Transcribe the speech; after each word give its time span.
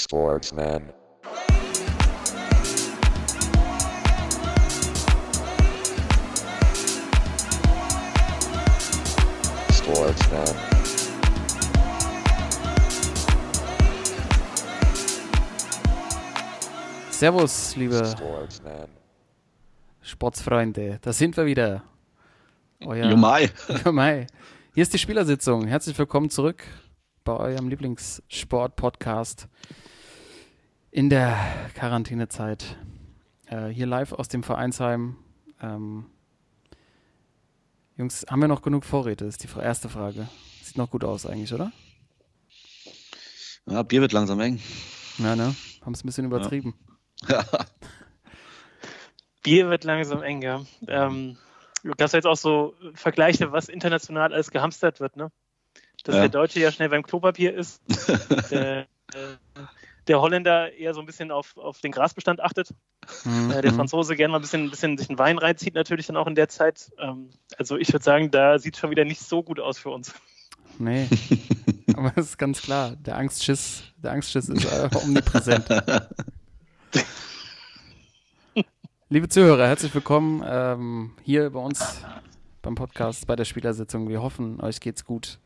Sportsman. 0.00 0.82
Sportsman. 9.70 10.46
Servus, 17.10 17.76
liebe 17.76 18.02
Sportsman. 18.06 18.88
Sportsfreunde. 20.00 20.98
Da 21.02 21.12
sind 21.12 21.36
wir 21.36 21.44
wieder. 21.44 21.82
Euer 22.86 23.10
Jumai. 23.10 23.50
Ja, 23.84 23.92
Mai. 23.92 24.26
Hier 24.72 24.82
ist 24.82 24.94
die 24.94 24.98
Spielersitzung. 24.98 25.66
Herzlich 25.66 25.98
willkommen 25.98 26.30
zurück 26.30 26.64
bei 27.24 27.36
eurem 27.36 27.68
Lieblingssport-Podcast 27.68 29.48
in 30.90 31.10
der 31.10 31.38
Quarantänezeit. 31.74 32.76
Äh, 33.46 33.68
hier 33.68 33.86
live 33.86 34.12
aus 34.12 34.28
dem 34.28 34.42
Vereinsheim. 34.42 35.16
Ähm, 35.60 36.06
Jungs, 37.96 38.24
haben 38.28 38.40
wir 38.40 38.48
noch 38.48 38.62
genug 38.62 38.84
Vorräte? 38.84 39.24
Das 39.24 39.36
ist 39.36 39.44
die 39.44 39.60
erste 39.60 39.88
Frage. 39.88 40.28
Sieht 40.62 40.78
noch 40.78 40.90
gut 40.90 41.04
aus 41.04 41.26
eigentlich, 41.26 41.52
oder? 41.52 41.72
Ja, 43.66 43.82
Bier 43.82 44.00
wird 44.00 44.12
langsam 44.12 44.40
eng. 44.40 44.60
Ja, 45.18 45.36
ne? 45.36 45.54
Haben 45.82 45.92
es 45.92 46.02
ein 46.02 46.06
bisschen 46.06 46.24
übertrieben. 46.24 46.74
Bier 49.42 49.68
wird 49.68 49.84
langsam 49.84 50.22
enger. 50.22 50.66
Ähm, 50.86 51.36
du 51.82 51.92
hast 52.00 52.12
jetzt 52.12 52.26
auch 52.26 52.36
so 52.36 52.74
Vergleiche, 52.94 53.52
was 53.52 53.68
international 53.68 54.32
alles 54.32 54.50
gehamstert 54.50 55.00
wird, 55.00 55.16
ne? 55.16 55.30
Dass 56.04 56.14
Ja. 56.14 56.22
der 56.22 56.30
Deutsche 56.30 56.60
ja 56.60 56.72
schnell 56.72 56.88
beim 56.88 57.02
Klopapier 57.02 57.54
ist, 57.54 57.82
der, 58.50 58.80
äh, 58.80 58.86
der 60.06 60.20
Holländer 60.20 60.72
eher 60.72 60.94
so 60.94 61.00
ein 61.00 61.06
bisschen 61.06 61.30
auf, 61.30 61.56
auf 61.56 61.80
den 61.80 61.92
Grasbestand 61.92 62.40
achtet, 62.40 62.70
Mhm, 63.24 63.50
äh, 63.50 63.60
der. 63.62 63.72
Franzose 63.74 64.14
gerne 64.16 64.32
mal 64.32 64.38
ein 64.38 64.42
bisschen, 64.42 64.64
ein 64.64 64.70
bisschen 64.70 64.96
sich 64.98 65.08
einen 65.08 65.18
Wein 65.18 65.38
reinzieht, 65.38 65.74
natürlich 65.74 66.06
dann 66.06 66.16
auch 66.16 66.26
in 66.26 66.34
der 66.34 66.48
Zeit. 66.48 66.90
Ähm, 66.98 67.30
also 67.58 67.76
ich 67.76 67.92
würde 67.92 68.04
sagen, 68.04 68.30
da 68.30 68.58
sieht 68.58 68.76
schon 68.76 68.90
wieder 68.90 69.04
nicht 69.04 69.20
so 69.20 69.42
gut 69.42 69.58
aus 69.60 69.78
für 69.78 69.90
uns. 69.90 70.14
Nee. 70.78 71.08
Aber 71.96 72.12
es 72.16 72.26
ist 72.26 72.38
ganz 72.38 72.62
klar, 72.62 72.96
der 72.96 73.16
Angstschiss, 73.16 73.82
der 73.96 74.12
Angstschiss 74.12 74.48
ist 74.48 74.64
äh, 74.64 74.88
omnipräsent. 75.04 75.66
Liebe 79.08 79.28
Zuhörer, 79.28 79.66
herzlich 79.66 79.92
willkommen 79.94 80.42
ähm, 80.46 81.12
hier 81.22 81.50
bei 81.50 81.58
uns 81.58 82.02
beim 82.62 82.76
Podcast, 82.76 83.26
bei 83.26 83.34
der 83.34 83.44
Spielersitzung. 83.44 84.08
Wir 84.08 84.22
hoffen, 84.22 84.60
euch 84.60 84.80
geht's 84.80 85.04
gut. 85.04 85.38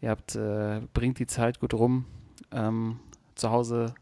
Ihr 0.00 0.10
habt, 0.10 0.34
äh, 0.34 0.80
bringt 0.92 1.18
die 1.18 1.26
Zeit 1.26 1.60
gut 1.60 1.74
rum, 1.74 2.04
ähm, 2.52 3.00
zu 3.34 3.50
Hause 3.50 3.94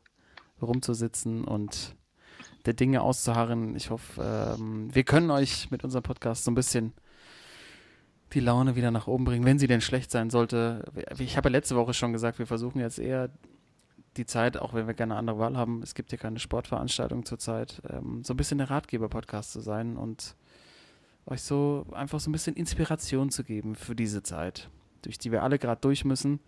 rumzusitzen 0.61 1.44
und 1.44 1.94
der 2.66 2.75
Dinge 2.75 3.03
auszuharren. 3.03 3.77
Ich 3.77 3.91
hoffe, 3.91 4.56
ähm, 4.58 4.94
wir 4.94 5.05
können 5.05 5.30
euch 5.30 5.70
mit 5.70 5.84
unserem 5.84 6.03
Podcast 6.03 6.44
so 6.44 6.50
ein 6.50 6.55
bisschen 6.55 6.92
die 8.33 8.41
Laune 8.41 8.77
wieder 8.77 8.91
nach 8.91 9.06
oben 9.06 9.25
bringen, 9.25 9.44
wenn 9.44 9.58
sie 9.58 9.69
denn 9.69 9.80
schlecht 9.80 10.11
sein 10.11 10.30
sollte. 10.30 10.84
Ich 11.19 11.36
habe 11.36 11.48
ja 11.48 11.53
letzte 11.53 11.77
Woche 11.77 11.94
schon 11.94 12.12
gesagt, 12.12 12.38
wir 12.38 12.47
versuchen 12.47 12.81
jetzt 12.81 12.98
eher 12.98 13.31
die 14.16 14.27
Zeit, 14.27 14.56
auch 14.56 14.75
wenn 14.75 14.86
wir 14.86 14.94
gerne 14.94 15.14
eine 15.14 15.19
andere 15.20 15.38
Wahl 15.38 15.56
haben, 15.56 15.83
es 15.83 15.94
gibt 15.94 16.10
hier 16.10 16.19
keine 16.19 16.38
Sportveranstaltung 16.38 17.25
zurzeit, 17.25 17.83
ähm, 17.88 18.25
so 18.25 18.34
ein 18.34 18.36
bisschen 18.36 18.58
der 18.58 18.70
Ratgeber-Podcast 18.70 19.53
zu 19.53 19.60
sein 19.60 19.97
und 19.97 20.36
euch 21.27 21.42
so 21.42 21.86
einfach 21.92 22.20
so 22.20 22.31
ein 22.31 22.33
bisschen 22.33 22.56
Inspiration 22.56 23.31
zu 23.31 23.44
geben 23.44 23.75
für 23.75 23.94
diese 23.94 24.22
Zeit, 24.22 24.70
durch 25.07 25.19
die 25.19 25.33
wir 25.33 25.43
alle 25.43 25.59
gerade 25.59 25.81
durch 25.81 26.05
müssen. 26.05 26.41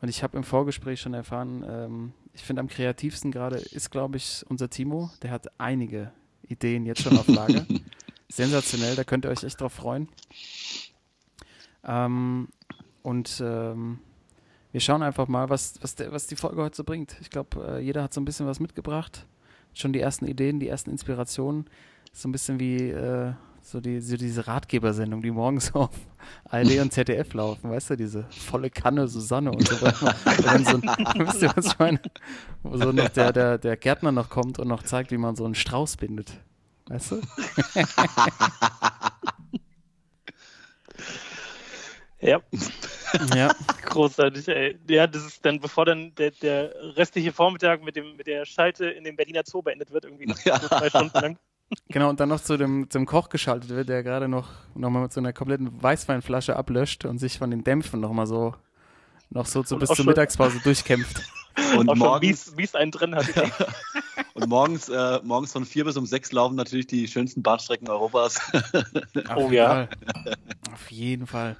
Und 0.00 0.08
ich 0.08 0.22
habe 0.22 0.36
im 0.36 0.44
Vorgespräch 0.44 1.00
schon 1.00 1.14
erfahren, 1.14 1.64
ähm, 1.66 2.12
ich 2.34 2.42
finde 2.42 2.60
am 2.60 2.68
kreativsten 2.68 3.30
gerade 3.30 3.56
ist, 3.56 3.90
glaube 3.90 4.16
ich, 4.16 4.44
unser 4.48 4.68
Timo. 4.68 5.10
Der 5.22 5.30
hat 5.30 5.48
einige 5.58 6.12
Ideen 6.48 6.84
jetzt 6.84 7.02
schon 7.02 7.16
auf 7.16 7.28
Lager. 7.28 7.64
Sensationell, 8.28 8.96
da 8.96 9.04
könnt 9.04 9.24
ihr 9.24 9.30
euch 9.30 9.44
echt 9.44 9.60
drauf 9.60 9.72
freuen. 9.72 10.08
Ähm, 11.84 12.48
und 13.02 13.40
ähm, 13.44 14.00
wir 14.72 14.80
schauen 14.80 15.02
einfach 15.02 15.28
mal, 15.28 15.48
was, 15.50 15.74
was, 15.80 15.94
der, 15.94 16.10
was 16.10 16.26
die 16.26 16.36
Folge 16.36 16.62
heute 16.62 16.76
so 16.76 16.84
bringt. 16.84 17.16
Ich 17.20 17.30
glaube, 17.30 17.76
äh, 17.76 17.80
jeder 17.80 18.02
hat 18.02 18.12
so 18.12 18.20
ein 18.20 18.24
bisschen 18.24 18.46
was 18.46 18.58
mitgebracht. 18.58 19.26
Schon 19.72 19.92
die 19.92 20.00
ersten 20.00 20.26
Ideen, 20.26 20.58
die 20.58 20.68
ersten 20.68 20.90
Inspirationen. 20.90 21.66
So 22.12 22.28
ein 22.28 22.32
bisschen 22.32 22.58
wie 22.58 22.90
äh, 22.90 23.32
so, 23.66 23.80
die, 23.80 24.00
so 24.00 24.16
diese 24.18 24.46
Ratgebersendung, 24.46 25.22
die 25.22 25.30
morgens 25.30 25.74
auf 25.74 25.90
ARD 26.50 26.78
und 26.80 26.92
ZDF 26.92 27.32
laufen, 27.32 27.70
weißt 27.70 27.90
du, 27.90 27.96
diese 27.96 28.24
volle 28.30 28.68
Kanne 28.70 29.08
Susanne 29.08 29.50
und 29.50 29.66
so 29.66 29.80
weiter. 29.80 30.14
Und 30.54 30.66
so, 30.68 30.76
ein- 30.76 31.26
wisst 31.26 31.42
ihr, 31.42 31.50
was 31.56 31.66
ich 31.66 31.78
meine? 31.78 32.00
Wo 32.62 32.76
so 32.76 32.92
noch 32.92 33.08
der, 33.08 33.32
der, 33.32 33.58
der 33.58 33.76
Gärtner 33.76 34.12
noch 34.12 34.28
kommt 34.28 34.58
und 34.58 34.68
noch 34.68 34.82
zeigt, 34.82 35.10
wie 35.10 35.16
man 35.16 35.34
so 35.36 35.44
einen 35.46 35.54
Strauß 35.54 35.96
bindet. 35.96 36.32
Weißt 36.88 37.12
du? 37.12 37.20
Ja, 42.20 42.40
Ja. 43.34 43.54
großartig, 43.84 44.48
ey. 44.48 44.78
Ja, 44.88 45.06
das 45.06 45.26
ist 45.26 45.44
dann, 45.44 45.60
bevor 45.60 45.84
dann 45.84 46.14
der, 46.14 46.30
der 46.30 46.72
restliche 46.96 47.32
Vormittag 47.32 47.82
mit, 47.82 47.96
dem, 47.96 48.16
mit 48.16 48.26
der 48.26 48.46
Schalte 48.46 48.86
in 48.86 49.04
dem 49.04 49.14
Berliner 49.16 49.42
Zoo 49.44 49.60
beendet 49.60 49.90
wird, 49.90 50.04
irgendwie 50.06 50.32
Ja. 50.44 50.58
so 50.58 50.68
zwei 50.68 50.88
Stunden 50.88 51.18
lang. 51.20 51.38
Genau, 51.88 52.08
und 52.10 52.20
dann 52.20 52.28
noch 52.28 52.40
zu 52.40 52.56
dem, 52.56 52.88
zum 52.90 53.06
Koch 53.06 53.28
geschaltet 53.28 53.70
wird, 53.70 53.88
der 53.88 54.02
gerade 54.02 54.28
noch, 54.28 54.48
noch 54.74 54.90
mal 54.90 55.00
mit 55.02 55.12
so 55.12 55.20
einer 55.20 55.32
kompletten 55.32 55.82
Weißweinflasche 55.82 56.56
ablöscht 56.56 57.04
und 57.04 57.18
sich 57.18 57.38
von 57.38 57.50
den 57.50 57.64
Dämpfen 57.64 58.00
noch 58.00 58.12
mal 58.12 58.26
so, 58.26 58.54
noch 59.30 59.46
so 59.46 59.62
zu, 59.62 59.78
bis 59.78 59.88
zur 59.88 59.96
schon- 59.96 60.06
durchkämpft 60.06 60.64
durchkämpft. 60.64 61.22
Und 61.78 61.88
auch 61.88 61.92
schon 61.94 61.98
morgens, 62.00 62.46
mies, 62.46 62.56
mies 62.56 62.74
einen 62.74 62.90
drin 62.90 63.14
hat. 63.14 63.26
und 64.34 64.48
morgens, 64.48 64.88
äh, 64.88 65.20
morgens 65.22 65.52
von 65.52 65.64
vier 65.64 65.84
bis 65.84 65.96
um 65.96 66.04
sechs 66.04 66.32
laufen 66.32 66.56
natürlich 66.56 66.88
die 66.88 67.06
schönsten 67.06 67.44
Bahnstrecken 67.44 67.88
Europas. 67.88 68.40
Auf 69.28 69.36
Oh 69.36 69.40
jeden 69.42 69.52
ja. 69.52 69.68
Fall. 69.68 69.88
Auf 70.72 70.90
jeden 70.90 71.26
Fall. 71.28 71.56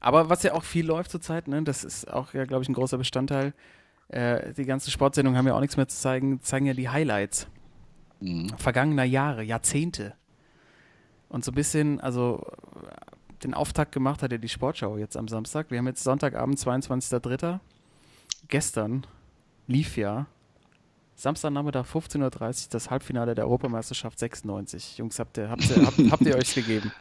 Aber 0.00 0.30
was 0.30 0.42
ja 0.42 0.54
auch 0.54 0.64
viel 0.64 0.86
läuft 0.86 1.10
zurzeit, 1.10 1.48
ne, 1.48 1.62
das 1.62 1.84
ist 1.84 2.10
auch 2.10 2.32
ja, 2.32 2.46
glaube 2.46 2.62
ich, 2.62 2.70
ein 2.70 2.74
großer 2.74 2.96
Bestandteil. 2.96 3.52
Äh, 4.08 4.54
die 4.54 4.64
ganzen 4.64 4.90
Sportsendungen 4.90 5.36
haben 5.36 5.46
ja 5.46 5.54
auch 5.54 5.60
nichts 5.60 5.76
mehr 5.76 5.88
zu 5.88 5.98
zeigen, 5.98 6.40
zeigen 6.40 6.64
ja 6.64 6.72
die 6.72 6.88
Highlights 6.88 7.46
Mhm. 8.20 8.50
vergangener 8.58 9.04
Jahre, 9.04 9.42
Jahrzehnte. 9.42 10.14
Und 11.28 11.44
so 11.44 11.52
ein 11.52 11.54
bisschen, 11.54 12.00
also 12.00 12.46
äh, 12.82 13.42
den 13.42 13.54
Auftakt 13.54 13.92
gemacht 13.92 14.22
hat 14.22 14.32
ja 14.32 14.38
die 14.38 14.48
Sportschau 14.48 14.96
jetzt 14.96 15.16
am 15.16 15.28
Samstag. 15.28 15.70
Wir 15.70 15.78
haben 15.78 15.86
jetzt 15.86 16.04
Sonntagabend, 16.04 16.58
22.03. 16.58 17.60
Gestern 18.48 19.06
lief 19.66 19.96
ja 19.96 20.26
Samstagnachmittag 21.14 21.86
15.30 21.86 22.20
Uhr 22.22 22.70
das 22.70 22.90
Halbfinale 22.90 23.34
der 23.34 23.44
Europameisterschaft 23.44 24.18
96. 24.18 24.98
Jungs, 24.98 25.18
habt 25.18 25.36
ihr, 25.38 25.50
habt 25.50 25.68
ihr, 25.70 25.86
habt, 25.86 25.98
habt 26.10 26.22
ihr 26.22 26.36
euch 26.36 26.54
gegeben? 26.54 26.92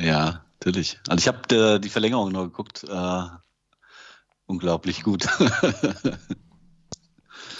Ja, 0.00 0.44
natürlich. 0.58 0.98
Also 1.08 1.20
ich 1.20 1.28
habe 1.28 1.80
die 1.80 1.88
Verlängerung 1.88 2.32
noch 2.32 2.44
geguckt. 2.44 2.84
Äh, 2.84 3.22
unglaublich 4.46 5.02
gut. 5.02 5.26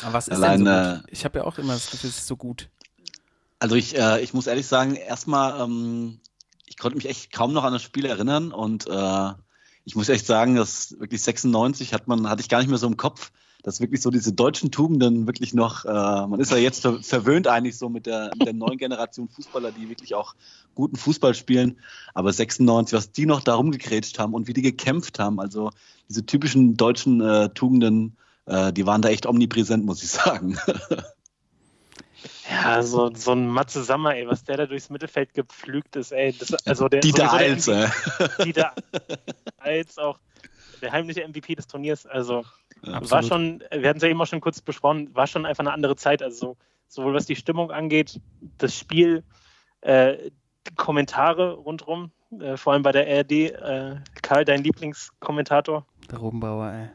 Aber 0.06 0.14
was 0.14 0.28
ist 0.28 0.36
Allein, 0.36 0.64
denn 0.64 0.94
so 0.94 1.00
gut? 1.00 1.08
Ich 1.10 1.24
habe 1.24 1.38
ja 1.40 1.44
auch 1.44 1.58
immer 1.58 1.72
das 1.72 1.90
Gefühl, 1.90 2.10
es 2.10 2.18
ist 2.18 2.28
so 2.28 2.36
gut. 2.36 2.68
Also 3.58 3.74
ich, 3.74 3.98
äh, 3.98 4.22
ich 4.22 4.34
muss 4.34 4.46
ehrlich 4.46 4.68
sagen, 4.68 4.94
erstmal, 4.94 5.60
ähm, 5.60 6.20
ich 6.66 6.78
konnte 6.78 6.96
mich 6.96 7.08
echt 7.08 7.32
kaum 7.32 7.52
noch 7.52 7.64
an 7.64 7.72
das 7.72 7.82
Spiel 7.82 8.04
erinnern 8.04 8.52
und 8.52 8.86
äh, 8.86 9.32
ich 9.84 9.96
muss 9.96 10.08
echt 10.08 10.24
sagen, 10.24 10.54
dass 10.54 10.96
wirklich 11.00 11.22
96 11.22 11.92
hat 11.92 12.06
man, 12.06 12.28
hatte 12.28 12.40
ich 12.40 12.48
gar 12.48 12.58
nicht 12.60 12.68
mehr 12.68 12.78
so 12.78 12.86
im 12.86 12.96
Kopf, 12.96 13.32
dass 13.64 13.80
wirklich 13.80 14.00
so 14.00 14.10
diese 14.12 14.32
deutschen 14.32 14.70
Tugenden 14.70 15.26
wirklich 15.26 15.54
noch, 15.54 15.84
äh, 15.84 15.88
man 15.88 16.38
ist 16.38 16.52
ja 16.52 16.56
jetzt 16.56 16.82
ver 16.82 17.02
verwöhnt 17.02 17.48
eigentlich 17.48 17.76
so 17.76 17.88
mit 17.88 18.06
der, 18.06 18.30
mit 18.38 18.46
der 18.46 18.54
neuen 18.54 18.78
Generation 18.78 19.28
Fußballer, 19.28 19.72
die 19.72 19.88
wirklich 19.88 20.14
auch 20.14 20.36
guten 20.76 20.94
Fußball 20.94 21.34
spielen, 21.34 21.80
aber 22.14 22.32
96, 22.32 22.96
was 22.96 23.10
die 23.10 23.26
noch 23.26 23.40
da 23.40 23.56
rumgekrätscht 23.56 24.20
haben 24.20 24.34
und 24.34 24.46
wie 24.46 24.52
die 24.52 24.62
gekämpft 24.62 25.18
haben, 25.18 25.40
also 25.40 25.72
diese 26.08 26.24
typischen 26.24 26.76
deutschen 26.76 27.20
äh, 27.20 27.48
Tugenden, 27.48 28.16
äh, 28.46 28.72
die 28.72 28.86
waren 28.86 29.02
da 29.02 29.08
echt 29.08 29.26
omnipräsent, 29.26 29.84
muss 29.84 30.02
ich 30.02 30.10
sagen. 30.10 30.58
Ja, 32.50 32.82
so, 32.82 33.12
so 33.14 33.32
ein 33.32 33.48
Matze 33.48 33.82
Sammer, 33.82 34.14
ey, 34.14 34.26
was 34.28 34.44
der 34.44 34.56
da 34.56 34.66
durchs 34.66 34.88
Mittelfeld 34.88 35.34
gepflügt 35.34 35.96
ist, 35.96 36.12
ey. 36.12 36.32
Das, 36.32 36.54
also 36.66 36.88
der, 36.88 37.00
Dieter 37.00 37.32
Eils. 37.32 37.66
MVP 37.66 38.44
Dieter 38.44 38.72
Eils 39.58 39.98
auch 39.98 40.18
der 40.82 40.92
heimliche 40.92 41.26
MVP 41.26 41.54
des 41.54 41.66
Turniers. 41.66 42.06
Also 42.06 42.44
war 42.82 42.94
Absolut. 42.94 43.26
schon, 43.26 43.64
wir 43.70 43.88
hatten 43.88 43.98
es 43.98 44.02
ja 44.02 44.08
eben 44.08 44.20
auch 44.20 44.26
schon 44.26 44.40
kurz 44.40 44.60
besprochen, 44.60 45.14
war 45.14 45.26
schon 45.26 45.46
einfach 45.46 45.62
eine 45.64 45.72
andere 45.72 45.96
Zeit. 45.96 46.22
Also 46.22 46.56
sowohl 46.88 47.14
was 47.14 47.26
die 47.26 47.36
Stimmung 47.36 47.70
angeht, 47.70 48.20
das 48.58 48.76
Spiel, 48.76 49.24
äh, 49.80 50.30
die 50.68 50.74
Kommentare 50.74 51.54
rundherum, 51.54 52.10
äh, 52.38 52.56
vor 52.56 52.72
allem 52.72 52.82
bei 52.82 52.92
der 52.92 53.06
RD. 53.20 53.32
Äh, 53.32 53.96
Karl, 54.22 54.44
dein 54.44 54.62
Lieblingskommentator. 54.62 55.86
Der 56.10 56.18
Rubenbauer, 56.18 56.72
ey. 56.72 56.88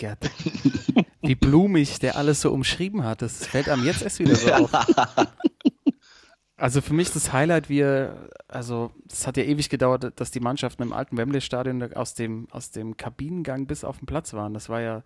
Gerd. 0.00 0.30
Wie 1.22 1.34
blumig 1.34 2.00
der 2.00 2.16
alles 2.16 2.40
so 2.40 2.50
umschrieben 2.50 3.04
hat. 3.04 3.22
Das 3.22 3.46
fällt 3.46 3.68
einem 3.68 3.84
jetzt 3.84 4.02
erst 4.02 4.18
wieder 4.18 4.34
so 4.34 4.52
auf. 4.52 4.70
Also 6.56 6.82
für 6.82 6.92
mich 6.92 7.10
das 7.10 7.32
Highlight, 7.32 7.70
wie 7.70 7.80
er, 7.80 8.28
also 8.46 8.90
es 9.10 9.26
hat 9.26 9.38
ja 9.38 9.44
ewig 9.44 9.70
gedauert, 9.70 10.12
dass 10.16 10.30
die 10.30 10.40
Mannschaften 10.40 10.82
im 10.82 10.92
alten 10.92 11.16
Wembley-Stadion 11.16 11.94
aus 11.94 12.12
dem, 12.12 12.48
aus 12.50 12.70
dem 12.70 12.98
Kabinengang 12.98 13.66
bis 13.66 13.82
auf 13.82 13.96
den 13.96 14.04
Platz 14.04 14.34
waren. 14.34 14.52
Das 14.52 14.68
war 14.68 14.82
ja 14.82 15.02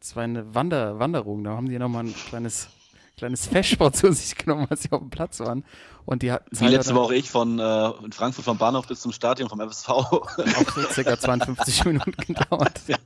das 0.00 0.16
war 0.16 0.24
eine 0.24 0.54
Wander, 0.54 0.98
Wanderung. 0.98 1.44
Da 1.44 1.50
haben 1.50 1.68
die 1.68 1.78
nochmal 1.78 2.04
ein 2.04 2.14
kleines, 2.14 2.68
kleines 3.16 3.46
Festsport 3.46 3.96
zu 3.96 4.12
sich 4.12 4.34
genommen, 4.34 4.66
als 4.70 4.82
sie 4.82 4.92
auf 4.92 5.00
dem 5.00 5.10
Platz 5.10 5.40
waren. 5.40 5.64
Und 6.06 6.22
die 6.22 6.34
Wie 6.50 6.68
letzte 6.68 6.94
Woche 6.94 7.14
ich 7.14 7.30
von 7.30 7.58
äh, 7.58 7.92
Frankfurt 8.10 8.44
vom 8.44 8.58
Bahnhof 8.58 8.86
bis 8.88 9.00
zum 9.00 9.12
Stadion 9.12 9.48
vom 9.48 9.60
FSV. 9.60 9.88
Auch 9.90 10.34
so 10.74 10.82
circa 10.90 11.18
52 11.18 11.84
Minuten 11.84 12.14
gedauert. 12.16 12.80
Ja, 12.88 12.96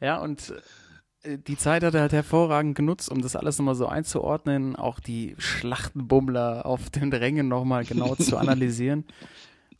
ja 0.00 0.18
und 0.18 0.52
äh, 1.22 1.38
die 1.38 1.56
Zeit 1.56 1.82
hat 1.82 1.94
er 1.94 2.02
halt 2.02 2.12
hervorragend 2.12 2.74
genutzt, 2.76 3.10
um 3.10 3.20
das 3.20 3.36
alles 3.36 3.58
nochmal 3.58 3.74
so 3.74 3.86
einzuordnen, 3.86 4.76
auch 4.76 5.00
die 5.00 5.34
Schlachtenbummler 5.38 6.66
auf 6.66 6.90
den 6.90 7.12
Rängen 7.12 7.48
nochmal 7.48 7.84
genau 7.84 8.14
zu 8.14 8.36
analysieren. 8.38 9.04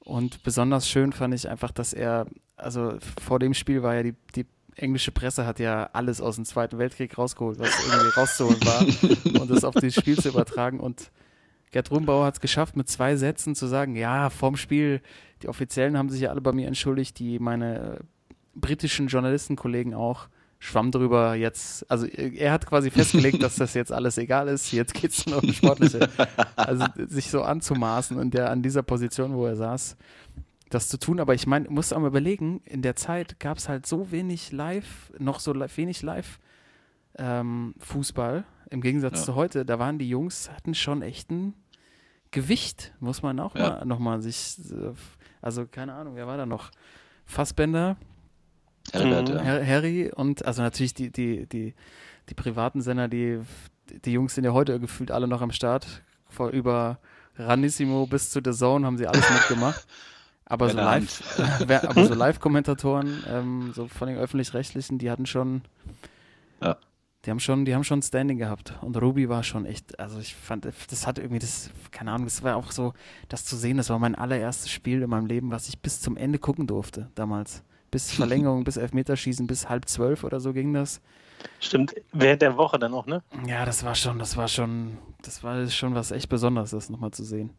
Und 0.01 0.43
besonders 0.43 0.89
schön 0.89 1.13
fand 1.13 1.35
ich 1.35 1.49
einfach, 1.49 1.71
dass 1.71 1.93
er, 1.93 2.27
also 2.57 2.95
vor 3.23 3.39
dem 3.39 3.53
Spiel 3.55 3.83
war 3.83 3.95
ja 3.95 4.03
die, 4.03 4.15
die 4.35 4.47
englische 4.75 5.11
Presse 5.11 5.45
hat 5.45 5.59
ja 5.59 5.91
alles 5.93 6.21
aus 6.21 6.37
dem 6.37 6.45
Zweiten 6.45 6.79
Weltkrieg 6.79 7.19
rausgeholt, 7.19 7.59
was 7.59 7.71
irgendwie 7.85 8.19
rauszuholen 8.19 8.61
war 8.65 9.41
und 9.43 9.51
das 9.51 9.65
auf 9.65 9.75
das 9.75 9.95
Spiel 9.95 10.17
zu 10.17 10.29
übertragen. 10.29 10.81
Und 10.81 11.11
Gerd 11.73 11.91
Rumbauer 11.91 12.25
hat 12.25 12.35
es 12.35 12.41
geschafft, 12.41 12.77
mit 12.77 12.89
zwei 12.89 13.17
Sätzen 13.17 13.55
zu 13.55 13.67
sagen, 13.67 13.97
ja, 13.97 14.31
vorm 14.31 14.57
Spiel, 14.57 15.03
die 15.43 15.49
Offiziellen 15.49 15.99
haben 15.99 16.09
sich 16.09 16.23
ja 16.23 16.31
alle 16.31 16.41
bei 16.41 16.53
mir 16.53 16.69
entschuldigt, 16.69 17.19
die 17.19 17.39
meine 17.39 17.99
britischen 18.61 19.09
Journalistenkollegen 19.09 19.95
auch 19.95 20.29
schwamm 20.59 20.91
drüber 20.91 21.35
jetzt, 21.35 21.89
also 21.91 22.07
er 22.07 22.53
hat 22.53 22.67
quasi 22.67 22.91
festgelegt, 22.91 23.43
dass 23.43 23.57
das 23.57 23.75
jetzt 23.75 23.93
alles 23.93 24.19
egal 24.19 24.49
ist, 24.49 24.73
jetzt 24.73 24.95
geht 24.95 25.13
es 25.13 25.27
nur 25.27 25.43
um 25.43 25.53
Sportliche. 25.53 26.09
Also 26.57 26.87
sich 26.97 27.31
so 27.31 27.43
anzumaßen 27.43 28.19
und 28.19 28.35
der 28.35 28.51
an 28.51 28.63
dieser 28.63 28.83
Position, 28.83 29.35
wo 29.35 29.47
er 29.47 29.57
saß, 29.57 29.97
das 30.71 30.89
zu 30.89 30.99
tun. 30.99 31.21
Aber 31.21 31.35
ich 31.35 31.47
meine, 31.47 31.69
muss 31.69 31.93
auch 31.93 32.01
mal 32.01 32.09
überlegen, 32.09 32.61
in 32.65 32.83
der 32.83 32.97
Zeit 32.97 33.39
gab 33.41 33.59
es 33.59 33.69
halt 33.69 33.87
so 33.87 34.11
wenig 34.11 34.53
Live, 34.53 35.13
noch 35.19 35.41
so 35.41 35.55
wenig 35.55 36.03
Live 36.03 36.41
ähm, 37.17 37.75
Fußball, 37.79 38.45
im 38.71 38.81
Gegensatz 38.81 39.21
ja. 39.21 39.25
zu 39.27 39.35
heute, 39.35 39.65
da 39.65 39.79
waren 39.79 39.99
die 39.99 40.09
Jungs, 40.09 40.51
hatten 40.51 40.75
schon 40.75 41.03
echt 41.03 41.31
ein 41.31 41.55
Gewicht, 42.31 42.93
muss 43.01 43.23
man 43.23 43.41
auch 43.41 43.55
ja. 43.55 43.71
mal 43.71 43.85
nochmal 43.87 44.21
sich, 44.21 44.59
äh, 44.71 44.93
also 45.41 45.67
keine 45.67 45.95
Ahnung, 45.95 46.17
wer 46.17 46.27
war 46.27 46.37
da 46.37 46.47
noch? 46.47 46.71
Fassbender, 47.25 47.97
Herbert, 48.93 49.29
ja. 49.29 49.67
Harry 49.67 50.11
und 50.15 50.45
also 50.45 50.63
natürlich 50.63 50.95
die, 50.95 51.11
die, 51.11 51.47
die, 51.47 51.75
die 52.29 52.35
privaten 52.35 52.83
Sender, 52.83 53.09
die, 53.09 53.41
die 54.05 54.13
Jungs 54.13 54.35
sind 54.35 54.45
ja 54.45 54.53
heute 54.53 54.79
gefühlt 54.81 55.11
alle 55.11 55.29
noch 55.29 55.43
am 55.43 55.51
Start. 55.51 56.03
Vor 56.29 56.51
über 56.51 56.99
Ranissimo 57.37 58.07
bis 58.07 58.31
zu 58.31 58.41
The 58.45 58.53
Zone 58.53 58.87
haben 58.87 58.99
sie 58.99 59.07
alles 59.07 59.29
mitgemacht. 59.31 59.87
Aber 60.51 60.71
so 60.71 60.77
live, 60.79 61.39
äh, 61.69 61.75
aber 61.75 62.07
so 62.07 62.15
Live-Kommentatoren, 62.15 63.23
ähm, 63.29 63.73
so 63.75 63.87
von 63.87 64.09
den 64.09 64.17
öffentlich-rechtlichen, 64.17 64.97
die 64.97 65.11
hatten 65.11 65.27
schon, 65.27 65.61
ja. 66.63 66.79
die 67.27 67.31
haben 67.31 67.39
schon, 67.39 67.67
die 67.67 67.75
haben 67.75 67.85
schon 67.85 68.01
Standing 68.01 68.39
gehabt. 68.39 68.73
Und 68.81 68.97
Ruby 68.97 69.29
war 69.29 69.43
schon 69.43 69.67
echt, 69.67 70.01
also 70.01 70.19
ich 70.19 70.35
fand, 70.35 70.65
das 70.65 71.07
hat 71.07 71.19
irgendwie 71.19 71.39
das, 71.39 71.69
keine 71.91 72.13
Ahnung, 72.13 72.27
das 72.27 72.43
war 72.43 72.57
auch 72.57 72.73
so, 72.73 72.95
das 73.29 73.45
zu 73.45 73.57
sehen, 73.57 73.77
das 73.77 73.91
war 73.91 73.99
mein 73.99 74.15
allererstes 74.15 74.71
Spiel 74.71 75.03
in 75.03 75.11
meinem 75.11 75.27
Leben, 75.27 75.51
was 75.51 75.69
ich 75.69 75.81
bis 75.81 76.01
zum 76.01 76.17
Ende 76.17 76.39
gucken 76.39 76.67
durfte 76.67 77.11
damals 77.15 77.63
bis 77.91 78.11
Verlängerung, 78.13 78.65
bis 78.65 78.77
Elfmeterschießen, 78.77 79.47
bis 79.47 79.69
halb 79.69 79.89
zwölf 79.89 80.25
oder 80.25 80.41
so 80.41 80.53
ging 80.53 80.73
das. 80.73 81.01
Stimmt, 81.61 81.95
während 82.13 82.43
der 82.43 82.57
Woche 82.57 82.79
dann 82.79 82.95
auch, 82.95 83.07
ne? 83.07 83.23
Ja, 83.47 83.65
das 83.65 83.85
war 83.85 83.95
schon, 83.95 84.19
das 84.19 84.37
war 84.37 84.49
schon, 84.49 84.99
das 85.23 85.43
war 85.43 85.67
schon 85.69 85.95
was 85.95 86.11
echt 86.11 86.29
Besonderes, 86.29 86.71
das 86.71 86.91
nochmal 86.91 87.13
zu 87.13 87.25
sehen. 87.25 87.51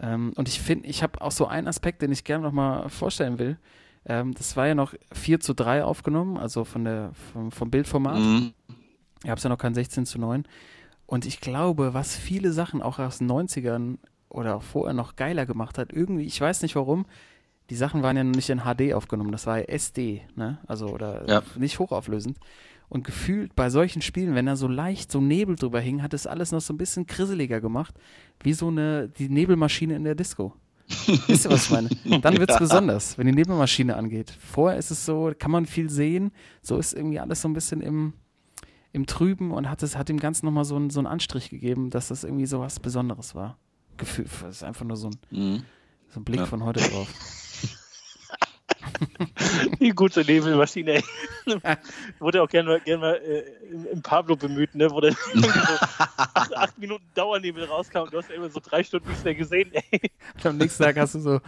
Ähm, 0.00 0.32
und 0.36 0.48
ich 0.48 0.60
finde, 0.60 0.88
ich 0.88 1.02
habe 1.02 1.20
auch 1.20 1.32
so 1.32 1.46
einen 1.46 1.68
Aspekt, 1.68 2.02
den 2.02 2.12
ich 2.12 2.24
gerne 2.24 2.44
nochmal 2.44 2.88
vorstellen 2.88 3.38
will. 3.38 3.58
Ähm, 4.04 4.34
das 4.34 4.56
war 4.56 4.66
ja 4.66 4.74
noch 4.74 4.94
4 5.12 5.40
zu 5.40 5.54
3 5.54 5.84
aufgenommen, 5.84 6.36
also 6.36 6.64
von 6.64 6.84
der, 6.84 7.12
vom, 7.32 7.50
vom 7.50 7.70
Bildformat. 7.70 8.18
Mhm. 8.18 8.52
Ihr 9.24 9.30
habt 9.30 9.42
ja 9.42 9.50
noch 9.50 9.58
kein 9.58 9.74
16 9.74 10.06
zu 10.06 10.18
9. 10.18 10.44
Und 11.06 11.24
ich 11.24 11.40
glaube, 11.40 11.94
was 11.94 12.16
viele 12.16 12.52
Sachen 12.52 12.82
auch 12.82 12.98
aus 12.98 13.18
den 13.18 13.30
90ern 13.30 13.98
oder 14.28 14.56
auch 14.56 14.62
vorher 14.62 14.92
noch 14.92 15.16
geiler 15.16 15.46
gemacht 15.46 15.78
hat, 15.78 15.92
irgendwie, 15.92 16.24
ich 16.24 16.40
weiß 16.40 16.62
nicht 16.62 16.76
warum, 16.76 17.06
die 17.70 17.76
Sachen 17.76 18.02
waren 18.02 18.16
ja 18.16 18.24
noch 18.24 18.34
nicht 18.34 18.50
in 18.50 18.60
HD 18.60 18.94
aufgenommen, 18.94 19.32
das 19.32 19.46
war 19.46 19.58
ja 19.58 19.64
SD, 19.64 20.22
ne? 20.36 20.58
Also 20.66 20.88
oder 20.88 21.28
ja. 21.28 21.42
nicht 21.56 21.78
hochauflösend. 21.78 22.38
Und 22.88 23.04
gefühlt 23.04 23.56
bei 23.56 23.68
solchen 23.68 24.00
Spielen, 24.00 24.36
wenn 24.36 24.46
da 24.46 24.54
so 24.54 24.68
leicht 24.68 25.10
so 25.10 25.20
Nebel 25.20 25.56
drüber 25.56 25.80
hing, 25.80 26.02
hat 26.02 26.14
es 26.14 26.26
alles 26.26 26.52
noch 26.52 26.60
so 26.60 26.72
ein 26.72 26.78
bisschen 26.78 27.06
krisseliger 27.06 27.60
gemacht, 27.60 27.94
wie 28.40 28.52
so 28.52 28.68
eine 28.68 29.08
die 29.08 29.28
Nebelmaschine 29.28 29.96
in 29.96 30.04
der 30.04 30.14
Disco. 30.14 30.54
Wisst 31.26 31.46
ihr, 31.46 31.50
was 31.50 31.64
ich 31.64 31.70
meine? 31.70 31.88
Dann 32.20 32.38
wird 32.38 32.48
es 32.48 32.54
ja. 32.54 32.60
besonders, 32.60 33.18
wenn 33.18 33.26
die 33.26 33.32
Nebelmaschine 33.32 33.96
angeht. 33.96 34.30
Vorher 34.30 34.78
ist 34.78 34.92
es 34.92 35.04
so, 35.04 35.32
kann 35.36 35.50
man 35.50 35.66
viel 35.66 35.90
sehen, 35.90 36.30
so 36.62 36.78
ist 36.78 36.92
irgendwie 36.92 37.18
alles 37.18 37.42
so 37.42 37.48
ein 37.48 37.54
bisschen 37.54 37.80
im, 37.80 38.12
im 38.92 39.06
Trüben 39.06 39.50
und 39.50 39.68
hat 39.68 39.82
es 39.82 39.96
hat 39.96 40.08
dem 40.08 40.20
Ganzen 40.20 40.46
nochmal 40.46 40.64
so, 40.64 40.76
ein, 40.76 40.90
so 40.90 41.00
einen 41.00 41.08
Anstrich 41.08 41.50
gegeben, 41.50 41.90
dass 41.90 42.08
das 42.08 42.22
irgendwie 42.22 42.46
so 42.46 42.60
was 42.60 42.78
Besonderes 42.78 43.34
war. 43.34 43.58
Gefühl, 43.96 44.26
das 44.42 44.56
ist 44.56 44.62
einfach 44.62 44.84
nur 44.84 44.96
so 44.96 45.08
ein, 45.08 45.16
mhm. 45.30 45.62
so 46.06 46.20
ein 46.20 46.24
Blick 46.24 46.40
ja. 46.40 46.46
von 46.46 46.62
heute 46.62 46.88
drauf. 46.88 47.08
Die 49.80 49.90
gute 49.90 50.24
Nebelmaschine, 50.24 50.94
ey. 50.94 51.04
Wurde 52.18 52.42
auch 52.42 52.48
gerne 52.48 52.70
mal, 52.70 52.80
gern 52.80 53.00
mal 53.00 53.14
äh, 53.14 53.44
im, 53.92 54.02
Pablo 54.02 54.36
bemüht, 54.36 54.74
ne? 54.74 54.90
wo 54.90 55.00
dann 55.00 55.16
so 55.34 55.48
acht, 56.34 56.56
acht, 56.56 56.78
Minuten 56.78 57.04
Dauernebel 57.14 57.64
rauskam 57.64 58.02
und 58.02 58.12
du 58.12 58.18
hast 58.18 58.28
ja 58.28 58.36
immer 58.36 58.48
so 58.48 58.60
drei 58.60 58.82
Stunden 58.82 59.08
nichts 59.08 59.24
mehr 59.24 59.34
gesehen, 59.34 59.70
ey. 59.72 60.10
Und 60.34 60.46
am 60.46 60.56
nächsten 60.58 60.82
Tag 60.82 60.96
hast 60.96 61.14
du 61.14 61.20
so 61.20 61.40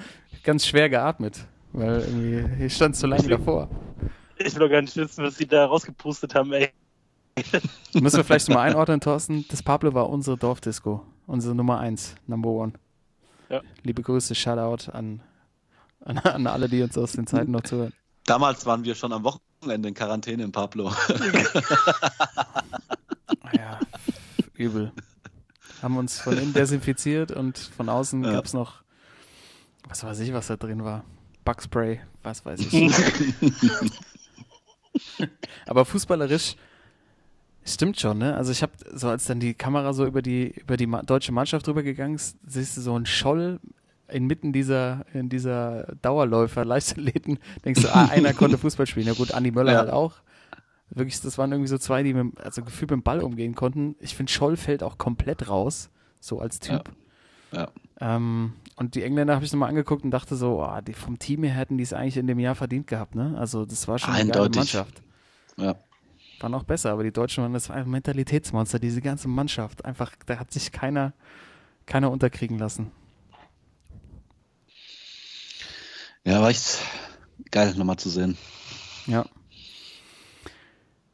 ganz 0.43 0.67
schwer 0.67 0.89
geatmet, 0.89 1.45
weil 1.73 2.01
irgendwie 2.01 2.57
hier 2.59 2.71
stand 2.71 2.97
zu 2.97 3.07
lange 3.07 3.29
davor. 3.29 3.69
Ich 4.39 4.55
will 4.55 4.61
doch 4.61 4.71
gar 4.71 4.83
nicht 4.83 4.97
wissen, 4.97 5.25
was 5.25 5.37
sie 5.37 5.47
da 5.47 5.67
rausgepustet 5.67 6.35
haben, 6.35 6.53
ey. 6.53 6.71
Müssen 7.95 8.17
wir 8.17 8.25
vielleicht 8.25 8.49
mal 8.49 8.63
einordnen, 8.63 9.01
Thorsten. 9.01 9.45
Das 9.49 9.63
Pablo 9.63 9.95
war 9.95 10.09
unsere 10.09 10.37
Dorfdisco, 10.37 11.05
unsere 11.27 11.55
Nummer 11.55 11.79
eins, 11.79 12.17
Number 12.27 12.51
One. 12.51 12.73
Ja. 13.49 13.63
Liebe 13.83 14.03
Grüße, 14.03 14.35
Shoutout 14.35 14.91
an 14.91 15.23
an, 16.09 16.19
an 16.19 16.47
alle, 16.47 16.69
die 16.69 16.83
uns 16.83 16.99
aus 16.99 17.13
den 17.13 17.27
Zeiten 17.27 17.53
noch 17.53 17.63
zuhören. 17.63 17.93
Damals 18.25 18.67
waren 18.67 18.85
wir 18.85 18.95
schon 18.95 19.13
am 19.13 19.25
Wochenende 19.25 19.89
in 19.89 19.95
Quarantäne 19.95 20.45
in 20.45 20.53
Pablo. 20.53 20.91
ja, 23.53 23.79
übel. 24.55 24.93
Haben 25.83 25.97
uns 25.97 26.21
von 26.21 26.37
innen 26.37 26.53
desinfiziert 26.53 27.31
und 27.31 27.59
von 27.59 27.89
außen 27.89 28.25
ja. 28.25 28.33
gab 28.33 28.45
es 28.47 28.53
noch, 28.53 28.83
was 29.89 30.05
weiß 30.05 30.19
ich, 30.21 30.33
was 30.33 30.49
da 30.49 30.57
drin 30.57 30.85
war. 30.85 31.05
Bugspray, 31.45 32.01
was 32.23 32.45
weiß 32.45 32.61
ich. 32.61 32.93
Aber 35.67 35.85
fußballerisch 35.85 36.57
stimmt 37.65 38.01
schon, 38.01 38.19
ne? 38.19 38.37
Also 38.37 38.53
ich 38.53 38.63
habe 38.63 38.73
so 38.93 39.09
als 39.09 39.25
dann 39.27 39.41
die 39.41 39.55
Kamera 39.55 39.93
so 39.93 40.05
über 40.05 40.23
die 40.23 40.49
über 40.49 40.77
die 40.77 40.91
deutsche 41.07 41.33
Mannschaft 41.33 41.67
drüber 41.67 41.83
gegangen 41.83 42.17
ist, 42.17 42.37
siehst 42.47 42.77
du 42.77 42.81
so 42.81 42.95
einen 42.95 43.07
Scholl 43.07 43.61
inmitten 44.09 44.53
dieser, 44.53 45.05
in 45.13 45.29
dieser 45.29 45.95
Dauerläufer, 46.03 46.65
Leichtathleten, 46.65 47.39
denkst 47.65 47.83
du, 47.83 47.95
ah, 47.95 48.07
einer 48.07 48.33
konnte 48.33 48.59
Fußball 48.59 48.87
spielen. 48.87 49.07
Ja 49.07 49.15
gut, 49.15 49.33
Andi 49.33 49.51
Möller 49.51 49.73
ja. 49.73 49.79
halt 49.79 49.91
auch. 49.91 50.15
Wirklich, 50.91 51.21
das 51.21 51.37
waren 51.37 51.53
irgendwie 51.53 51.69
so 51.69 51.79
zwei, 51.79 52.03
die 52.03 52.15
mit, 52.15 52.41
also 52.41 52.63
gefühlt 52.63 52.91
mit 52.91 53.01
dem 53.01 53.03
Ball 53.03 53.21
umgehen 53.21 53.55
konnten. 53.55 53.95
Ich 54.01 54.15
finde, 54.17 54.33
Scholl 54.33 54.57
fällt 54.57 54.83
auch 54.83 54.97
komplett 54.97 55.49
raus, 55.49 55.91
so 56.19 56.41
als 56.41 56.61
Typ. 56.61 56.91
Ja. 57.53 57.61
ja. 57.61 58.17
Ähm, 58.17 58.55
und 58.77 58.95
die 58.95 59.03
Engländer 59.03 59.35
habe 59.35 59.45
ich 59.45 59.53
nochmal 59.53 59.69
angeguckt 59.69 60.05
und 60.05 60.11
dachte 60.11 60.37
so, 60.37 60.63
oh, 60.63 60.81
die 60.81 60.95
vom 60.95 61.19
Team 61.19 61.43
her 61.43 61.55
hätten 61.55 61.77
die 61.77 61.83
es 61.83 61.93
eigentlich 61.93 62.17
in 62.17 62.27
dem 62.27 62.39
Jahr 62.39 62.55
verdient 62.55 62.87
gehabt, 62.87 63.15
ne? 63.15 63.37
Also 63.37 63.67
das 63.67 63.87
war 63.89 63.99
schon 63.99 64.15
eine 64.15 64.31
geile 64.31 64.49
Mannschaft. 64.51 65.03
Ja. 65.57 65.75
Waren 66.41 66.55
auch 66.55 66.63
besser, 66.63 66.93
aber 66.93 67.03
die 67.03 67.13
Deutschen 67.13 67.43
waren 67.43 67.53
das 67.53 67.69
war 67.69 67.77
ein 67.77 67.91
Mentalitätsmonster, 67.91 68.79
diese 68.79 69.03
ganze 69.03 69.29
Mannschaft. 69.29 69.85
Einfach, 69.85 70.13
da 70.27 70.39
hat 70.39 70.53
sich 70.53 70.71
keiner, 70.71 71.13
keiner 71.87 72.11
unterkriegen 72.11 72.59
lassen. 72.59 72.93
Ja, 76.25 76.43
war 76.43 76.51
echt 76.51 76.79
geil, 77.51 77.75
nochmal 77.77 77.99
zu 77.99 78.11
sehen. 78.11 78.37
Ja. 79.07 79.25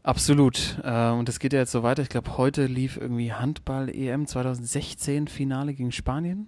Absolut. 0.02 0.78
Äh, 0.84 1.10
und 1.10 1.28
es 1.28 1.38
geht 1.38 1.54
ja 1.54 1.60
jetzt 1.60 1.72
so 1.72 1.82
weiter. 1.82 2.02
Ich 2.02 2.10
glaube, 2.10 2.36
heute 2.36 2.66
lief 2.66 2.98
irgendwie 2.98 3.32
Handball-EM 3.32 4.26
2016 4.26 5.28
Finale 5.28 5.72
gegen 5.72 5.92
Spanien. 5.92 6.46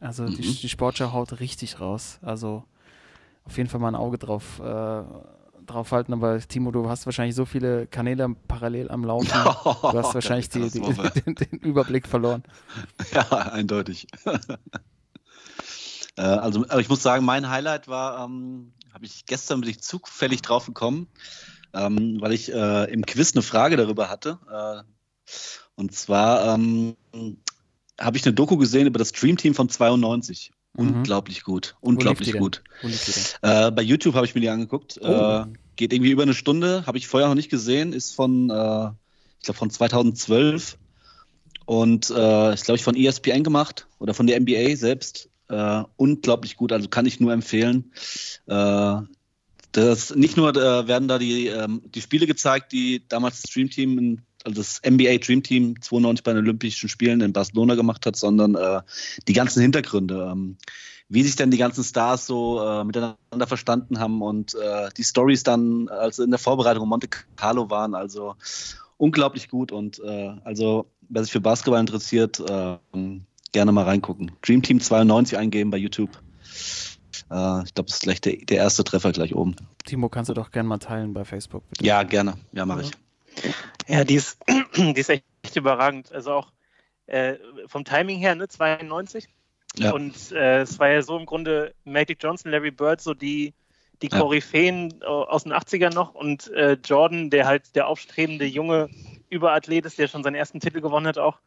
Also 0.00 0.22
mhm. 0.22 0.36
die, 0.36 0.54
die 0.54 0.68
Sportschau 0.68 1.12
haut 1.12 1.40
richtig 1.40 1.80
raus. 1.80 2.20
Also 2.22 2.64
auf 3.44 3.56
jeden 3.56 3.68
Fall 3.68 3.80
mal 3.80 3.88
ein 3.88 3.96
Auge 3.96 4.16
drauf, 4.18 4.60
äh, 4.60 5.02
drauf 5.66 5.90
halten. 5.90 6.12
Aber 6.12 6.38
Timo, 6.38 6.70
du 6.70 6.88
hast 6.88 7.04
wahrscheinlich 7.06 7.34
so 7.34 7.46
viele 7.46 7.88
Kanäle 7.88 8.36
parallel 8.46 8.90
am 8.90 9.04
Laufen. 9.04 9.28
Du 9.28 9.98
hast 9.98 10.14
wahrscheinlich 10.14 10.48
die, 10.48 10.70
die, 10.70 10.80
den, 11.26 11.34
den 11.34 11.58
Überblick 11.58 12.06
verloren. 12.06 12.44
Ja, 13.12 13.28
eindeutig. 13.52 14.06
Äh, 16.18 16.22
also, 16.22 16.64
aber 16.68 16.80
ich 16.80 16.88
muss 16.88 17.02
sagen, 17.02 17.24
mein 17.24 17.48
Highlight 17.48 17.86
war, 17.86 18.24
ähm, 18.24 18.72
habe 18.92 19.06
ich 19.06 19.24
gestern 19.26 19.60
bin 19.60 19.70
ich 19.70 19.80
zufällig 19.80 20.42
drauf 20.42 20.66
gekommen, 20.66 21.06
ähm, 21.72 22.20
weil 22.20 22.32
ich 22.32 22.52
äh, 22.52 22.92
im 22.92 23.06
Quiz 23.06 23.34
eine 23.34 23.42
Frage 23.42 23.76
darüber 23.76 24.10
hatte. 24.10 24.38
Äh, 24.50 24.82
und 25.76 25.94
zwar 25.94 26.54
ähm, 26.54 26.96
habe 28.00 28.16
ich 28.16 28.26
eine 28.26 28.34
Doku 28.34 28.56
gesehen 28.56 28.88
über 28.88 28.98
das 28.98 29.10
Stream 29.10 29.36
Team 29.36 29.54
von 29.54 29.68
92. 29.68 30.50
Mhm. 30.74 30.88
Unglaublich 30.88 31.44
gut. 31.44 31.76
Unglaublich 31.80 32.32
gut. 32.32 32.62
Äh, 33.42 33.70
bei 33.70 33.82
YouTube 33.82 34.14
habe 34.14 34.26
ich 34.26 34.34
mir 34.34 34.40
die 34.40 34.48
angeguckt. 34.48 34.98
Oh. 35.00 35.06
Äh, 35.06 35.46
geht 35.76 35.92
irgendwie 35.92 36.10
über 36.10 36.24
eine 36.24 36.34
Stunde, 36.34 36.84
habe 36.86 36.98
ich 36.98 37.06
vorher 37.06 37.28
noch 37.28 37.36
nicht 37.36 37.50
gesehen, 37.50 37.92
ist 37.92 38.12
von, 38.12 38.50
äh, 38.50 38.88
ich 39.38 39.44
glaube, 39.44 39.58
von 39.58 39.70
2012 39.70 40.76
und 41.64 42.10
äh, 42.10 42.54
ist, 42.54 42.64
glaube 42.64 42.76
ich, 42.76 42.82
von 42.82 42.96
ESPN 42.96 43.44
gemacht 43.44 43.86
oder 44.00 44.14
von 44.14 44.26
der 44.26 44.40
NBA 44.40 44.74
selbst. 44.74 45.27
Äh, 45.48 45.84
unglaublich 45.96 46.56
gut, 46.56 46.72
also 46.72 46.88
kann 46.88 47.06
ich 47.06 47.20
nur 47.20 47.32
empfehlen. 47.32 47.92
Äh, 48.46 48.96
das, 49.72 50.14
nicht 50.14 50.36
nur 50.36 50.50
äh, 50.50 50.88
werden 50.88 51.08
da 51.08 51.18
die, 51.18 51.46
ähm, 51.46 51.82
die 51.94 52.00
Spiele 52.00 52.26
gezeigt, 52.26 52.72
die 52.72 53.02
damals 53.08 53.42
das 53.42 53.52
Dream 53.52 53.70
Team, 53.70 54.22
also 54.44 54.60
das 54.60 54.80
NBA 54.88 55.18
Dream 55.18 55.42
Team 55.42 55.80
92 55.80 56.24
bei 56.24 56.32
den 56.32 56.42
Olympischen 56.42 56.88
Spielen 56.88 57.20
in 57.20 57.32
Barcelona 57.32 57.74
gemacht 57.74 58.06
hat, 58.06 58.16
sondern 58.16 58.54
äh, 58.54 58.80
die 59.26 59.32
ganzen 59.32 59.60
Hintergründe. 59.60 60.30
Ähm, 60.32 60.56
wie 61.08 61.22
sich 61.22 61.36
denn 61.36 61.50
die 61.50 61.58
ganzen 61.58 61.84
Stars 61.84 62.26
so 62.26 62.62
äh, 62.62 62.84
miteinander 62.84 63.46
verstanden 63.46 63.98
haben 63.98 64.20
und 64.20 64.54
äh, 64.54 64.90
die 64.96 65.04
Stories 65.04 65.42
dann, 65.42 65.88
also 65.88 66.22
in 66.22 66.30
der 66.30 66.38
Vorbereitung 66.38 66.86
Monte 66.86 67.08
Carlo 67.36 67.70
waren, 67.70 67.94
also 67.94 68.36
unglaublich 68.98 69.48
gut 69.48 69.72
und 69.72 70.00
äh, 70.00 70.34
also 70.44 70.90
wer 71.08 71.22
sich 71.22 71.32
für 71.32 71.40
Basketball 71.40 71.80
interessiert, 71.80 72.40
äh, 72.40 72.76
gerne 73.52 73.72
mal 73.72 73.84
reingucken. 73.84 74.32
Dream 74.42 74.62
Team 74.62 74.80
92 74.80 75.38
eingeben 75.38 75.70
bei 75.70 75.78
YouTube. 75.78 76.10
Äh, 77.30 77.64
ich 77.64 77.74
glaube, 77.74 77.88
das 77.88 77.94
ist 77.94 78.02
gleich 78.02 78.20
der, 78.20 78.36
der, 78.36 78.58
erste 78.58 78.84
Treffer 78.84 79.12
gleich 79.12 79.34
oben. 79.34 79.56
Timo, 79.84 80.08
kannst 80.08 80.28
du 80.28 80.34
doch 80.34 80.50
gerne 80.50 80.68
mal 80.68 80.78
teilen 80.78 81.12
bei 81.14 81.24
Facebook. 81.24 81.68
Bitte. 81.70 81.84
Ja, 81.84 82.02
gerne. 82.02 82.34
Ja, 82.52 82.66
mache 82.66 82.82
ich. 82.82 82.90
Ja, 83.86 84.04
die 84.04 84.16
ist, 84.16 84.38
die 84.76 84.98
ist 84.98 85.10
echt 85.10 85.24
überragend. 85.54 86.12
Also 86.12 86.32
auch 86.32 86.52
äh, 87.06 87.34
vom 87.66 87.84
Timing 87.84 88.18
her, 88.18 88.34
ne, 88.34 88.48
92. 88.48 89.28
Ja. 89.76 89.92
Und 89.92 90.32
äh, 90.32 90.62
es 90.62 90.78
war 90.78 90.90
ja 90.90 91.02
so 91.02 91.16
im 91.18 91.26
Grunde 91.26 91.74
Magic 91.84 92.18
Johnson, 92.22 92.50
Larry 92.50 92.70
Bird, 92.70 93.00
so 93.00 93.14
die, 93.14 93.54
die 94.02 94.08
Koryphäen 94.08 94.94
ja. 95.00 95.06
aus 95.06 95.44
den 95.44 95.52
80ern 95.52 95.94
noch 95.94 96.14
und 96.14 96.50
äh, 96.52 96.76
Jordan, 96.84 97.30
der 97.30 97.46
halt 97.46 97.74
der 97.76 97.86
aufstrebende 97.86 98.44
junge 98.44 98.88
Überathlet 99.30 99.86
ist, 99.86 99.98
der 99.98 100.08
schon 100.08 100.22
seinen 100.22 100.34
ersten 100.34 100.60
Titel 100.60 100.80
gewonnen 100.80 101.06
hat 101.06 101.18
auch. 101.18 101.38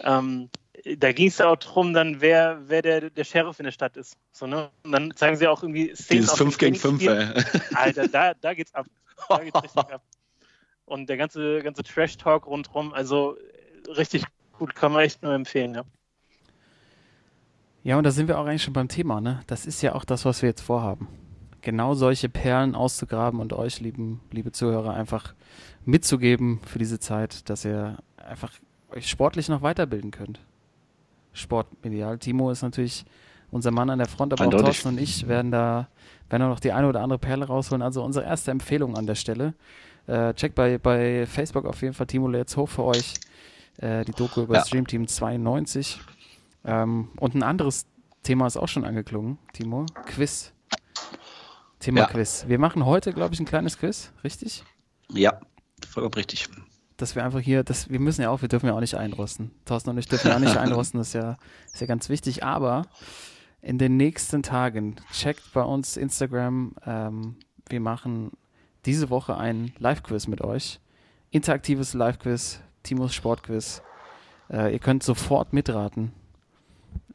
Ähm, 0.00 0.50
da 0.98 1.12
ging 1.12 1.28
es 1.28 1.38
ja 1.38 1.48
auch 1.48 1.56
darum, 1.56 1.92
dann 1.92 2.20
wer, 2.20 2.60
wer 2.66 2.82
der, 2.82 3.10
der 3.10 3.24
Sheriff 3.24 3.58
in 3.60 3.64
der 3.64 3.72
Stadt 3.72 3.96
ist. 3.96 4.16
So, 4.32 4.46
ne? 4.46 4.70
Und 4.84 4.92
dann 4.92 5.14
zeigen 5.14 5.36
sie 5.36 5.46
auch 5.46 5.62
irgendwie 5.62 5.94
Szenen 5.94 6.22
Dieses 6.22 6.36
5 6.36 6.58
gegen 6.58 6.74
5, 6.76 7.02
ey. 7.02 7.28
Alter, 7.74 8.08
da, 8.08 8.34
da 8.34 8.54
geht's 8.54 8.74
ab. 8.74 8.86
Da 9.28 9.38
geht's 9.38 9.54
richtig 9.62 9.92
ab. 9.92 10.02
Und 10.84 11.08
der 11.08 11.16
ganze, 11.16 11.60
ganze 11.62 11.82
Trash-Talk 11.82 12.46
rundherum, 12.46 12.92
also 12.92 13.36
richtig 13.96 14.24
gut, 14.52 14.74
kann 14.74 14.92
man 14.92 15.02
echt 15.02 15.22
nur 15.22 15.32
empfehlen, 15.34 15.74
ja. 15.74 15.84
Ja, 17.84 17.98
und 17.98 18.04
da 18.04 18.12
sind 18.12 18.28
wir 18.28 18.38
auch 18.38 18.46
eigentlich 18.46 18.62
schon 18.62 18.72
beim 18.72 18.88
Thema, 18.88 19.20
ne? 19.20 19.42
Das 19.48 19.66
ist 19.66 19.82
ja 19.82 19.94
auch 19.94 20.04
das, 20.04 20.24
was 20.24 20.40
wir 20.42 20.48
jetzt 20.48 20.60
vorhaben. 20.60 21.08
Genau 21.60 21.94
solche 21.94 22.28
Perlen 22.28 22.74
auszugraben 22.74 23.40
und 23.40 23.52
euch, 23.52 23.80
lieben, 23.80 24.20
liebe 24.30 24.52
Zuhörer, 24.52 24.94
einfach 24.94 25.34
mitzugeben 25.84 26.60
für 26.64 26.78
diese 26.78 26.98
Zeit, 26.98 27.48
dass 27.50 27.64
ihr 27.64 27.98
einfach 28.16 28.52
euch 28.90 29.08
sportlich 29.08 29.48
noch 29.48 29.62
weiterbilden 29.62 30.10
könnt. 30.10 30.40
Sportmedial. 31.32 32.18
Timo 32.18 32.50
ist 32.50 32.62
natürlich 32.62 33.04
unser 33.50 33.70
Mann 33.70 33.90
an 33.90 33.98
der 33.98 34.08
Front, 34.08 34.32
aber 34.32 34.44
Eindeutig. 34.44 34.64
auch 34.64 34.68
Thorsten 34.70 34.88
und 34.88 35.00
ich 35.00 35.28
werden 35.28 35.50
da, 35.50 35.88
werden 36.30 36.48
noch 36.48 36.60
die 36.60 36.72
eine 36.72 36.88
oder 36.88 37.02
andere 37.02 37.18
Perle 37.18 37.46
rausholen. 37.46 37.82
Also 37.82 38.02
unsere 38.02 38.24
erste 38.24 38.50
Empfehlung 38.50 38.96
an 38.96 39.06
der 39.06 39.14
Stelle. 39.14 39.54
Äh, 40.06 40.34
checkt 40.34 40.54
bei, 40.54 40.78
bei 40.78 41.26
Facebook 41.26 41.64
auf 41.64 41.80
jeden 41.82 41.94
Fall 41.94 42.06
Timo 42.06 42.30
jetzt 42.32 42.56
hoch 42.56 42.68
für 42.68 42.84
euch. 42.84 43.14
Äh, 43.78 44.04
die 44.04 44.12
Doku 44.12 44.42
über 44.42 44.56
ja. 44.56 44.64
Stream 44.64 44.86
Team 44.86 45.06
92. 45.06 46.00
Ähm, 46.64 47.08
und 47.18 47.34
ein 47.34 47.42
anderes 47.42 47.86
Thema 48.22 48.46
ist 48.46 48.56
auch 48.56 48.68
schon 48.68 48.84
angeklungen, 48.84 49.38
Timo. 49.52 49.86
Quiz. 50.06 50.52
Thema 51.78 52.00
ja. 52.00 52.06
Quiz. 52.06 52.44
Wir 52.46 52.58
machen 52.58 52.86
heute, 52.86 53.12
glaube 53.12 53.34
ich, 53.34 53.40
ein 53.40 53.46
kleines 53.46 53.78
Quiz, 53.78 54.12
richtig? 54.22 54.64
Ja, 55.10 55.40
vollkommen 55.88 56.14
richtig. 56.14 56.48
Dass 56.96 57.16
wir 57.16 57.24
einfach 57.24 57.40
hier, 57.40 57.64
das, 57.64 57.90
wir 57.90 58.00
müssen 58.00 58.22
ja 58.22 58.30
auch, 58.30 58.42
wir 58.42 58.48
dürfen 58.48 58.66
ja 58.66 58.74
auch 58.74 58.80
nicht 58.80 58.94
einrosten. 58.94 59.50
Thorsten 59.64 59.90
und 59.90 59.98
ich 59.98 60.08
dürfen 60.08 60.28
ja 60.28 60.36
auch 60.36 60.40
nicht 60.40 60.56
einrosten, 60.58 60.98
das 60.98 61.08
ist 61.08 61.14
ja, 61.14 61.36
ist 61.66 61.80
ja 61.80 61.86
ganz 61.86 62.08
wichtig. 62.08 62.44
Aber 62.44 62.82
in 63.60 63.78
den 63.78 63.96
nächsten 63.96 64.42
Tagen 64.42 64.96
checkt 65.12 65.52
bei 65.52 65.62
uns 65.62 65.96
Instagram. 65.96 66.74
Ähm, 66.84 67.36
wir 67.68 67.80
machen 67.80 68.32
diese 68.84 69.08
Woche 69.10 69.36
ein 69.36 69.72
Live-Quiz 69.78 70.26
mit 70.26 70.42
euch. 70.42 70.80
Interaktives 71.30 71.94
Live-Quiz, 71.94 72.60
Timos 72.82 73.14
Sportquiz. 73.14 73.82
Äh, 74.50 74.72
ihr 74.72 74.78
könnt 74.80 75.02
sofort 75.02 75.52
mitraten. 75.52 76.12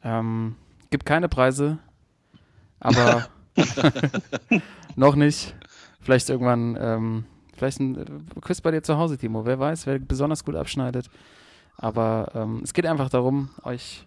Ähm, 0.02 0.56
gibt 0.90 1.04
keine 1.04 1.28
Preise, 1.28 1.78
aber 2.80 3.28
noch 4.96 5.14
nicht. 5.14 5.54
Vielleicht 6.00 6.30
irgendwann, 6.30 6.76
ähm, 6.80 7.24
vielleicht 7.58 7.80
ein 7.80 7.96
äh, 7.96 8.40
Quiz 8.40 8.60
bei 8.60 8.70
dir 8.70 8.82
zu 8.82 8.96
Hause, 8.96 9.18
Timo. 9.18 9.44
Wer 9.44 9.58
weiß, 9.58 9.86
wer 9.86 9.98
besonders 9.98 10.44
gut 10.44 10.56
abschneidet. 10.56 11.10
Aber 11.76 12.32
ähm, 12.34 12.60
es 12.64 12.72
geht 12.72 12.86
einfach 12.86 13.08
darum, 13.08 13.50
euch, 13.62 14.06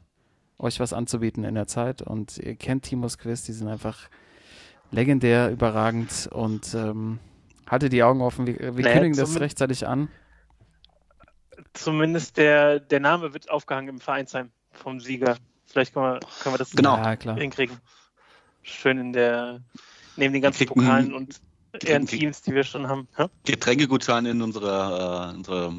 euch 0.57 0.79
was 0.79 0.93
anzubieten 0.93 1.43
in 1.43 1.55
der 1.55 1.67
Zeit. 1.67 2.01
Und 2.01 2.37
ihr 2.37 2.55
kennt 2.55 2.83
Timos 2.83 3.17
Quiz, 3.17 3.43
die 3.43 3.53
sind 3.53 3.67
einfach 3.67 4.09
legendär, 4.91 5.51
überragend. 5.51 6.29
Und 6.31 6.73
ähm, 6.73 7.19
haltet 7.69 7.93
die 7.93 8.03
Augen 8.03 8.21
offen. 8.21 8.47
Wir, 8.47 8.59
wir 8.59 8.83
naja, 8.83 8.93
kündigen 8.93 9.17
das 9.17 9.39
rechtzeitig 9.39 9.87
an. 9.87 10.09
Zumindest 11.73 12.37
der, 12.37 12.79
der 12.79 12.99
Name 12.99 13.33
wird 13.33 13.49
aufgehangen 13.49 13.89
im 13.89 13.99
Vereinsheim 13.99 14.51
vom 14.71 14.99
Sieger. 14.99 15.37
Vielleicht 15.65 15.93
können 15.93 16.05
wir, 16.05 16.19
können 16.43 16.55
wir 16.55 16.57
das 16.57 16.71
genau. 16.71 16.97
ja, 16.97 17.35
hinkriegen. 17.35 17.77
Schön 18.61 18.97
in 18.99 19.13
der, 19.13 19.61
neben 20.17 20.33
den 20.33 20.41
ganzen 20.41 20.67
Pokalen 20.67 21.13
und 21.13 21.39
Teams, 21.79 22.41
die 22.41 22.53
wir 22.53 22.63
schon 22.63 22.87
haben. 22.87 23.07
Ja? 23.17 23.29
Getränkegutschein 23.45 24.25
in 24.25 24.41
unserer, 24.41 25.31
äh, 25.31 25.35
unserer 25.35 25.73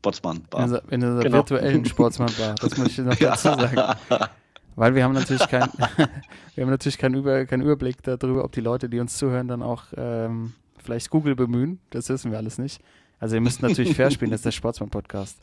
Sportsmann-Bar. 0.00 0.64
In, 0.64 0.80
in 0.90 1.04
unserer 1.04 1.22
genau. 1.22 1.36
virtuellen 1.38 1.84
Sportsmann-Bar, 1.84 2.54
das 2.56 2.76
muss 2.76 2.88
ich 2.88 2.98
noch 2.98 3.14
dazu 3.16 3.48
sagen. 3.48 3.98
Weil 4.76 4.94
wir 4.94 5.04
haben 5.04 5.14
natürlich 5.14 5.46
kein, 5.48 5.68
wir 6.54 6.64
haben 6.64 6.70
natürlich 6.70 6.98
keinen, 6.98 7.16
Über, 7.16 7.44
keinen 7.44 7.62
Überblick 7.62 8.02
darüber, 8.02 8.44
ob 8.44 8.52
die 8.52 8.60
Leute, 8.60 8.88
die 8.88 9.00
uns 9.00 9.16
zuhören, 9.18 9.48
dann 9.48 9.62
auch 9.62 9.84
ähm, 9.96 10.54
vielleicht 10.78 11.10
Google 11.10 11.34
bemühen. 11.34 11.80
Das 11.90 12.08
wissen 12.08 12.30
wir 12.30 12.38
alles 12.38 12.58
nicht. 12.58 12.80
Also 13.18 13.34
ihr 13.34 13.42
müsst 13.42 13.60
natürlich 13.62 13.94
fair 13.94 14.10
spielen, 14.10 14.30
das 14.30 14.38
ist 14.38 14.46
der 14.46 14.52
Sportsmann-Podcast. 14.52 15.38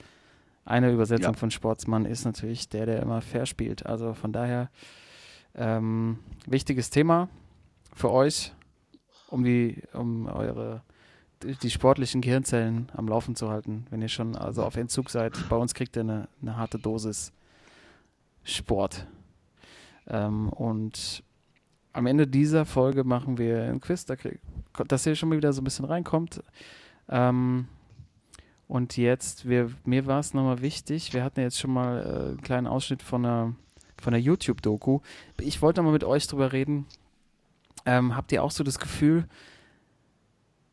Eine 0.65 0.91
Übersetzung 0.91 1.33
ja. 1.33 1.39
von 1.39 1.51
Sportsmann 1.51 2.05
ist 2.05 2.25
natürlich 2.25 2.67
der, 2.69 2.85
der 2.85 3.01
immer 3.01 3.21
fair 3.21 3.45
spielt. 3.45 3.85
Also 3.85 4.13
von 4.13 4.33
daher 4.33 4.69
ähm, 5.55 6.19
wichtiges 6.45 6.89
Thema 6.89 7.29
für 7.93 8.11
euch, 8.11 8.53
um 9.27 9.43
die, 9.43 9.81
um 9.93 10.27
eure 10.27 10.81
die 11.43 11.69
sportlichen 11.69 12.21
Gehirnzellen 12.21 12.89
am 12.95 13.07
Laufen 13.07 13.35
zu 13.35 13.49
halten, 13.49 13.85
wenn 13.89 14.01
ihr 14.01 14.09
schon 14.09 14.35
also 14.35 14.63
auf 14.63 14.75
Entzug 14.75 15.09
seid. 15.09 15.33
Bei 15.49 15.55
uns 15.55 15.73
kriegt 15.73 15.95
ihr 15.95 16.01
eine, 16.01 16.27
eine 16.41 16.57
harte 16.57 16.79
Dosis 16.79 17.31
Sport. 18.43 19.05
Ähm, 20.07 20.49
und 20.49 21.23
am 21.93 22.05
Ende 22.05 22.27
dieser 22.27 22.65
Folge 22.65 23.03
machen 23.03 23.37
wir 23.37 23.63
ein 23.63 23.81
Quiz, 23.81 24.05
da 24.05 24.15
krieg, 24.15 24.39
dass 24.87 25.05
ihr 25.05 25.15
schon 25.15 25.29
mal 25.29 25.37
wieder 25.37 25.53
so 25.53 25.61
ein 25.61 25.63
bisschen 25.63 25.85
reinkommt. 25.85 26.41
Ähm, 27.09 27.67
und 28.67 28.97
jetzt, 28.97 29.47
wir, 29.47 29.71
mir 29.85 30.05
war 30.07 30.19
es 30.19 30.33
nochmal 30.33 30.61
wichtig, 30.61 31.13
wir 31.13 31.23
hatten 31.23 31.39
jetzt 31.39 31.59
schon 31.59 31.71
mal 31.71 31.99
äh, 31.99 32.29
einen 32.29 32.41
kleinen 32.41 32.67
Ausschnitt 32.67 33.01
von 33.01 33.25
einer, 33.25 33.55
von 33.99 34.13
YouTube-Doku. 34.13 34.99
Ich 35.39 35.61
wollte 35.61 35.79
nochmal 35.79 35.93
mit 35.93 36.03
euch 36.03 36.27
drüber 36.27 36.51
reden. 36.51 36.85
Ähm, 37.87 38.17
habt 38.17 38.33
ihr 38.33 38.43
auch 38.43 38.51
so 38.51 38.65
das 38.65 38.79
Gefühl, 38.79 39.25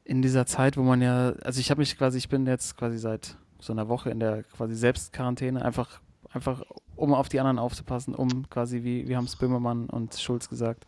in 0.03 0.21
dieser 0.21 0.47
Zeit, 0.47 0.77
wo 0.77 0.83
man 0.83 1.01
ja, 1.01 1.31
also 1.43 1.61
ich 1.61 1.71
habe 1.71 1.79
mich 1.79 1.97
quasi, 1.97 2.19
ich 2.19 2.29
bin 2.29 2.45
jetzt 2.45 2.77
quasi 2.77 2.99
seit 2.99 3.37
so 3.61 3.73
einer 3.73 3.89
Woche 3.89 4.11
in 4.11 4.19
der 4.19 4.43
quasi 4.43 4.75
Selbstquarantäne, 4.75 5.65
einfach, 5.65 6.01
einfach 6.31 6.63
um 6.97 7.15
auf 7.15 7.29
die 7.29 7.39
anderen 7.39 7.61
aufzupassen, 7.61 8.17
um 8.17 8.51
quasi, 8.51 8.83
wie, 8.83 9.09
wie 9.09 9.17
haben 9.17 9.27
es 9.27 9.37
Böhmermann 9.37 9.89
und 9.89 10.15
Schulz 10.15 10.49
gesagt, 10.49 10.87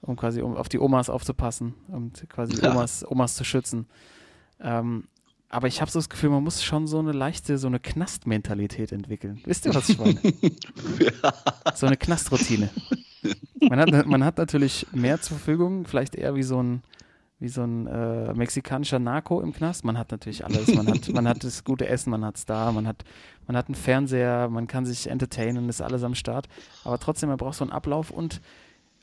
um 0.00 0.16
quasi 0.16 0.42
um 0.42 0.56
auf 0.56 0.68
die 0.68 0.80
Omas 0.80 1.08
aufzupassen 1.08 1.74
und 1.86 2.28
quasi 2.28 2.60
ja. 2.60 2.72
Omas, 2.72 3.08
Omas 3.08 3.36
zu 3.36 3.44
schützen. 3.44 3.86
Ähm, 4.60 5.04
aber 5.48 5.68
ich 5.68 5.80
habe 5.80 5.92
so 5.92 6.00
das 6.00 6.08
Gefühl, 6.08 6.30
man 6.30 6.42
muss 6.42 6.64
schon 6.64 6.88
so 6.88 6.98
eine 6.98 7.12
leichte, 7.12 7.56
so 7.56 7.68
eine 7.68 7.78
Knastmentalität 7.78 8.90
entwickeln. 8.90 9.40
Wisst 9.44 9.64
ihr, 9.64 9.74
was 9.76 9.88
ich 9.88 9.98
meine? 9.98 10.18
ja. 10.98 11.34
So 11.74 11.86
eine 11.86 11.96
Knastruttine. 11.96 12.68
Man 13.68 13.78
hat, 13.78 14.06
man 14.06 14.24
hat 14.24 14.38
natürlich 14.38 14.86
mehr 14.92 15.20
zur 15.20 15.36
Verfügung, 15.36 15.86
vielleicht 15.86 16.14
eher 16.14 16.34
wie 16.34 16.42
so 16.42 16.62
ein, 16.62 16.82
wie 17.38 17.48
so 17.48 17.62
ein 17.62 17.86
äh, 17.86 18.34
mexikanischer 18.34 18.98
Narco 18.98 19.40
im 19.40 19.52
Knast. 19.52 19.84
Man 19.84 19.98
hat 19.98 20.10
natürlich 20.10 20.44
alles. 20.44 20.68
Man 20.74 20.86
hat, 20.88 21.08
man 21.08 21.28
hat 21.28 21.44
das 21.44 21.64
gute 21.64 21.88
Essen, 21.88 22.10
man 22.10 22.24
hat 22.24 22.36
es 22.36 22.46
da, 22.46 22.72
man 22.72 22.86
hat, 22.86 23.04
man 23.46 23.56
hat 23.56 23.66
einen 23.66 23.74
Fernseher, 23.74 24.48
man 24.48 24.66
kann 24.66 24.86
sich 24.86 25.08
entertainen, 25.08 25.68
ist 25.68 25.80
alles 25.80 26.02
am 26.02 26.14
Start. 26.14 26.48
Aber 26.84 26.98
trotzdem, 26.98 27.28
man 27.28 27.38
braucht 27.38 27.56
so 27.56 27.64
einen 27.64 27.72
Ablauf 27.72 28.10
und 28.10 28.40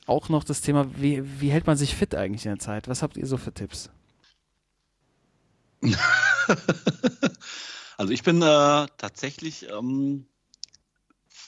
auch 0.06 0.28
noch 0.28 0.44
das 0.44 0.60
Thema, 0.60 0.86
wie, 0.96 1.40
wie 1.40 1.50
hält 1.50 1.66
man 1.66 1.76
sich 1.76 1.94
fit 1.94 2.14
eigentlich 2.14 2.44
in 2.44 2.52
der 2.52 2.58
Zeit? 2.58 2.88
Was 2.88 3.02
habt 3.02 3.16
ihr 3.16 3.26
so 3.26 3.36
für 3.36 3.52
Tipps? 3.52 3.90
also 7.96 8.12
ich 8.12 8.22
bin 8.22 8.42
äh, 8.42 8.86
tatsächlich, 8.98 9.68
ähm, 9.70 10.26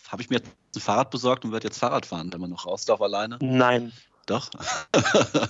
habe 0.08 0.22
ich 0.22 0.30
mir 0.30 0.40
ein 0.76 0.80
Fahrrad 0.80 1.10
besorgt 1.10 1.44
und 1.44 1.52
werde 1.52 1.68
jetzt 1.68 1.78
Fahrrad 1.78 2.06
fahren, 2.06 2.32
wenn 2.32 2.40
man 2.40 2.50
noch 2.50 2.66
raus 2.66 2.84
darf 2.84 3.00
alleine. 3.00 3.38
Nein. 3.40 3.92
Doch. 4.26 4.50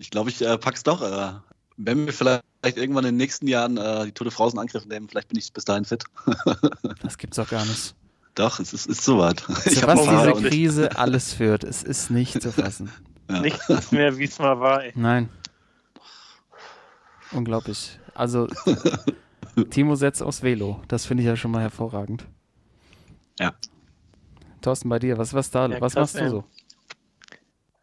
Ich 0.00 0.10
glaube, 0.10 0.30
ich 0.30 0.40
äh, 0.42 0.56
pack's 0.56 0.84
doch. 0.84 1.02
Äh, 1.02 1.32
wenn 1.76 2.06
wir 2.06 2.12
vielleicht 2.12 2.42
irgendwann 2.62 3.04
in 3.04 3.14
den 3.14 3.16
nächsten 3.16 3.48
Jahren 3.48 3.76
äh, 3.76 4.06
die 4.06 4.12
Tour 4.12 4.26
de 4.26 4.32
France 4.32 4.54
in 4.54 4.60
Angriff 4.60 4.86
nehmen, 4.86 5.08
vielleicht 5.08 5.28
bin 5.28 5.38
ich 5.38 5.52
bis 5.52 5.64
dahin 5.64 5.84
fit. 5.84 6.04
Das 7.02 7.18
gibt's 7.18 7.36
doch 7.36 7.48
gar 7.48 7.64
nicht. 7.64 7.94
Doch, 8.34 8.60
es 8.60 8.72
ist, 8.72 8.86
ist 8.86 9.02
soweit. 9.02 9.40
Zu 9.40 9.48
hab 9.82 9.88
was 9.88 10.02
diese 10.02 10.48
Krise 10.48 10.96
alles 10.96 11.34
führt, 11.34 11.64
es 11.64 11.82
ist 11.82 12.10
nicht 12.10 12.40
zu 12.40 12.52
fassen. 12.52 12.92
Ja. 13.28 13.40
Nichts 13.40 13.92
mehr, 13.92 14.16
wie 14.16 14.24
es 14.24 14.38
mal 14.38 14.58
war. 14.60 14.84
Ey. 14.84 14.92
Nein. 14.94 15.28
Unglaublich. 17.32 17.98
Also, 18.14 18.48
Timo 19.70 19.96
setzt 19.96 20.22
aufs 20.22 20.42
Velo. 20.42 20.80
Das 20.88 21.04
finde 21.04 21.22
ich 21.22 21.26
ja 21.26 21.36
schon 21.36 21.50
mal 21.50 21.60
hervorragend. 21.60 22.24
Ja. 23.38 23.54
Thorsten, 24.68 24.88
bei 24.90 24.98
dir, 24.98 25.16
was, 25.16 25.32
was 25.32 25.50
da, 25.50 25.66
Ja, 25.66 25.80
was 25.80 25.94
krass, 25.94 26.14
machst 26.14 26.14
du 26.16 26.20
ey. 26.20 26.28
so? 26.28 26.44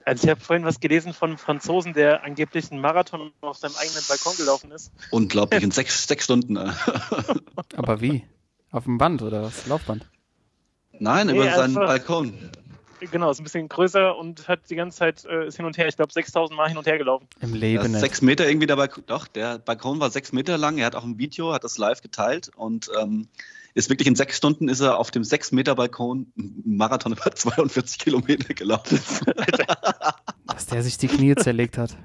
Also 0.05 0.25
ich 0.25 0.29
habe 0.29 0.39
vorhin 0.39 0.65
was 0.65 0.79
gelesen 0.79 1.13
von 1.13 1.29
einem 1.31 1.39
Franzosen, 1.39 1.93
der 1.93 2.23
angeblich 2.23 2.71
einen 2.71 2.79
Marathon 2.79 3.31
auf 3.41 3.57
seinem 3.57 3.73
eigenen 3.75 4.03
Balkon 4.07 4.37
gelaufen 4.37 4.71
ist. 4.71 4.91
Unglaublich, 5.09 5.63
in 5.63 5.71
sechs, 5.71 6.07
sechs 6.07 6.25
Stunden. 6.25 6.57
Aber 7.75 8.01
wie? 8.01 8.23
Auf 8.71 8.83
dem 8.83 8.99
Band 8.99 9.23
oder 9.23 9.41
was? 9.41 9.65
Laufband? 9.65 10.05
Nein, 10.99 11.27
Nee, 11.27 11.33
über 11.33 11.51
seinen 11.51 11.73
Balkon. 11.73 12.33
Genau, 12.99 13.31
ist 13.31 13.39
ein 13.39 13.43
bisschen 13.43 13.67
größer 13.67 14.15
und 14.15 14.47
hat 14.47 14.69
die 14.69 14.75
ganze 14.75 14.99
Zeit 14.99 15.25
äh, 15.25 15.47
ist 15.47 15.57
hin 15.57 15.65
und 15.65 15.77
her, 15.77 15.87
ich 15.87 15.95
glaube 15.95 16.13
6000 16.13 16.55
Mal 16.55 16.69
hin 16.69 16.77
und 16.77 16.85
her 16.85 16.97
gelaufen. 16.97 17.27
Im 17.41 17.53
Leben 17.53 17.91
nicht. 17.91 17.99
sechs 17.99 18.21
Meter 18.21 18.47
irgendwie 18.47 18.67
der 18.67 18.75
Balkon. 18.75 19.03
Doch, 19.07 19.27
der 19.27 19.57
Balkon 19.57 19.99
war 19.99 20.11
sechs 20.11 20.31
Meter 20.31 20.57
lang. 20.57 20.77
Er 20.77 20.85
hat 20.85 20.95
auch 20.95 21.03
ein 21.03 21.17
Video, 21.17 21.51
hat 21.51 21.63
das 21.63 21.77
live 21.79 22.01
geteilt 22.01 22.51
und 22.55 22.89
ähm, 23.01 23.27
ist 23.75 23.89
wirklich 23.89 24.07
in 24.07 24.15
sechs 24.15 24.37
Stunden 24.37 24.69
ist 24.69 24.79
er 24.79 24.97
auf 24.97 25.11
dem 25.11 25.23
sechs 25.23 25.51
Meter 25.51 25.75
Balkon 25.75 26.31
einen 26.37 26.77
Marathon 26.77 27.11
über 27.11 27.31
42 27.35 27.99
Kilometer 27.99 28.53
gelaufen. 28.53 28.99
Dass 30.47 30.65
der 30.65 30.81
sich 30.81 30.97
die 30.97 31.07
Knie 31.07 31.35
zerlegt 31.35 31.77
hat. 31.77 31.95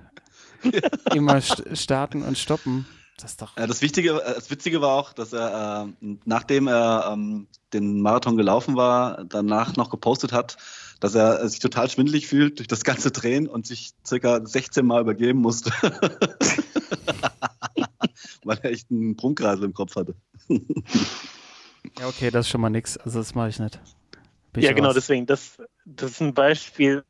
Immer 1.15 1.41
st 1.41 1.63
starten 1.73 2.23
und 2.23 2.37
stoppen. 2.37 2.87
Das 3.17 3.31
ist 3.33 3.41
doch. 3.41 3.55
Das 3.55 3.81
Wichtige, 3.83 4.21
äh, 4.23 4.35
das 4.35 4.51
Witzige 4.51 4.81
war 4.81 4.95
auch, 4.95 5.13
dass 5.13 5.33
er, 5.33 5.89
äh, 6.03 6.17
nachdem 6.25 6.69
er 6.69 7.11
ähm, 7.13 7.47
den 7.73 8.03
Marathon 8.03 8.37
gelaufen 8.37 8.77
war, 8.77 9.25
danach 9.25 9.77
noch 9.77 9.91
gepostet 9.91 10.33
hat, 10.33 10.57
dass 11.01 11.15
er 11.15 11.49
sich 11.49 11.61
total 11.61 11.89
schwindelig 11.89 12.27
fühlt 12.27 12.59
durch 12.59 12.69
das 12.69 12.83
ganze 12.83 13.11
Drehen 13.11 13.47
und 13.47 13.67
sich 13.67 13.93
circa 14.07 14.45
16 14.45 14.85
Mal 14.85 15.03
übergeben 15.03 15.41
musste. 15.41 15.71
Weil 18.45 18.59
er 18.63 18.71
echt 18.71 18.91
einen 18.91 19.17
Prunkreisel 19.17 19.65
im 19.65 19.75
Kopf 19.75 19.97
hatte. 19.97 20.15
Ja, 22.01 22.09
okay, 22.09 22.31
das 22.31 22.47
ist 22.47 22.51
schon 22.51 22.61
mal 22.63 22.71
nix. 22.71 22.97
Also, 22.97 23.19
das 23.19 23.35
mache 23.35 23.51
ich 23.51 23.59
nicht. 23.59 23.79
Bin 24.53 24.63
ich 24.63 24.69
ja, 24.69 24.73
genau, 24.73 24.89
raus. 24.89 24.95
deswegen. 24.95 25.27
Das, 25.27 25.59
das 25.85 26.13
ist 26.13 26.21
ein 26.21 26.33
Beispiel, 26.33 27.05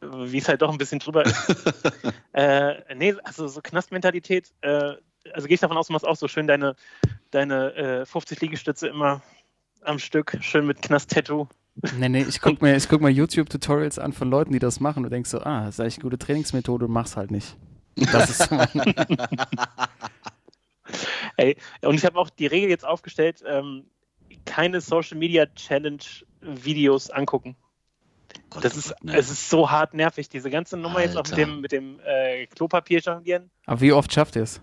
wie 0.00 0.38
es 0.38 0.48
halt 0.48 0.62
doch 0.62 0.70
ein 0.70 0.78
bisschen 0.78 0.98
drüber 0.98 1.24
ist. 1.24 1.74
äh, 2.32 2.94
nee, 2.94 3.14
also 3.24 3.48
so 3.48 3.60
Knastmentalität, 3.62 4.52
äh, 4.60 4.94
also 5.32 5.46
gehe 5.46 5.54
ich 5.54 5.60
davon 5.60 5.76
aus, 5.76 5.88
du 5.88 5.92
machst 5.94 6.06
auch 6.06 6.16
so 6.16 6.28
schön 6.28 6.46
deine, 6.46 6.76
deine 7.30 7.74
äh, 7.74 8.06
50 8.06 8.40
Liegestütze 8.40 8.88
immer 8.88 9.22
am 9.82 9.98
Stück, 9.98 10.36
schön 10.40 10.66
mit 10.66 10.82
Knast-Tattoo. 10.82 11.48
Nee, 11.96 12.08
nee, 12.08 12.26
ich 12.28 12.40
guck 12.40 12.60
mir, 12.60 12.76
ich 12.76 12.88
guck 12.88 13.00
mir 13.00 13.10
YouTube-Tutorials 13.10 13.98
an 13.98 14.12
von 14.12 14.28
Leuten, 14.30 14.52
die 14.52 14.58
das 14.58 14.80
machen 14.80 15.04
und 15.04 15.10
denk 15.10 15.26
so, 15.26 15.40
ah, 15.40 15.64
das 15.64 15.76
ist 15.76 15.80
eigentlich 15.80 15.96
eine 15.96 16.02
gute 16.02 16.18
Trainingsmethode 16.18 16.84
und 16.86 16.92
mach's 16.92 17.16
halt 17.16 17.30
nicht. 17.30 17.56
Das 18.12 18.28
ist 18.30 18.50
Ey, 21.36 21.56
und 21.82 21.94
ich 21.94 22.04
habe 22.04 22.18
auch 22.18 22.28
die 22.28 22.46
Regel 22.46 22.68
jetzt 22.68 22.84
aufgestellt, 22.84 23.42
ähm, 23.46 23.86
keine 24.44 24.80
Social 24.80 25.16
Media 25.18 25.46
Challenge 25.46 26.02
Videos 26.40 27.10
angucken. 27.10 27.56
Das 28.60 28.76
ist, 28.76 28.94
ne. 29.02 29.16
es 29.16 29.30
ist 29.30 29.50
so 29.50 29.70
hart 29.70 29.94
nervig, 29.94 30.28
diese 30.28 30.50
ganze 30.50 30.76
Nummer 30.76 31.00
jetzt 31.00 31.16
auch 31.16 31.24
mit 31.24 31.32
Alter. 31.32 31.46
dem, 31.46 31.60
mit 31.60 31.72
dem 31.72 32.00
äh, 32.04 32.46
Klopapier 32.46 33.00
jonglieren. 33.00 33.50
Aber 33.66 33.80
wie 33.80 33.92
oft 33.92 34.12
schafft 34.12 34.36
ihr 34.36 34.42
es? 34.42 34.60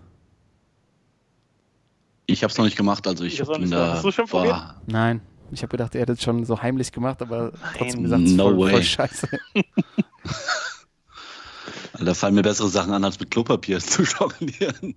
Ich 2.26 2.42
habe 2.42 2.50
es 2.50 2.58
noch 2.58 2.64
nicht 2.64 2.76
gemacht, 2.76 3.06
also 3.06 3.24
ich 3.24 3.40
Ich 3.40 3.46
bin 3.48 3.70
da. 3.70 3.94
Hast 3.94 4.04
du 4.04 4.10
schon 4.10 4.26
boah, 4.26 4.80
Nein. 4.86 5.22
Ich 5.50 5.62
habe 5.62 5.70
gedacht, 5.70 5.94
ihr 5.94 6.02
hättet 6.02 6.18
es 6.18 6.24
schon 6.24 6.44
so 6.44 6.60
heimlich 6.60 6.92
gemacht, 6.92 7.22
aber 7.22 7.52
trotzdem 7.76 8.02
Nein. 8.02 8.02
gesagt, 8.02 8.22
es 8.24 8.30
ist 8.32 8.36
No 8.36 8.44
voll, 8.44 8.54
voll 8.56 8.72
way. 8.72 8.82
scheiße. 8.82 9.28
Da 12.00 12.14
fallen 12.14 12.34
mir 12.36 12.42
bessere 12.42 12.68
Sachen 12.68 12.92
an, 12.92 13.02
als 13.04 13.18
mit 13.18 13.30
Klopapier 13.30 13.80
zu 13.80 14.02
jonglieren. 14.02 14.94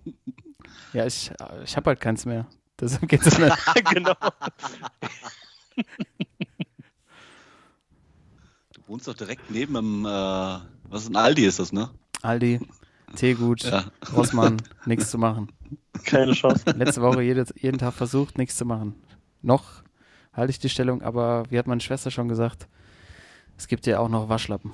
Ja, 0.94 1.06
ich, 1.08 1.32
ich 1.64 1.76
habe 1.76 1.90
halt 1.90 2.00
keins 2.00 2.26
mehr. 2.26 2.46
Deshalb 2.80 3.08
geht's 3.08 3.28
auch 3.34 3.38
nicht. 3.40 3.58
genau. 3.94 4.16
Du 8.74 8.82
wohnst 8.88 9.08
doch 9.08 9.14
direkt 9.14 9.50
neben 9.52 9.74
dem, 9.76 10.06
äh, 10.06 10.10
was 10.10 11.04
ist 11.04 11.10
ein 11.10 11.16
Aldi 11.16 11.46
ist 11.46 11.60
das, 11.60 11.72
ne? 11.72 11.90
Aldi, 12.22 12.60
Teegut, 13.16 13.64
Ja. 13.64 13.86
Rossmann, 14.16 14.58
nichts 14.86 15.10
zu 15.12 15.18
machen. 15.18 15.52
Keine 16.06 16.34
Chance. 16.34 16.64
Letzte 16.72 17.02
Woche 17.02 17.22
jede, 17.22 17.46
jeden 17.56 17.78
Tag 17.78 17.94
versucht, 17.94 18.38
nichts 18.38 18.56
zu 18.56 18.66
machen. 18.66 18.96
Noch 19.42 19.84
halte 20.34 20.52
ich 20.52 20.60
die 20.60 20.70
Stellung, 20.70 21.02
aber 21.02 21.44
wie 21.50 21.58
hat 21.60 21.68
meine 21.68 21.82
Schwester 21.82 22.10
schon 22.12 22.28
gesagt, 22.28 22.68
es 23.58 23.68
gibt 23.68 23.86
ja 23.86 24.00
auch 24.00 24.10
noch 24.10 24.30
Waschlappen. 24.30 24.72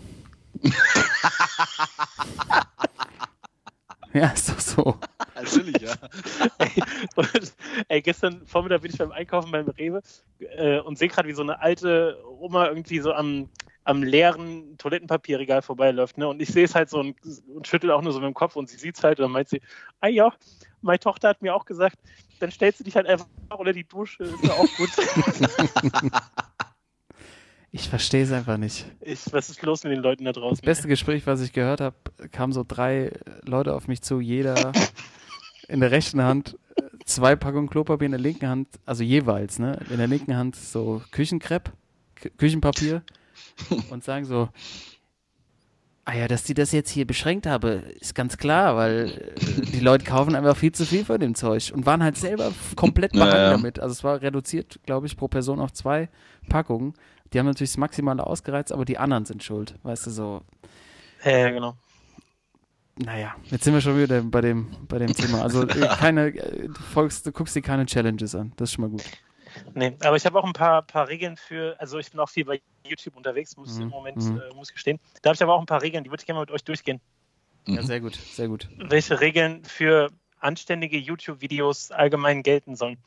ja, 4.18 4.28
ist 4.30 4.50
doch 4.50 4.60
so. 4.60 5.00
Natürlich, 5.36 5.78
ja. 5.82 5.94
Und, 7.16 7.54
ey, 7.88 8.02
gestern 8.02 8.46
Vormittag 8.46 8.82
bin 8.82 8.92
ich 8.92 8.98
beim 8.98 9.12
Einkaufen 9.12 9.52
beim 9.52 9.70
Rewe 9.70 10.02
äh, 10.40 10.80
und 10.80 10.98
sehe 10.98 11.08
gerade, 11.08 11.28
wie 11.28 11.34
so 11.34 11.44
eine 11.44 11.62
alte 11.62 12.18
Oma 12.40 12.68
irgendwie 12.68 13.00
so 13.00 13.14
am, 13.14 13.50
am 13.84 14.04
leeren 14.04 14.78
Toilettenpapierregal 14.78 15.62
vorbeiläuft. 15.62 16.18
Ne? 16.18 16.28
Und 16.28 16.42
ich 16.42 16.50
sehe 16.50 16.66
es 16.66 16.76
halt 16.76 16.90
so 16.90 17.00
und, 17.00 17.16
und 17.54 17.68
schüttel 17.68 17.92
auch 17.92 18.02
nur 18.02 18.12
so 18.12 18.20
mit 18.20 18.28
dem 18.28 18.34
Kopf 18.34 18.56
und 18.56 18.70
sie 18.70 18.78
sieht 18.78 18.98
es 18.98 19.04
halt 19.04 19.20
und 19.20 19.24
dann 19.24 19.32
meint 19.32 19.50
sie, 19.50 19.62
ah 20.02 20.08
ja, 20.08 20.34
meine 20.82 21.00
Tochter 21.00 21.30
hat 21.30 21.42
mir 21.42 21.54
auch 21.54 21.66
gesagt, 21.66 21.98
dann 22.40 22.52
stellst 22.52 22.80
du 22.80 22.84
dich 22.84 22.96
halt 22.96 23.08
einfach 23.08 23.28
unter 23.56 23.74
die 23.74 23.88
Dusche, 23.88 24.24
ist 24.24 24.44
ja 24.44 24.54
auch 24.54 24.68
gut. 24.78 24.90
Ich 27.72 27.90
verstehe 27.90 28.24
es 28.24 28.32
einfach 28.32 28.58
nicht. 28.58 28.86
ich, 29.02 29.20
was 29.32 29.50
ist 29.50 29.62
los 29.62 29.84
mit 29.84 29.92
den 29.94 30.02
Leuten 30.02 30.26
da 30.26 30.32
draußen? 30.32 30.56
Das 30.58 30.62
beste 30.62 30.88
Gespräch, 30.88 31.28
was 31.28 31.42
ich 31.42 31.52
gehört 31.54 31.82
habe, 31.82 31.96
kamen 32.32 32.54
so 32.54 32.64
drei 32.68 33.12
Leute 33.46 33.74
auf 33.76 33.88
mich 33.88 34.02
zu, 34.02 34.20
jeder 34.22 34.72
in 35.68 35.82
der 35.82 35.92
rechten 35.92 36.22
Hand 36.22 36.58
äh, 36.78 36.82
zwei 37.06 37.36
Packungen 37.36 37.70
Klopapier, 37.70 38.06
in 38.06 38.12
der 38.14 38.22
linken 38.22 38.48
Hand, 38.48 38.68
also 38.86 39.04
jeweils, 39.04 39.60
ne? 39.60 39.80
In 39.90 39.98
der 39.98 40.08
linken 40.08 40.36
Hand 40.36 40.56
so 40.56 41.02
Küchenkrepp, 41.12 41.72
Kü- 42.22 42.32
Küchenpapier 42.38 43.04
und 43.92 44.04
sagen 44.04 44.24
so, 44.26 44.50
ah 46.06 46.14
ja, 46.16 46.30
dass 46.30 46.44
die 46.44 46.54
das 46.54 46.72
jetzt 46.72 46.90
hier 46.90 47.06
beschränkt 47.06 47.46
habe, 47.46 47.84
ist 48.00 48.16
ganz 48.16 48.38
klar, 48.38 48.78
weil 48.78 49.34
äh, 49.36 49.62
die 49.74 49.82
Leute 49.82 50.06
kaufen 50.06 50.36
einfach 50.36 50.56
viel 50.56 50.72
zu 50.72 50.86
viel 50.86 51.04
von 51.04 51.20
dem 51.20 51.36
Zeug 51.36 51.72
und 51.76 51.86
waren 51.86 52.02
halt 52.02 52.16
selber 52.18 52.54
komplett 52.78 53.14
Ja, 53.14 53.26
behangen 53.26 53.44
ja. 53.44 53.50
damit. 53.52 53.80
Also 53.80 53.92
es 53.92 54.04
war 54.06 54.22
reduziert, 54.22 54.80
glaube 54.86 55.06
ich, 55.08 55.18
pro 55.18 55.28
Person 55.28 55.60
auf 55.60 55.74
zwei 55.74 56.08
Packungen. 56.48 56.94
Die 57.34 57.40
haben 57.40 57.46
natürlich 57.46 57.72
das 57.72 57.78
Maximale 57.78 58.26
ausgereizt, 58.26 58.72
aber 58.72 58.86
die 58.86 58.98
anderen 58.98 59.26
sind 59.26 59.44
schuld. 59.44 59.76
Weißt 59.84 60.08
du, 60.08 60.12
so, 60.12 60.42
Ja, 61.24 61.50
genau. 61.50 61.76
naja, 62.98 63.36
jetzt 63.46 63.64
sind 63.64 63.74
wir 63.74 63.82
schon 63.82 63.98
wieder 63.98 64.22
bei 64.22 64.42
dem, 64.42 64.68
bei 64.88 64.98
dem 65.00 65.14
Thema. 65.14 65.42
Also 65.42 65.64
äh, 65.64 65.88
keine, 66.00 66.28
äh, 66.28 66.68
du, 66.68 66.74
folgst, 66.94 67.26
du 67.26 67.32
guckst 67.32 67.56
dir 67.56 67.62
keine 67.62 67.86
Challenges 67.86 68.34
an. 68.36 68.54
Das 68.58 68.70
ist 68.70 68.74
schon 68.76 68.84
mal 68.84 68.92
gut. 68.92 69.04
Nee, 69.74 69.96
aber 70.04 70.16
ich 70.16 70.26
habe 70.26 70.38
auch 70.38 70.44
ein 70.46 70.54
paar, 70.54 70.84
paar 70.84 71.08
Regeln 71.08 71.36
für, 71.36 71.76
also 71.80 71.98
ich 71.98 72.12
bin 72.12 72.20
auch 72.20 72.30
viel 72.30 72.46
bei 72.46 72.62
YouTube 72.86 73.16
unterwegs, 73.16 73.58
muss 73.58 73.72
ich 73.72 73.78
Mhm, 73.78 73.84
im 73.84 73.90
Moment, 73.90 74.18
mhm. 74.18 74.38
äh, 74.38 74.54
muss 74.56 74.70
ich 74.70 74.76
gestehen. 74.76 75.00
Da 75.22 75.30
habe 75.30 75.36
ich 75.36 75.42
aber 75.44 75.54
auch 75.56 75.60
ein 75.60 75.66
paar 75.66 75.82
Regeln, 75.82 76.04
die 76.04 76.12
würde 76.12 76.22
ich 76.22 76.26
gerne 76.28 76.38
mal 76.38 76.44
mit 76.44 76.52
euch 76.52 76.64
durchgehen. 76.64 77.02
Ja, 77.68 77.82
sehr 77.82 78.00
gut, 78.00 78.16
sehr 78.16 78.48
gut. 78.48 78.70
welche 78.78 79.20
Regeln 79.20 79.64
für 79.66 80.10
anständige 80.40 80.98
YouTube-Videos 80.98 81.92
allgemein 81.92 82.44
gelten 82.44 82.76
sollen. 82.76 82.98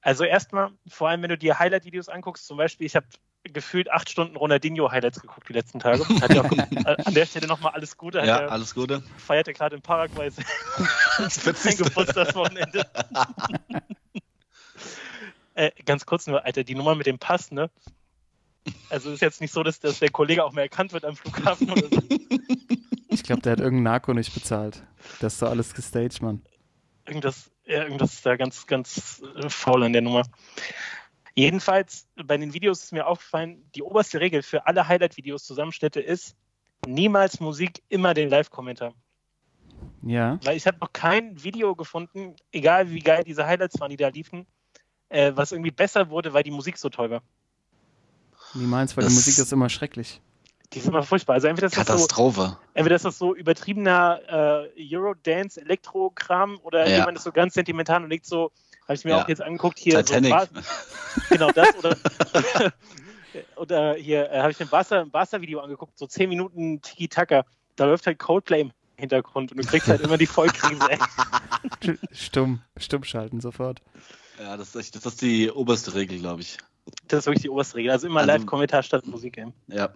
Also 0.00 0.24
erstmal, 0.24 0.70
vor 0.86 1.08
allem 1.08 1.22
wenn 1.22 1.30
du 1.30 1.38
dir 1.38 1.58
Highlight-Videos 1.58 2.08
anguckst, 2.08 2.46
zum 2.46 2.56
Beispiel, 2.56 2.86
ich 2.86 2.94
habe 2.96 3.06
gefühlt 3.44 3.90
acht 3.90 4.08
Stunden 4.10 4.36
Ronaldinho-Highlights 4.36 5.20
geguckt 5.20 5.48
die 5.48 5.52
letzten 5.52 5.78
Tage. 5.78 6.06
Hat 6.20 6.32
ja 6.34 6.42
auch, 6.42 6.50
an 7.06 7.14
der 7.14 7.26
Stelle 7.26 7.46
nochmal 7.46 7.72
alles 7.72 7.96
Gute. 7.96 8.20
Hat 8.20 8.26
Ja, 8.26 8.38
er- 8.38 8.52
alles 8.52 8.74
Gute. 8.74 9.02
feiert 9.18 9.46
er 9.48 9.54
gerade 9.54 9.76
in 9.76 9.82
Paraguay 9.82 10.30
sein 10.30 10.44
Das 11.18 11.34
sein 11.44 11.54
40. 11.54 11.78
Geburtstagswochenende. 11.86 12.86
äh, 15.54 15.70
ganz 15.84 16.06
kurz 16.06 16.26
nur, 16.26 16.44
Alter, 16.44 16.64
die 16.64 16.74
Nummer 16.74 16.94
mit 16.94 17.06
dem 17.06 17.18
Pass, 17.18 17.50
ne? 17.50 17.70
Also 18.88 19.10
ist 19.12 19.20
jetzt 19.20 19.40
nicht 19.40 19.52
so, 19.52 19.62
dass, 19.62 19.78
dass 19.78 19.98
der 19.98 20.10
Kollege 20.10 20.42
auch 20.44 20.52
mehr 20.52 20.64
erkannt 20.64 20.92
wird 20.92 21.04
am 21.04 21.16
Flughafen 21.16 21.70
oder 21.70 21.86
so. 21.88 22.00
Ich 23.08 23.22
glaube, 23.22 23.42
der 23.42 23.52
hat 23.52 23.60
irgendeinen 23.60 23.84
Narko 23.84 24.14
nicht 24.14 24.32
bezahlt. 24.34 24.82
Das 25.20 25.34
ist 25.34 25.42
doch 25.42 25.50
alles 25.50 25.74
gestaged, 25.74 26.22
Mann. 26.22 26.42
irgendwas, 27.06 27.50
ja, 27.66 27.82
irgendwas 27.84 28.14
ist 28.14 28.24
da 28.26 28.36
ganz, 28.36 28.66
ganz 28.66 29.22
äh, 29.36 29.48
faul 29.50 29.84
an 29.84 29.92
der 29.92 30.00
Nummer. 30.02 30.22
Jedenfalls, 31.36 32.06
bei 32.16 32.36
den 32.36 32.54
Videos 32.54 32.84
ist 32.84 32.92
mir 32.92 33.06
aufgefallen, 33.06 33.64
die 33.74 33.82
oberste 33.82 34.20
Regel 34.20 34.42
für 34.42 34.66
alle 34.66 34.86
Highlight-Videos 34.86 35.44
Zusammenschnitte 35.44 36.00
ist, 36.00 36.36
niemals 36.86 37.40
Musik, 37.40 37.82
immer 37.88 38.14
den 38.14 38.28
Live-Kommentar. 38.28 38.94
Ja, 40.02 40.38
Weil 40.44 40.56
ich 40.56 40.66
habe 40.66 40.78
noch 40.80 40.92
kein 40.92 41.42
Video 41.42 41.74
gefunden, 41.74 42.36
egal 42.52 42.90
wie 42.90 43.00
geil 43.00 43.24
diese 43.24 43.46
Highlights 43.46 43.80
waren, 43.80 43.90
die 43.90 43.96
da 43.96 44.08
liefen, 44.08 44.46
äh, 45.08 45.32
was 45.34 45.50
irgendwie 45.52 45.70
besser 45.70 46.08
wurde, 46.10 46.32
weil 46.32 46.42
die 46.42 46.50
Musik 46.50 46.78
so 46.78 46.88
toll 46.88 47.10
war. 47.10 47.22
niemals, 48.56 48.96
weil 48.96 49.02
die 49.02 49.06
Das- 49.08 49.14
Musik 49.16 49.38
ist 49.38 49.52
immer 49.52 49.68
schrecklich. 49.68 50.20
Die 50.72 50.78
ist 50.78 50.86
immer 50.86 51.02
furchtbar. 51.02 51.34
Also 51.34 51.48
entweder 51.48 51.66
ist 51.66 51.76
das 51.76 51.86
so, 51.86 51.92
Katastrophe. 51.92 52.56
entweder 52.74 52.96
ist 52.96 53.04
das 53.04 53.18
so 53.18 53.34
übertriebener 53.34 54.68
äh, 54.76 54.94
Eurodance, 54.94 55.60
Elektro-Kram 55.60 56.58
oder 56.62 56.88
Ja. 56.88 56.98
jemand 56.98 57.18
ist 57.18 57.24
so 57.24 57.32
ganz 57.32 57.54
sentimental 57.54 58.02
und 58.04 58.10
legt 58.10 58.26
so, 58.26 58.52
habe 58.84 58.94
ich 58.94 59.04
mir 59.04 59.12
Ja. 59.12 59.22
auch 59.24 59.28
jetzt 59.28 59.42
angeguckt, 59.42 59.78
hier 59.78 60.04
Titanic. 60.04 60.32
so 60.32 61.20
genau 61.30 61.50
das 61.52 61.74
oder 61.76 61.96
oder 63.56 63.94
hier 63.94 64.30
äh, 64.30 64.38
habe 64.40 64.50
ich 64.52 64.58
mir 64.58 64.66
ein 64.66 64.70
Barca, 64.70 65.00
ein 65.00 65.10
Barca-Video 65.10 65.60
angeguckt, 65.60 65.98
so 65.98 66.06
10 66.06 66.28
Minuten 66.28 66.80
Tiki-Taka. 66.80 67.44
Da 67.76 67.84
läuft 67.86 68.06
halt 68.06 68.18
Coldplay 68.18 68.60
im 68.62 68.72
Hintergrund 68.96 69.50
und 69.52 69.58
du 69.62 69.66
kriegst 69.66 69.88
halt 69.88 70.00
immer 70.02 70.16
die 70.18 70.26
Vollkrise. 70.26 70.78
Stumm, 72.12 72.62
stumm 72.76 73.04
schalten 73.04 73.40
sofort. 73.40 73.80
Ja, 74.38 74.56
das 74.56 74.68
ist, 74.68 74.76
echt, 74.76 74.96
das 74.96 75.06
ist 75.06 75.22
die 75.22 75.50
oberste 75.50 75.94
Regel, 75.94 76.18
glaube 76.18 76.42
ich. 76.42 76.58
Das 77.08 77.20
ist 77.20 77.26
wirklich 77.26 77.42
die 77.42 77.50
oberste 77.50 77.76
Regel. 77.76 77.90
Also 77.92 78.06
immer 78.06 78.20
Also- 78.20 78.32
Live-Kommentar 78.32 78.82
statt 78.82 79.06
Musik. 79.06 79.38
Ey. 79.38 79.46
Ja. 79.68 79.94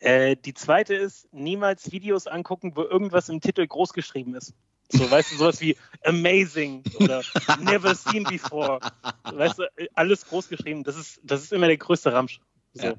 Äh, 0.00 0.36
die 0.36 0.52
zweite 0.54 0.94
ist, 0.94 1.32
niemals 1.32 1.92
Videos 1.92 2.26
angucken, 2.26 2.72
wo 2.74 2.82
irgendwas 2.82 3.28
im 3.28 3.40
Titel 3.40 3.66
groß 3.66 3.92
geschrieben 3.92 4.34
ist. 4.34 4.52
So, 4.92 5.10
weißt 5.10 5.32
du, 5.32 5.36
sowas 5.36 5.60
wie 5.60 5.76
amazing 6.04 6.82
oder 7.00 7.22
never 7.60 7.94
seen 7.94 8.24
before. 8.24 8.78
Weißt 9.24 9.58
du, 9.58 9.64
alles 9.94 10.26
groß 10.26 10.48
geschrieben. 10.48 10.84
Das 10.84 10.96
ist, 10.96 11.20
das 11.22 11.42
ist 11.42 11.52
immer 11.52 11.66
der 11.66 11.78
größte 11.78 12.12
Ramsch. 12.12 12.40
So. 12.74 12.86
Ja, 12.86 12.90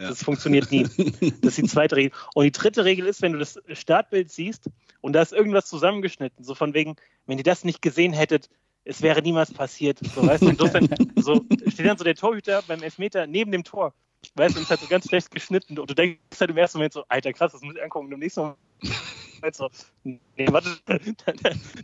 ja. 0.00 0.08
Das 0.08 0.22
funktioniert 0.22 0.70
nie. 0.70 0.84
Das 1.40 1.56
ist 1.56 1.58
die 1.58 1.62
zweite 1.64 1.96
Regel. 1.96 2.12
Und 2.34 2.44
die 2.44 2.52
dritte 2.52 2.84
Regel 2.84 3.06
ist, 3.06 3.22
wenn 3.22 3.32
du 3.32 3.38
das 3.38 3.58
Startbild 3.72 4.30
siehst 4.30 4.70
und 5.00 5.14
da 5.14 5.22
ist 5.22 5.32
irgendwas 5.32 5.66
zusammengeschnitten, 5.66 6.44
so 6.44 6.54
von 6.54 6.74
wegen, 6.74 6.96
wenn 7.26 7.38
ihr 7.38 7.44
das 7.44 7.64
nicht 7.64 7.82
gesehen 7.82 8.12
hättet, 8.12 8.48
es 8.84 9.02
wäre 9.02 9.22
niemals 9.22 9.52
passiert. 9.52 9.98
So, 10.14 10.26
weißt 10.26 10.42
du, 10.42 10.48
insofern, 10.50 10.88
so, 11.16 11.44
steht 11.66 11.86
dann 11.86 11.98
so 11.98 12.04
der 12.04 12.14
Torhüter 12.14 12.62
beim 12.66 12.82
Elfmeter 12.82 13.26
neben 13.26 13.52
dem 13.52 13.64
Tor. 13.64 13.92
Weißt 14.34 14.56
du, 14.56 14.60
es 14.60 14.70
hat 14.70 14.80
so 14.80 14.86
ganz 14.86 15.06
schlecht 15.08 15.30
geschnitten. 15.30 15.78
Und 15.78 15.90
du 15.90 15.94
denkst 15.94 16.18
halt 16.38 16.50
im 16.50 16.56
ersten 16.56 16.78
Moment 16.78 16.92
so, 16.92 17.04
Alter, 17.08 17.32
krass, 17.32 17.52
das 17.52 17.62
muss 17.62 17.74
ich 17.74 17.82
angucken. 17.82 18.06
Und 18.06 18.12
im 18.12 18.18
nächsten 18.20 18.40
Moment 18.40 19.54
so, 19.54 19.68
nee, 20.02 20.18
warte, 20.50 20.76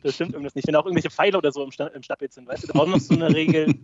das 0.03 0.15
stimmt 0.15 0.33
irgendwas 0.33 0.55
nicht. 0.55 0.67
Wenn 0.67 0.77
auch 0.77 0.85
irgendwelche 0.85 1.11
Pfeile 1.11 1.39
oder 1.39 1.53
so 1.53 1.63
im, 1.63 1.71
Sta 1.71 1.87
im 1.89 2.03
Stadtbild 2.03 2.33
sind, 2.33 2.49
weißt 2.49 2.65
du, 2.65 2.67
da 2.69 2.79
auch 2.79 2.87
noch 2.87 3.01
so 3.01 3.15
eine 3.15 3.33
Regel, 3.35 3.75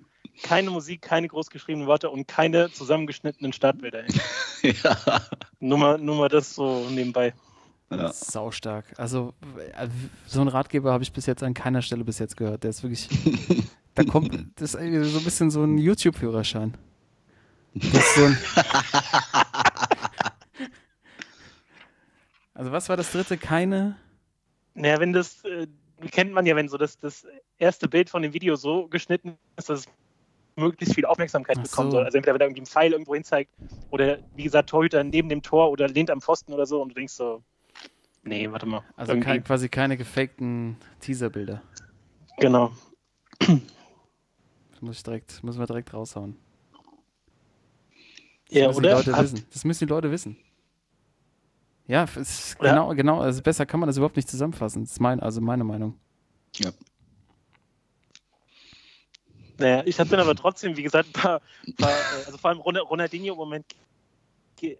keine 0.42 0.70
Musik, 0.70 1.02
keine 1.02 1.28
großgeschriebenen 1.28 1.86
Worte 1.86 2.10
und 2.10 2.26
keine 2.26 2.70
zusammengeschnittenen 2.72 3.52
Startbilder. 3.52 4.04
Ja. 4.62 5.22
Nur 5.58 5.78
mal, 5.78 5.96
nur 5.96 6.16
mal 6.16 6.28
das 6.28 6.54
so 6.54 6.86
nebenbei. 6.90 7.32
ja. 7.90 8.12
Saustark. 8.12 8.84
Also 8.98 9.32
äh, 9.56 9.88
so 10.26 10.42
einen 10.42 10.48
Ratgeber 10.48 10.92
habe 10.92 11.02
ich 11.02 11.14
bis 11.14 11.24
jetzt 11.24 11.42
an 11.42 11.54
keiner 11.54 11.80
Stelle 11.80 12.04
bis 12.04 12.18
jetzt 12.18 12.36
gehört. 12.36 12.62
Der 12.64 12.68
ist 12.68 12.82
wirklich, 12.82 13.08
da 13.94 14.04
kommt, 14.04 14.34
das 14.56 14.74
ist 14.74 14.80
irgendwie 14.82 15.08
so 15.08 15.16
ein 15.16 15.24
bisschen 15.24 15.50
so 15.50 15.62
ein 15.62 15.78
YouTube-Führerschein. 15.78 16.74
Das 16.74 16.74
ist 16.74 16.74
so 16.74 16.74
ein 16.74 17.59
also 22.54 22.72
was 22.72 22.88
war 22.88 22.96
das 22.96 23.12
dritte? 23.12 23.36
Keine, 23.38 23.96
Naja, 24.74 24.98
wenn 25.00 25.12
das, 25.12 25.44
äh, 25.44 25.66
kennt 26.10 26.32
man 26.32 26.46
ja, 26.46 26.56
wenn 26.56 26.68
so 26.68 26.78
das, 26.78 26.98
das 26.98 27.26
erste 27.58 27.88
Bild 27.88 28.10
von 28.10 28.22
dem 28.22 28.32
Video 28.32 28.56
so 28.56 28.88
geschnitten 28.88 29.38
ist, 29.56 29.68
dass 29.68 29.80
es 29.80 29.88
möglichst 30.56 30.94
viel 30.94 31.04
Aufmerksamkeit 31.04 31.58
Ach 31.58 31.62
bekommen 31.62 31.90
so. 31.90 31.98
soll. 31.98 32.04
Also 32.04 32.18
entweder 32.18 32.34
wenn 32.34 32.40
da 32.40 32.44
irgendwie 32.46 32.62
ein 32.62 32.66
Pfeil 32.66 32.92
irgendwo 32.92 33.14
hin 33.14 33.24
zeigt 33.24 33.52
oder 33.90 34.18
wie 34.34 34.44
gesagt 34.44 34.70
Torhüter 34.70 35.04
neben 35.04 35.28
dem 35.28 35.42
Tor 35.42 35.70
oder 35.70 35.88
lehnt 35.88 36.10
am 36.10 36.20
Pfosten 36.20 36.52
oder 36.52 36.66
so 36.66 36.82
und 36.82 36.90
du 36.90 36.94
denkst 36.94 37.14
so, 37.14 37.42
nee, 38.24 38.50
warte 38.50 38.66
mal. 38.66 38.82
also 38.96 39.18
kein, 39.20 39.44
quasi 39.44 39.68
keine 39.68 39.96
gefakten 39.96 40.76
Teaserbilder. 41.00 41.62
Genau. 42.38 42.72
Das 43.38 44.80
muss 44.80 44.96
ich 44.96 45.02
direkt, 45.02 45.42
müssen 45.44 45.60
wir 45.60 45.66
direkt 45.66 45.92
raushauen. 45.94 46.36
Das 48.50 48.58
Ja, 48.58 48.66
müssen 48.68 48.82
die 48.82 48.88
oder? 48.88 48.96
Leute 48.96 49.12
Hat- 49.16 49.22
wissen. 49.24 49.46
Das 49.52 49.64
müssen 49.64 49.86
die 49.86 49.90
Leute 49.90 50.10
wissen. 50.10 50.36
Ja, 51.86 52.04
ist 52.04 52.58
genau, 52.58 52.94
genau, 52.94 53.20
also 53.20 53.42
besser 53.42 53.66
kann 53.66 53.80
man 53.80 53.88
das 53.88 53.96
überhaupt 53.96 54.16
nicht 54.16 54.28
zusammenfassen. 54.28 54.82
Das 54.84 54.92
ist 54.92 55.00
mein, 55.00 55.18
also 55.20 55.40
meine 55.40 55.64
Meinung. 55.64 55.98
ja. 56.56 56.70
Naja, 59.58 59.82
ich 59.84 59.98
hatte 60.00 60.10
dann 60.12 60.20
aber 60.20 60.34
trotzdem, 60.34 60.74
wie 60.76 60.82
gesagt, 60.82 61.08
ein 61.08 61.12
paar, 61.12 61.40
paar 61.78 61.90
äh, 61.90 62.24
also 62.26 62.38
vor 62.38 62.48
allem 62.50 62.60
Ron- 62.60 62.78
Ronaldinho 62.78 63.32
im 63.34 63.38
Moment 63.38 63.66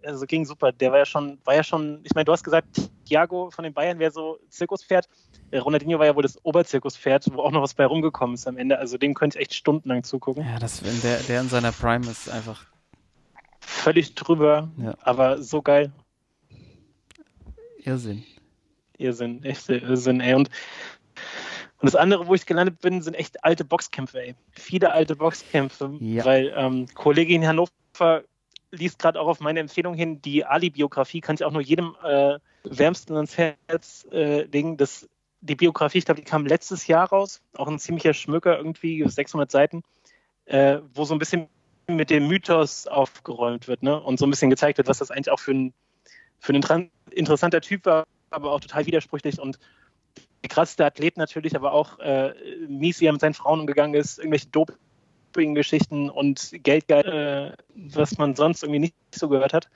also 0.03 0.25
ging 0.25 0.45
super. 0.45 0.71
Der 0.71 0.91
war 0.91 0.99
ja 0.99 1.05
schon, 1.05 1.39
war 1.43 1.55
ja 1.55 1.63
schon, 1.63 2.01
ich 2.03 2.13
meine, 2.15 2.25
du 2.25 2.31
hast 2.31 2.43
gesagt, 2.43 2.89
Thiago 3.05 3.49
von 3.51 3.63
den 3.63 3.73
Bayern 3.73 3.97
wäre 3.99 4.11
so 4.11 4.39
Zirkuspferd. 4.49 5.07
Äh, 5.51 5.57
Ronaldinho 5.59 5.97
war 5.99 6.05
ja 6.07 6.15
wohl 6.15 6.23
das 6.23 6.43
Oberzirkuspferd, 6.45 7.31
wo 7.33 7.41
auch 7.41 7.51
noch 7.51 7.61
was 7.61 7.73
bei 7.75 7.85
rumgekommen 7.85 8.35
ist 8.35 8.47
am 8.47 8.57
Ende. 8.57 8.77
Also 8.79 8.97
dem 8.97 9.13
könnte 9.15 9.37
ich 9.37 9.41
echt 9.43 9.53
stundenlang 9.55 10.03
zugucken. 10.03 10.45
Ja, 10.45 10.57
das, 10.59 10.83
wenn 10.83 10.99
der, 11.01 11.17
der 11.21 11.41
in 11.41 11.49
seiner 11.49 11.71
Prime 11.71 12.05
ist, 12.09 12.29
einfach. 12.29 12.65
Völlig 13.83 14.15
drüber, 14.15 14.69
Ja. 14.77 14.95
aber 15.01 15.41
so 15.41 15.61
geil. 15.61 15.91
Irrsinn. 17.83 18.23
Irrsinn, 18.97 19.43
echt 19.43 19.69
Irrsinn, 19.69 20.21
ey. 20.21 20.35
Und, 20.35 20.49
und 21.79 21.85
das 21.87 21.95
andere, 21.95 22.27
wo 22.27 22.35
ich 22.35 22.45
gelandet 22.45 22.79
bin, 22.81 23.01
sind 23.01 23.15
echt 23.15 23.43
alte 23.43 23.65
Boxkämpfe, 23.65 24.21
ey. 24.21 24.35
Viele 24.51 24.91
alte 24.91 25.15
Boxkämpfe, 25.15 25.97
Ja. 25.99 26.25
weil 26.25 26.53
ähm, 26.55 26.85
Kollege 26.93 27.33
in 27.33 27.45
Hannover 27.47 28.23
liest 28.71 28.99
gerade 28.99 29.19
auch 29.19 29.27
auf 29.27 29.39
meine 29.39 29.59
Empfehlung 29.59 29.95
hin, 29.95 30.21
die 30.21 30.45
Ali-Biografie 30.45 31.19
kann 31.21 31.35
ich 31.35 31.43
auch 31.43 31.51
nur 31.51 31.61
jedem 31.61 31.95
äh, 32.03 32.37
wärmsten 32.63 33.15
ans 33.15 33.37
Herz 33.37 34.07
äh, 34.11 34.43
legen. 34.43 34.77
Das, 34.77 35.09
die 35.41 35.55
Biografie, 35.55 35.97
ich 35.97 36.05
glaube, 36.05 36.21
die 36.21 36.25
kam 36.25 36.45
letztes 36.45 36.87
Jahr 36.87 37.09
raus, 37.09 37.41
auch 37.57 37.67
ein 37.67 37.79
ziemlicher 37.79 38.13
Schmöker 38.13 38.57
irgendwie, 38.57 39.03
600 39.05 39.49
Seiten, 39.51 39.81
äh, 40.45 40.77
wo 40.93 41.03
so 41.03 41.15
ein 41.15 41.19
bisschen 41.19 41.47
mit 41.95 42.09
dem 42.09 42.27
Mythos 42.27 42.87
aufgeräumt 42.87 43.67
wird 43.67 43.83
ne? 43.83 43.99
und 43.99 44.19
so 44.19 44.25
ein 44.25 44.29
bisschen 44.29 44.49
gezeigt 44.49 44.77
wird, 44.77 44.87
was 44.87 44.99
das 44.99 45.11
eigentlich 45.11 45.31
auch 45.31 45.39
für 45.39 45.51
ein, 45.51 45.73
für 46.39 46.53
ein 46.53 46.91
interessanter 47.11 47.61
Typ 47.61 47.85
war, 47.85 48.05
aber 48.29 48.51
auch 48.51 48.59
total 48.59 48.85
widersprüchlich 48.85 49.39
und 49.39 49.59
der 50.43 50.49
krasseste 50.49 50.85
Athlet 50.85 51.17
natürlich, 51.17 51.55
aber 51.55 51.73
auch 51.73 51.99
äh, 51.99 52.33
mies, 52.67 52.99
wie 52.99 53.05
er 53.05 53.11
mit 53.11 53.21
seinen 53.21 53.33
Frauen 53.33 53.59
umgegangen 53.59 53.93
ist, 53.93 54.17
irgendwelche 54.17 54.47
Doping-Geschichten 54.47 56.09
und 56.09 56.51
Geldgeil, 56.63 57.55
äh, 57.55 57.63
was 57.75 58.17
man 58.17 58.35
sonst 58.35 58.63
irgendwie 58.63 58.79
nicht 58.79 58.95
so 59.13 59.29
gehört 59.29 59.53
hat. 59.53 59.69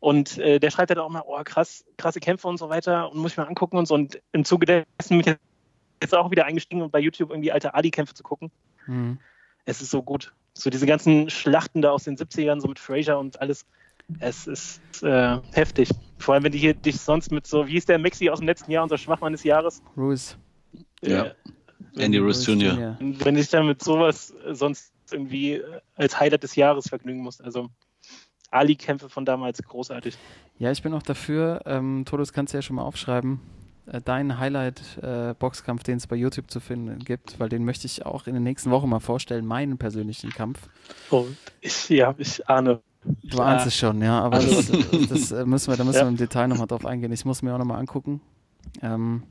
Und 0.00 0.38
äh, 0.38 0.58
der 0.58 0.70
schreibt 0.70 0.90
dann 0.90 0.98
auch 0.98 1.08
mal, 1.08 1.22
oh 1.26 1.40
krass, 1.44 1.84
krasse 1.96 2.20
Kämpfe 2.20 2.48
und 2.48 2.58
so 2.58 2.68
weiter 2.68 3.10
und 3.10 3.18
muss 3.18 3.32
ich 3.32 3.36
mal 3.36 3.46
angucken 3.46 3.76
und 3.78 3.86
so. 3.86 3.94
Und 3.94 4.20
im 4.32 4.44
Zuge 4.44 4.66
dessen 4.66 5.18
bin 5.18 5.20
ich 5.20 5.36
jetzt 6.02 6.14
auch 6.14 6.30
wieder 6.30 6.44
eingestiegen 6.44 6.82
und 6.82 6.92
bei 6.92 6.98
YouTube 6.98 7.30
irgendwie 7.30 7.52
alte 7.52 7.74
Ali-Kämpfe 7.74 8.14
zu 8.14 8.22
gucken. 8.22 8.50
Mhm. 8.86 9.18
Es 9.64 9.80
ist 9.80 9.90
so 9.90 10.02
gut. 10.02 10.34
So 10.54 10.70
diese 10.70 10.86
ganzen 10.86 11.30
Schlachten 11.30 11.82
da 11.82 11.90
aus 11.90 12.04
den 12.04 12.16
70ern, 12.16 12.60
so 12.60 12.68
mit 12.68 12.78
Fraser 12.78 13.18
und 13.18 13.40
alles. 13.40 13.66
Es 14.20 14.46
ist 14.46 14.80
äh, 15.02 15.38
heftig. 15.52 15.88
Vor 16.18 16.34
allem, 16.34 16.44
wenn 16.44 16.52
die 16.52 16.58
hier 16.58 16.74
dich 16.74 17.00
sonst 17.00 17.32
mit 17.32 17.46
so, 17.46 17.66
wie 17.66 17.72
hieß 17.72 17.86
der 17.86 17.98
Maxi 17.98 18.28
aus 18.28 18.38
dem 18.38 18.46
letzten 18.46 18.70
Jahr, 18.70 18.82
unser 18.82 18.98
Schwachmann 18.98 19.32
des 19.32 19.44
Jahres? 19.44 19.82
Ruiz. 19.96 20.36
Ja. 21.02 21.24
Äh, 21.24 21.34
Andy 21.96 22.18
Ruiz 22.18 22.46
Jr. 22.46 22.96
Wenn 23.00 23.36
ich 23.36 23.48
dann 23.48 23.66
mit 23.66 23.82
sowas 23.82 24.34
äh, 24.46 24.54
sonst 24.54 24.92
irgendwie 25.10 25.54
äh, 25.54 25.80
als 25.96 26.18
Highlight 26.18 26.42
des 26.42 26.56
Jahres 26.56 26.88
vergnügen 26.88 27.20
muss. 27.20 27.40
Also 27.40 27.70
Ali-Kämpfe 28.50 29.08
von 29.08 29.24
damals 29.24 29.62
großartig. 29.62 30.16
ja, 30.58 30.70
ich 30.70 30.82
bin 30.82 30.94
auch 30.94 31.02
dafür. 31.02 31.62
Ähm, 31.66 32.04
Todes 32.06 32.32
kannst 32.32 32.52
du 32.52 32.58
ja 32.58 32.62
schon 32.62 32.76
mal 32.76 32.82
aufschreiben. 32.82 33.40
Äh, 33.86 34.00
dein 34.04 34.38
Highlight-Boxkampf, 34.38 35.82
den 35.82 35.96
es 35.98 36.06
bei 36.06 36.16
YouTube 36.16 36.50
zu 36.50 36.60
finden 36.60 36.98
gibt, 37.00 37.38
weil 37.38 37.48
den 37.48 37.64
möchte 37.64 37.86
ich 37.86 38.06
auch 38.06 38.26
in 38.26 38.34
den 38.34 38.42
nächsten 38.42 38.70
Wochen 38.70 38.88
mal 38.88 39.00
vorstellen, 39.00 39.46
meinen 39.46 39.76
persönlichen 39.78 40.30
Kampf. 40.30 40.68
Und 41.10 41.36
ich, 41.60 41.88
ja, 41.90 42.14
ich 42.18 42.48
ahne. 42.48 42.80
Du 43.22 43.40
ahnst 43.42 43.66
Ah. 43.66 43.68
es 43.68 43.76
schon, 43.76 44.00
ja, 44.00 44.20
aber 44.20 44.38
das, 44.38 44.70
Also- 44.70 45.06
das 45.06 45.32
äh, 45.32 45.44
müssen 45.44 45.70
wir, 45.70 45.76
da 45.76 45.84
müssen 45.84 45.98
Ja. 45.98 46.04
wir 46.04 46.08
im 46.08 46.16
Detail 46.16 46.48
nochmal 46.48 46.66
drauf 46.66 46.86
eingehen. 46.86 47.12
Ich 47.12 47.26
muss 47.26 47.42
mir 47.42 47.52
auch 47.54 47.58
nochmal 47.58 47.78
angucken. 47.78 48.22
Ähm, 48.80 49.24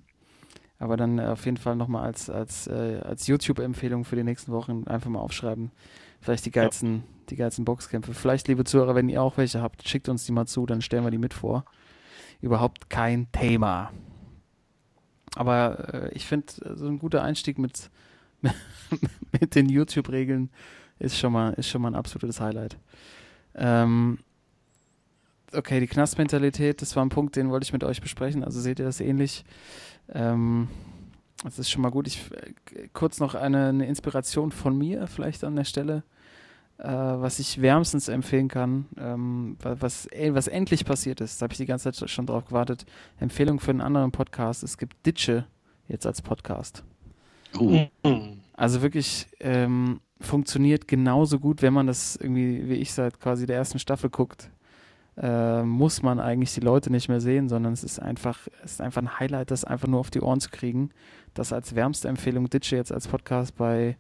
aber 0.78 0.96
dann 0.98 1.18
äh, 1.18 1.24
auf 1.26 1.46
jeden 1.46 1.58
Fall 1.58 1.76
nochmal 1.76 2.04
als, 2.06 2.30
als, 2.30 2.68
äh, 2.68 3.00
als 3.04 3.26
YouTube-Empfehlung 3.26 4.06
für 4.06 4.16
die 4.16 4.24
nächsten 4.24 4.52
Wochen 4.52 4.84
einfach 4.86 5.10
mal 5.10 5.20
aufschreiben. 5.20 5.72
Vielleicht 6.22 6.46
die 6.46 6.52
geilsten, 6.52 7.04
die 7.30 7.36
geilsten 7.36 7.66
Boxkämpfe. 7.66 8.14
Vielleicht, 8.14 8.48
liebe 8.48 8.64
Zuhörer, 8.64 8.94
wenn 8.94 9.10
ihr 9.10 9.22
auch 9.24 9.38
welche 9.38 9.62
habt, 9.62 9.88
schickt 9.88 10.08
uns 10.08 10.26
die 10.26 10.32
mal 10.32 10.46
zu, 10.46 10.68
dann 10.68 10.82
stellen 10.84 11.04
wir 11.04 11.12
die 11.12 11.18
mit 11.18 11.34
vor. 11.34 11.66
Überhaupt 12.42 12.90
kein 12.92 13.32
Thema. 13.32 13.92
Aber 15.36 15.94
äh, 15.94 16.14
ich 16.14 16.26
finde, 16.26 16.48
so 16.76 16.88
ein 16.88 17.00
guter 17.00 17.24
Einstieg 17.24 17.58
mit, 17.58 17.90
mit 19.32 19.56
den 19.56 19.70
YouTube-Regeln 19.70 20.50
ist 21.00 21.18
schon 21.18 21.34
mal, 21.34 21.54
ist 21.54 21.70
schon 21.70 21.82
mal 21.82 21.90
ein 21.90 21.96
absolutes 21.96 22.40
Highlight. 22.40 22.78
Ähm, 23.56 24.20
okay, 25.54 25.80
die 25.80 25.88
Knastmentalität, 25.88 26.82
das 26.82 26.96
war 26.96 27.04
ein 27.04 27.10
Punkt, 27.10 27.36
den 27.36 27.50
wollte 27.50 27.66
ich 27.66 27.74
mit 27.74 27.84
euch 27.84 28.02
besprechen. 28.02 28.44
Also 28.44 28.60
seht 28.60 28.80
ihr 28.80 28.86
das 28.86 29.00
ähnlich? 29.00 29.44
Ähm, 30.10 30.68
das 31.44 31.60
ist 31.60 31.70
schon 31.70 31.82
mal 31.82 31.92
gut. 31.92 32.08
Ich 32.08 32.20
äh, 32.32 32.88
kurz 32.94 33.20
noch 33.20 33.36
eine, 33.36 33.70
eine 33.70 33.88
Inspiration 33.88 34.52
von 34.52 34.78
mir 34.78 35.08
vielleicht 35.08 35.44
an 35.44 35.56
der 35.56 35.66
Stelle, 35.66 36.04
äh, 36.84 36.88
was 36.90 37.40
ich 37.40 37.62
wärmstens 37.62 38.08
empfehlen 38.10 38.48
kann, 38.50 38.86
ähm, 38.98 39.58
wa- 39.62 39.78
was, 39.80 40.06
äh, 40.12 40.34
was 40.36 40.48
endlich 40.48 40.86
passiert 40.86 41.22
ist. 41.22 41.42
Da 41.42 41.46
habe 41.46 41.54
ich 41.54 41.58
die 41.58 41.66
ganze 41.66 41.92
Zeit 41.92 42.10
schon 42.10 42.26
drauf 42.26 42.46
gewartet. 42.46 42.86
Empfehlung 43.20 43.60
für 43.60 43.72
einen 43.72 43.82
anderen 43.82 44.12
Podcast. 44.12 44.64
Es 44.64 44.78
gibt 44.78 45.06
Ditsche 45.06 45.46
jetzt 45.88 46.06
als 46.06 46.22
Podcast. 46.22 46.84
Uh. 47.60 47.86
Also 48.54 48.82
wirklich 48.82 49.28
ähm, 49.40 50.00
funktioniert 50.20 50.88
genauso 50.88 51.40
gut, 51.40 51.62
wenn 51.62 51.74
man 51.74 51.88
das 51.88 52.16
irgendwie, 52.16 52.68
wie 52.70 52.76
ich 52.76 52.94
seit 52.94 53.20
quasi 53.20 53.46
der 53.46 53.58
ersten 53.58 53.80
Staffel 53.80 54.10
guckt. 54.10 54.50
äh, 55.16 55.62
muss 55.64 56.02
man 56.02 56.20
eigentlich 56.20 56.54
die 56.56 56.62
Leute 56.62 56.90
nicht 56.92 57.08
mehr 57.08 57.22
sehen, 57.22 57.48
sondern 57.48 57.74
es 57.74 57.84
ist 57.84 58.00
einfach, 58.00 58.48
es 58.64 58.74
ist 58.74 58.82
einfach 58.82 59.02
ein 59.02 59.20
Highlight, 59.20 59.52
das 59.52 59.64
einfach 59.64 59.88
nur 59.88 60.00
auf 60.00 60.10
die 60.10 60.22
Ohren 60.22 60.40
zu 60.40 60.50
kriegen. 60.50 60.90
Das 61.36 61.54
als 61.54 61.76
wärmste 61.76 62.08
Empfehlung 62.08 62.50
Ditsche 62.50 62.76
jetzt 62.78 62.92
als 62.92 63.08
Podcast 63.08 63.56
bei, 63.56 63.96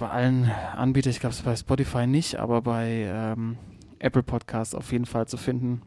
bei 0.00 0.08
allen 0.08 0.50
Anbietern, 0.50 1.10
ich 1.10 1.20
glaube 1.20 1.34
es 1.34 1.42
bei 1.42 1.54
Spotify 1.54 2.06
nicht, 2.06 2.36
aber 2.36 2.62
bei 2.62 3.04
ähm, 3.06 3.58
Apple 3.98 4.22
Podcasts 4.22 4.74
auf 4.74 4.90
jeden 4.92 5.06
Fall 5.06 5.28
zu 5.28 5.36
finden. 5.36 5.82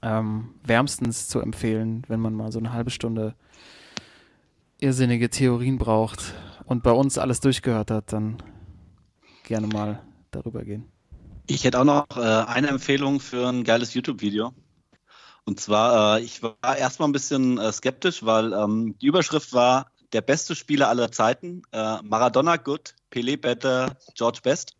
Ähm, 0.00 0.54
wärmstens 0.62 1.28
zu 1.28 1.40
empfehlen, 1.40 2.04
wenn 2.08 2.20
man 2.20 2.32
mal 2.32 2.52
so 2.52 2.58
eine 2.58 2.72
halbe 2.72 2.90
Stunde 2.90 3.34
irrsinnige 4.78 5.28
Theorien 5.28 5.76
braucht 5.76 6.34
und 6.64 6.82
bei 6.82 6.92
uns 6.92 7.18
alles 7.18 7.40
durchgehört 7.40 7.90
hat, 7.90 8.12
dann 8.12 8.42
gerne 9.42 9.66
mal 9.66 10.00
darüber 10.30 10.64
gehen. 10.64 10.86
Ich 11.46 11.64
hätte 11.64 11.80
auch 11.80 11.84
noch 11.84 12.06
äh, 12.16 12.20
eine 12.20 12.68
Empfehlung 12.68 13.20
für 13.20 13.48
ein 13.48 13.64
geiles 13.64 13.92
YouTube-Video. 13.92 14.54
Und 15.44 15.58
zwar, 15.58 16.18
äh, 16.18 16.22
ich 16.22 16.42
war 16.42 16.76
erstmal 16.78 17.08
ein 17.08 17.12
bisschen 17.12 17.58
äh, 17.58 17.72
skeptisch, 17.72 18.24
weil 18.24 18.52
ähm, 18.52 18.96
die 19.02 19.06
Überschrift 19.06 19.52
war 19.52 19.90
der 20.12 20.20
beste 20.22 20.54
Spieler 20.54 20.88
aller 20.88 21.10
Zeiten. 21.10 21.62
Äh, 21.72 22.00
Maradona 22.02 22.56
good, 22.56 22.94
Pelé 23.10 23.36
better, 23.36 23.96
George 24.14 24.40
best. 24.42 24.74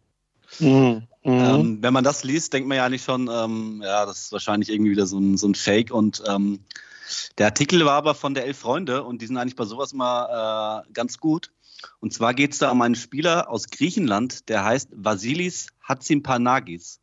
Mhm. 0.59 1.07
Mhm. 1.23 1.33
Ähm, 1.33 1.79
wenn 1.83 1.93
man 1.93 2.05
das 2.05 2.25
liest, 2.25 2.53
denkt 2.53 2.69
man 2.69 2.77
ja 2.77 2.87
eigentlich 2.87 3.05
schon, 3.05 3.29
ähm, 3.31 3.83
ja, 3.85 4.07
das 4.07 4.23
ist 4.23 4.33
wahrscheinlich 4.33 4.71
irgendwie 4.71 4.93
wieder 4.93 5.07
so 5.07 5.19
ein, 5.19 5.37
so 5.37 5.49
ein 5.49 5.55
Fake. 5.55 5.91
Und 5.91 6.23
ähm, 6.27 6.61
der 7.39 7.47
Artikel 7.47 7.85
war 7.85 7.95
aber 7.95 8.15
von 8.15 8.35
der 8.35 8.47
Elf 8.47 8.59
Freunde 8.59 9.05
und 9.05 9.21
die 9.21 9.27
sind 9.27 9.37
eigentlich 9.37 9.57
bei 9.57 9.65
sowas 9.65 9.93
mal 9.93 10.85
äh, 10.87 10.93
ganz 10.93 11.19
gut. 11.19 11.51
Und 12.01 12.13
zwar 12.13 12.35
geht 12.35 12.53
es 12.53 12.59
da 12.59 12.71
um 12.71 12.83
einen 12.83 12.95
Spieler 12.95 13.51
aus 13.51 13.69
Griechenland, 13.69 14.49
der 14.49 14.65
heißt 14.65 14.91
Vasilis 14.93 15.69
Hatzipanagis. 15.83 17.01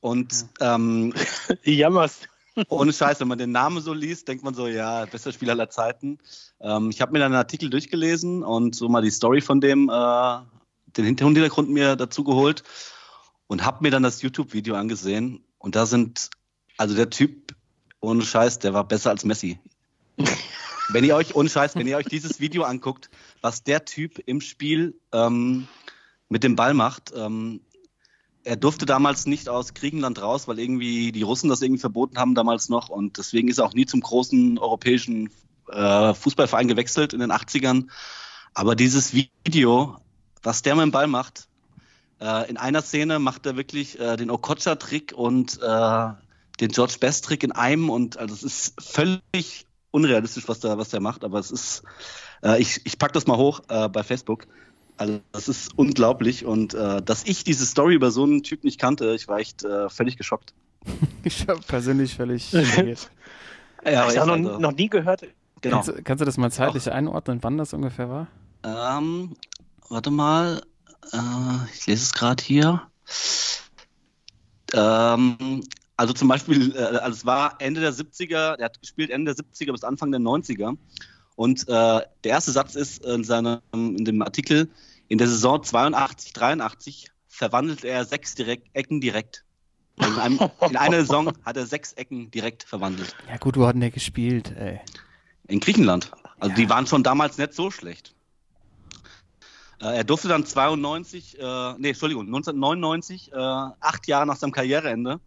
Und 0.00 0.46
ähm, 0.60 1.12
Jammerst. 1.62 2.28
Ohne 2.68 2.92
Scheiß, 2.92 3.20
wenn 3.20 3.28
man 3.28 3.38
den 3.38 3.52
Namen 3.52 3.80
so 3.80 3.92
liest, 3.92 4.28
denkt 4.28 4.44
man 4.44 4.54
so, 4.54 4.66
ja, 4.66 5.04
bester 5.06 5.32
Spieler 5.32 5.52
aller 5.52 5.70
Zeiten. 5.70 6.18
Ähm, 6.60 6.90
ich 6.90 7.00
habe 7.00 7.12
mir 7.12 7.18
dann 7.18 7.32
einen 7.32 7.38
Artikel 7.38 7.70
durchgelesen 7.70 8.42
und 8.42 8.74
so 8.74 8.88
mal 8.88 9.02
die 9.02 9.10
Story 9.10 9.40
von 9.40 9.60
dem, 9.60 9.88
äh, 9.88 10.38
den 10.96 11.04
Hintergrund 11.04 11.70
mir 11.70 11.96
dazu 11.96 12.24
geholt 12.24 12.62
und 13.46 13.64
habe 13.64 13.82
mir 13.82 13.90
dann 13.90 14.02
das 14.02 14.22
YouTube-Video 14.22 14.74
angesehen. 14.74 15.44
Und 15.58 15.76
da 15.76 15.86
sind, 15.86 16.30
also 16.76 16.94
der 16.94 17.10
Typ, 17.10 17.54
ohne 18.00 18.22
Scheiß, 18.22 18.58
der 18.58 18.74
war 18.74 18.84
besser 18.84 19.10
als 19.10 19.24
Messi. 19.24 19.58
wenn 20.88 21.04
ihr 21.04 21.16
euch, 21.16 21.34
ohne 21.34 21.48
Scheiß, 21.48 21.74
wenn 21.76 21.86
ihr 21.86 21.96
euch 21.96 22.06
dieses 22.06 22.40
Video 22.40 22.62
anguckt, 22.64 23.10
was 23.40 23.62
der 23.62 23.84
Typ 23.84 24.18
im 24.26 24.40
Spiel 24.40 24.98
ähm, 25.12 25.68
mit 26.28 26.44
dem 26.44 26.56
Ball 26.56 26.74
macht, 26.74 27.12
ähm, 27.14 27.60
er 28.48 28.56
durfte 28.56 28.86
damals 28.86 29.26
nicht 29.26 29.50
aus 29.50 29.74
Griechenland 29.74 30.22
raus, 30.22 30.48
weil 30.48 30.58
irgendwie 30.58 31.12
die 31.12 31.22
Russen 31.22 31.50
das 31.50 31.60
irgendwie 31.60 31.80
verboten 31.80 32.16
haben 32.16 32.34
damals 32.34 32.70
noch 32.70 32.88
und 32.88 33.18
deswegen 33.18 33.48
ist 33.48 33.58
er 33.58 33.66
auch 33.66 33.74
nie 33.74 33.84
zum 33.84 34.00
großen 34.00 34.58
europäischen 34.58 35.28
äh, 35.70 36.14
Fußballverein 36.14 36.66
gewechselt 36.66 37.12
in 37.12 37.20
den 37.20 37.30
80ern. 37.30 37.88
Aber 38.54 38.74
dieses 38.74 39.12
Video, 39.12 39.98
was 40.42 40.62
der 40.62 40.76
mit 40.76 40.84
dem 40.84 40.92
Ball 40.92 41.08
macht, 41.08 41.46
äh, 42.22 42.48
in 42.48 42.56
einer 42.56 42.80
Szene 42.80 43.18
macht 43.18 43.44
er 43.44 43.56
wirklich 43.56 44.00
äh, 44.00 44.16
den 44.16 44.30
Okocha-Trick 44.30 45.12
und 45.14 45.60
äh, 45.60 46.08
den 46.60 46.70
George 46.70 46.96
Best-Trick 46.98 47.42
in 47.42 47.52
einem 47.52 47.90
und 47.90 48.16
also 48.16 48.34
es 48.34 48.42
ist 48.42 48.80
völlig 48.80 49.66
unrealistisch, 49.90 50.48
was 50.48 50.60
der, 50.60 50.78
was 50.78 50.88
der 50.88 51.00
macht, 51.00 51.22
aber 51.22 51.38
es 51.38 51.50
ist, 51.50 51.82
äh, 52.42 52.58
ich, 52.62 52.80
ich 52.84 52.98
pack 52.98 53.12
das 53.12 53.26
mal 53.26 53.36
hoch 53.36 53.60
äh, 53.68 53.90
bei 53.90 54.02
Facebook. 54.02 54.46
Also 54.98 55.20
das 55.32 55.48
ist 55.48 55.70
unglaublich 55.78 56.44
und 56.44 56.74
äh, 56.74 57.00
dass 57.02 57.24
ich 57.24 57.44
diese 57.44 57.64
Story 57.64 57.94
über 57.94 58.10
so 58.10 58.24
einen 58.24 58.42
Typ 58.42 58.64
nicht 58.64 58.78
kannte, 58.80 59.14
ich 59.14 59.28
war 59.28 59.38
echt 59.38 59.64
äh, 59.64 59.88
völlig 59.88 60.16
geschockt. 60.16 60.52
Ich 61.24 61.46
habe 61.48 61.60
persönlich 61.66 62.14
völlig 62.16 62.50
schockiert. 62.50 63.10
Ja, 63.84 64.10
ich 64.10 64.18
habe 64.18 64.26
noch, 64.40 64.48
also, 64.50 64.58
noch 64.58 64.72
nie 64.72 64.88
gehört. 64.88 65.22
genau. 65.60 65.76
Kannst, 65.76 65.88
du- 65.88 66.02
kannst 66.02 66.20
du 66.20 66.24
das 66.24 66.36
mal 66.36 66.50
zeitlich 66.50 66.90
einordnen, 66.90 67.38
wann 67.42 67.58
das 67.58 67.72
ungefähr 67.72 68.08
war? 68.08 68.26
Ähm, 68.64 69.36
warte 69.88 70.10
mal, 70.10 70.62
äh, 71.12 71.18
ich 71.74 71.86
lese 71.86 72.02
es 72.02 72.12
gerade 72.14 72.42
hier. 72.42 72.82
Ähm, 74.72 75.62
also 75.96 76.12
zum 76.12 76.28
Beispiel, 76.28 76.74
äh, 76.76 76.78
also 76.78 77.16
es 77.16 77.26
war 77.26 77.56
Ende 77.60 77.80
der 77.80 77.92
70er, 77.92 78.56
der 78.56 78.64
hat 78.66 78.80
gespielt 78.80 79.10
Ende 79.10 79.34
der 79.34 79.44
70er 79.44 79.72
bis 79.72 79.84
Anfang 79.84 80.10
der 80.12 80.20
90er. 80.20 80.76
Und 81.38 81.68
äh, 81.68 82.00
der 82.24 82.32
erste 82.32 82.50
Satz 82.50 82.74
ist 82.74 83.04
in, 83.04 83.22
seinem, 83.22 83.60
in 83.72 84.04
dem 84.04 84.22
Artikel, 84.22 84.68
in 85.06 85.18
der 85.18 85.28
Saison 85.28 85.62
82, 85.62 86.32
83 86.32 87.12
verwandelt 87.28 87.84
er 87.84 88.04
sechs 88.04 88.34
direkt, 88.34 88.66
Ecken 88.72 89.00
direkt. 89.00 89.44
In, 89.98 90.18
einem, 90.18 90.40
in 90.68 90.76
einer 90.76 90.96
Saison 90.96 91.32
hat 91.44 91.56
er 91.56 91.64
sechs 91.64 91.92
Ecken 91.92 92.32
direkt 92.32 92.64
verwandelt. 92.64 93.14
Ja 93.28 93.36
gut, 93.36 93.56
wo 93.56 93.68
hat 93.68 93.74
denn 93.74 93.82
der 93.82 93.92
gespielt, 93.92 94.52
ey? 94.58 94.80
In 95.46 95.60
Griechenland. 95.60 96.10
Also 96.40 96.50
Ja. 96.50 96.56
die 96.56 96.68
waren 96.70 96.88
schon 96.88 97.04
damals 97.04 97.38
nicht 97.38 97.54
so 97.54 97.70
schlecht. 97.70 98.16
Äh, 99.80 99.98
er 99.98 100.02
durfte 100.02 100.26
dann 100.26 100.44
92, 100.44 101.38
äh, 101.38 101.74
nee, 101.78 101.90
Entschuldigung, 101.90 102.26
1999, 102.26 103.30
äh, 103.32 103.36
acht 103.36 104.08
Jahre 104.08 104.26
nach 104.26 104.36
seinem 104.36 104.50
Karriereende, 104.50 105.20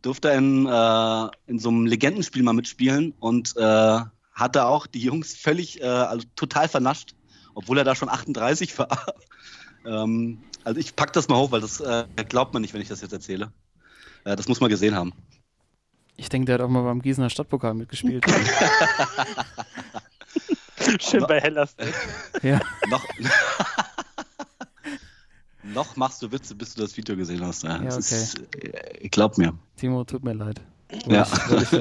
durfte 0.00 0.30
er 0.30 0.38
in, 0.38 0.64
äh, 0.64 1.50
in 1.50 1.58
so 1.58 1.68
einem 1.68 1.84
Legendenspiel 1.84 2.42
mal 2.42 2.54
mitspielen 2.54 3.12
und 3.20 3.54
äh, 3.58 4.00
hatte 4.40 4.66
auch 4.66 4.86
die 4.86 5.00
Jungs 5.00 5.34
völlig, 5.36 5.80
äh, 5.80 5.84
also 5.86 6.26
total 6.34 6.68
vernascht, 6.68 7.14
obwohl 7.54 7.78
er 7.78 7.84
da 7.84 7.94
schon 7.94 8.08
38 8.08 8.76
war. 8.78 9.14
ähm, 9.84 10.42
also 10.64 10.80
ich 10.80 10.96
pack 10.96 11.12
das 11.12 11.28
mal 11.28 11.36
hoch, 11.36 11.52
weil 11.52 11.60
das 11.60 11.80
äh, 11.80 12.04
glaubt 12.28 12.52
man 12.54 12.62
nicht, 12.62 12.74
wenn 12.74 12.80
ich 12.82 12.88
das 12.88 13.00
jetzt 13.00 13.12
erzähle. 13.12 13.52
Äh, 14.24 14.36
das 14.36 14.48
muss 14.48 14.60
man 14.60 14.70
gesehen 14.70 14.94
haben. 14.94 15.12
Ich 16.16 16.28
denke, 16.28 16.46
der 16.46 16.54
hat 16.56 16.62
auch 16.62 16.68
mal 16.68 16.82
beim 16.82 17.00
Gießener 17.00 17.30
Stadtpokal 17.30 17.74
mitgespielt. 17.74 18.24
Schön 21.00 21.24
bei 21.26 21.40
Hellas. 21.40 21.74
ja. 22.42 22.60
noch, 22.88 23.04
noch 25.62 25.96
machst 25.96 26.22
du 26.22 26.30
Witze, 26.32 26.54
bis 26.54 26.74
du 26.74 26.82
das 26.82 26.96
Video 26.96 27.16
gesehen 27.16 27.44
hast. 27.44 27.62
Ja, 27.64 27.76
Ja, 27.82 27.90
okay. 27.90 27.98
ist, 27.98 28.38
äh, 28.56 29.08
glaub 29.08 29.38
mir. 29.38 29.54
Timo, 29.76 30.04
tut 30.04 30.24
mir 30.24 30.32
leid. 30.34 30.60
Ja. 31.06 31.26
Ich- 31.72 31.80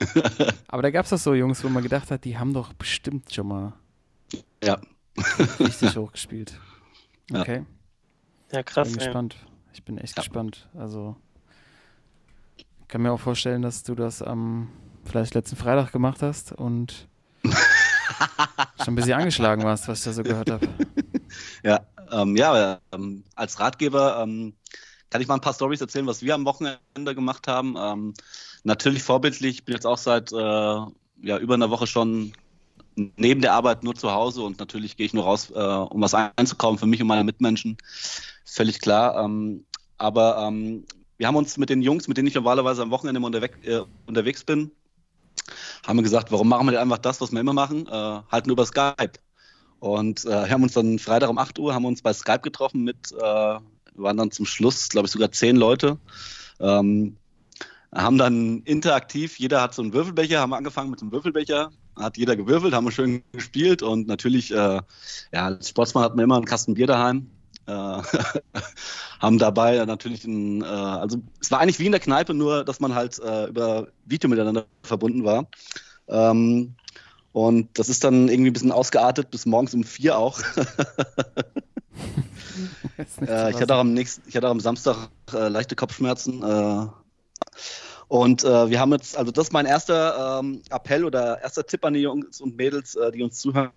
Aber 0.68 0.82
da 0.82 0.90
gab 0.90 1.04
es 1.04 1.10
doch 1.10 1.18
so 1.18 1.34
Jungs, 1.34 1.62
wo 1.64 1.68
man 1.68 1.82
gedacht 1.82 2.10
hat, 2.10 2.24
die 2.24 2.38
haben 2.38 2.52
doch 2.52 2.72
bestimmt 2.72 3.32
schon 3.32 3.48
mal 3.48 3.72
Ja. 4.62 4.78
richtig 5.60 5.96
hochgespielt. 5.96 6.58
Okay, 7.32 7.64
Ja, 8.52 8.60
ich 8.60 8.66
krass. 8.66 8.88
bin 8.88 8.98
ey. 9.00 9.04
gespannt. 9.06 9.36
Ich 9.72 9.82
bin 9.84 9.98
echt 9.98 10.16
Ja. 10.16 10.22
gespannt. 10.22 10.68
Also, 10.76 11.16
ich 12.56 12.66
kann 12.88 13.02
mir 13.02 13.12
auch 13.12 13.20
vorstellen, 13.20 13.62
dass 13.62 13.82
du 13.82 13.94
das 13.94 14.22
am 14.22 14.68
vielleicht 15.04 15.34
letzten 15.34 15.56
Freitag 15.56 15.92
gemacht 15.92 16.22
hast 16.22 16.52
und 16.52 17.08
schon 17.44 18.88
ein 18.88 18.94
bisschen 18.94 19.14
angeschlagen 19.14 19.62
warst, 19.64 19.88
was 19.88 19.98
ich 20.00 20.04
da 20.04 20.12
so 20.12 20.22
gehört 20.22 20.50
habe. 20.50 20.68
Ja, 21.62 21.80
ähm, 22.10 22.36
ja 22.36 22.78
ähm, 22.92 23.24
als 23.34 23.58
Ratgeber 23.60 24.22
ähm, 24.22 24.54
kann 25.10 25.20
ich 25.20 25.28
mal 25.28 25.34
ein 25.34 25.40
paar 25.40 25.54
Stories 25.54 25.80
erzählen, 25.80 26.06
was 26.06 26.22
wir 26.22 26.34
am 26.34 26.44
Wochenende 26.44 27.14
gemacht 27.14 27.46
haben. 27.46 27.76
Ähm, 27.78 28.14
natürlich 28.64 29.02
vorbildlich, 29.02 29.58
ich 29.58 29.64
bin 29.64 29.74
jetzt 29.74 29.86
auch 29.86 29.98
seit 29.98 30.32
äh, 30.32 30.36
ja, 30.36 31.38
über 31.38 31.54
einer 31.54 31.70
Woche 31.70 31.86
schon 31.86 32.32
neben 32.96 33.40
der 33.40 33.52
Arbeit 33.52 33.82
nur 33.82 33.94
zu 33.94 34.12
Hause 34.12 34.42
und 34.42 34.58
natürlich 34.58 34.96
gehe 34.96 35.06
ich 35.06 35.14
nur 35.14 35.24
raus, 35.24 35.50
äh, 35.50 35.58
um 35.58 36.00
was 36.00 36.14
einzukaufen 36.14 36.78
für 36.78 36.86
mich 36.86 37.00
und 37.00 37.08
meine 37.08 37.24
Mitmenschen. 37.24 37.76
Völlig 38.44 38.80
klar. 38.80 39.24
Ähm, 39.24 39.64
aber 39.98 40.38
ähm, 40.38 40.84
wir 41.16 41.26
haben 41.26 41.36
uns 41.36 41.56
mit 41.56 41.70
den 41.70 41.82
Jungs, 41.82 42.08
mit 42.08 42.16
denen 42.16 42.28
ich 42.28 42.34
normalerweise 42.34 42.82
am 42.82 42.90
Wochenende 42.90 43.20
unterwegs, 43.20 43.58
äh, 43.66 43.82
unterwegs 44.06 44.44
bin, 44.44 44.70
haben 45.86 45.98
wir 45.98 46.02
gesagt, 46.02 46.32
warum 46.32 46.48
machen 46.48 46.66
wir 46.66 46.72
nicht 46.72 46.80
einfach 46.80 46.98
das, 46.98 47.20
was 47.20 47.32
wir 47.32 47.40
immer 47.40 47.52
machen, 47.52 47.86
äh, 47.86 48.20
halt 48.30 48.46
nur 48.46 48.54
über 48.54 48.66
Skype. 48.66 49.12
Und 49.80 50.24
äh, 50.24 50.28
wir 50.28 50.50
haben 50.50 50.62
uns 50.62 50.72
dann 50.72 50.98
Freitag 50.98 51.28
um 51.28 51.38
8 51.38 51.58
Uhr 51.58 51.74
haben 51.74 51.84
uns 51.84 52.00
bei 52.00 52.12
Skype 52.12 52.40
getroffen 52.40 52.84
mit, 52.84 53.12
äh, 53.12 53.58
waren 53.94 54.16
dann 54.16 54.30
zum 54.30 54.46
Schluss, 54.46 54.88
glaube 54.88 55.06
ich, 55.06 55.12
sogar 55.12 55.32
zehn 55.32 55.56
Leute. 55.56 55.98
Ähm, 56.60 57.16
haben 57.94 58.18
dann 58.18 58.62
interaktiv, 58.62 59.38
jeder 59.38 59.62
hat 59.62 59.74
so 59.74 59.82
einen 59.82 59.92
Würfelbecher, 59.92 60.40
haben 60.40 60.52
angefangen 60.52 60.90
mit 60.90 61.00
einem 61.00 61.12
Würfelbecher, 61.12 61.70
hat 61.96 62.16
jeder 62.16 62.34
gewürfelt, 62.34 62.74
haben 62.74 62.84
wir 62.84 62.90
schön 62.90 63.22
gespielt 63.32 63.82
und 63.82 64.08
natürlich, 64.08 64.50
äh, 64.50 64.54
ja, 64.54 64.82
als 65.32 65.68
Sportsmann 65.68 66.04
hat 66.04 66.16
man 66.16 66.24
immer 66.24 66.36
einen 66.36 66.44
Kasten 66.44 66.74
Bier 66.74 66.88
daheim. 66.88 67.30
Äh, 67.66 67.72
haben 69.20 69.38
dabei 69.38 69.82
natürlich 69.86 70.24
ein, 70.24 70.62
äh, 70.62 70.66
also 70.66 71.22
es 71.40 71.50
war 71.50 71.60
eigentlich 71.60 71.78
wie 71.78 71.86
in 71.86 71.92
der 71.92 72.00
Kneipe, 72.00 72.34
nur 72.34 72.64
dass 72.64 72.80
man 72.80 72.94
halt 72.94 73.18
äh, 73.20 73.46
über 73.46 73.88
Video 74.04 74.28
miteinander 74.28 74.66
verbunden 74.82 75.24
war. 75.24 75.46
Ähm, 76.08 76.74
und 77.32 77.78
das 77.78 77.88
ist 77.88 78.04
dann 78.04 78.28
irgendwie 78.28 78.50
ein 78.50 78.52
bisschen 78.52 78.72
ausgeartet, 78.72 79.30
bis 79.30 79.46
morgens 79.46 79.74
um 79.74 79.84
vier 79.84 80.18
auch. 80.18 80.40
Nicht 83.20 83.30
Äh, 83.30 83.50
ich, 83.50 83.60
hatte 83.60 83.74
auch 83.74 83.80
am 83.80 83.92
nächsten, 83.92 84.22
ich 84.28 84.36
hatte 84.36 84.46
auch 84.46 84.52
am 84.52 84.60
Samstag 84.60 85.08
äh, 85.32 85.48
leichte 85.48 85.76
Kopfschmerzen. 85.76 86.42
Äh, 86.42 86.86
und 88.08 88.44
äh, 88.44 88.70
wir 88.70 88.80
haben 88.80 88.92
jetzt, 88.92 89.16
also 89.16 89.32
das 89.32 89.46
ist 89.46 89.52
mein 89.52 89.66
erster 89.66 90.40
ähm, 90.40 90.62
Appell 90.70 91.04
oder 91.04 91.40
erster 91.42 91.66
Tipp 91.66 91.84
an 91.84 91.94
die 91.94 92.00
Jungs 92.00 92.40
und 92.40 92.56
Mädels, 92.56 92.94
äh, 92.96 93.10
die 93.10 93.22
uns 93.22 93.38
zuhören. 93.38 93.70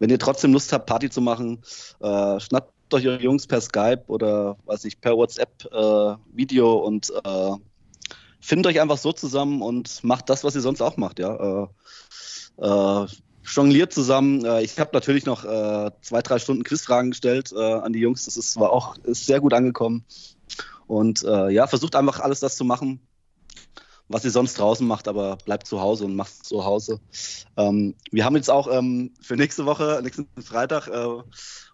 Wenn 0.00 0.10
ihr 0.10 0.18
trotzdem 0.18 0.52
Lust 0.52 0.72
habt, 0.72 0.86
Party 0.86 1.10
zu 1.10 1.20
machen, 1.20 1.60
äh, 2.00 2.38
schnappt 2.38 2.94
euch 2.94 3.06
eure 3.08 3.20
Jungs 3.20 3.46
per 3.46 3.60
Skype 3.60 4.04
oder 4.06 4.56
weiß 4.66 4.84
ich, 4.84 5.00
per 5.00 5.16
WhatsApp 5.16 5.64
Video 6.32 6.76
und 6.76 7.12
findet 8.40 8.66
euch 8.66 8.80
einfach 8.80 8.96
so 8.96 9.12
zusammen 9.12 9.60
und 9.60 10.02
macht 10.04 10.30
das, 10.30 10.44
was 10.44 10.54
ihr 10.54 10.60
sonst 10.60 10.80
auch 10.80 10.96
macht, 10.96 11.18
ja. 11.18 11.68
Äh, 12.56 13.06
jongliert 13.54 13.92
zusammen. 13.92 14.44
Äh, 14.44 14.62
ich 14.62 14.78
habe 14.78 14.90
natürlich 14.92 15.26
noch 15.26 15.44
äh, 15.44 15.90
zwei, 16.00 16.22
drei 16.22 16.38
Stunden 16.38 16.64
Quizfragen 16.64 17.10
gestellt 17.10 17.52
äh, 17.52 17.60
an 17.60 17.92
die 17.92 18.00
Jungs. 18.00 18.24
Das 18.24 18.36
ist, 18.36 18.58
war 18.58 18.72
auch 18.72 18.96
ist 18.98 19.26
sehr 19.26 19.40
gut 19.40 19.52
angekommen. 19.52 20.04
Und 20.86 21.20
ja, 21.20 21.66
versucht 21.66 21.94
einfach 21.96 22.20
alles 22.20 22.40
das 22.40 22.56
zu 22.56 22.64
machen, 22.64 23.06
was 24.08 24.24
ihr 24.24 24.30
sonst 24.30 24.58
draußen 24.58 24.86
macht, 24.86 25.06
aber 25.06 25.36
bleibt 25.36 25.66
zu 25.66 25.82
Hause 25.82 26.06
und 26.06 26.16
macht 26.16 26.46
zu 26.46 26.64
Hause. 26.64 26.98
Ähm, 27.58 27.94
wir 28.10 28.24
haben 28.24 28.36
jetzt 28.36 28.50
auch 28.50 28.72
ähm, 28.72 29.12
für 29.20 29.36
nächste 29.36 29.66
Woche, 29.66 30.00
nächsten 30.02 30.26
Freitag, 30.42 30.88
äh, 30.88 30.92
wollen 30.92 31.26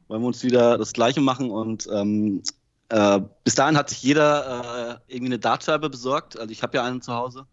wir 0.09 0.27
uns 0.27 0.43
wieder 0.43 0.79
das 0.79 0.93
Gleiche 0.93 1.21
machen 1.21 1.53
und 1.53 1.89
ähm, 1.93 2.43
äh, 2.89 3.21
bis 3.45 3.55
dahin 3.55 3.77
hat 3.77 3.89
sich 3.89 4.03
jeder 4.03 5.01
äh, 5.09 5.13
irgendwie 5.13 5.33
eine 5.33 5.39
Dartscheibe 5.39 5.89
besorgt. 5.89 6.39
Also 6.39 6.51
ich 6.51 6.63
habe 6.63 6.77
ja 6.77 6.85
einen 6.85 7.01
zu 7.01 7.15
Hause. 7.15 7.47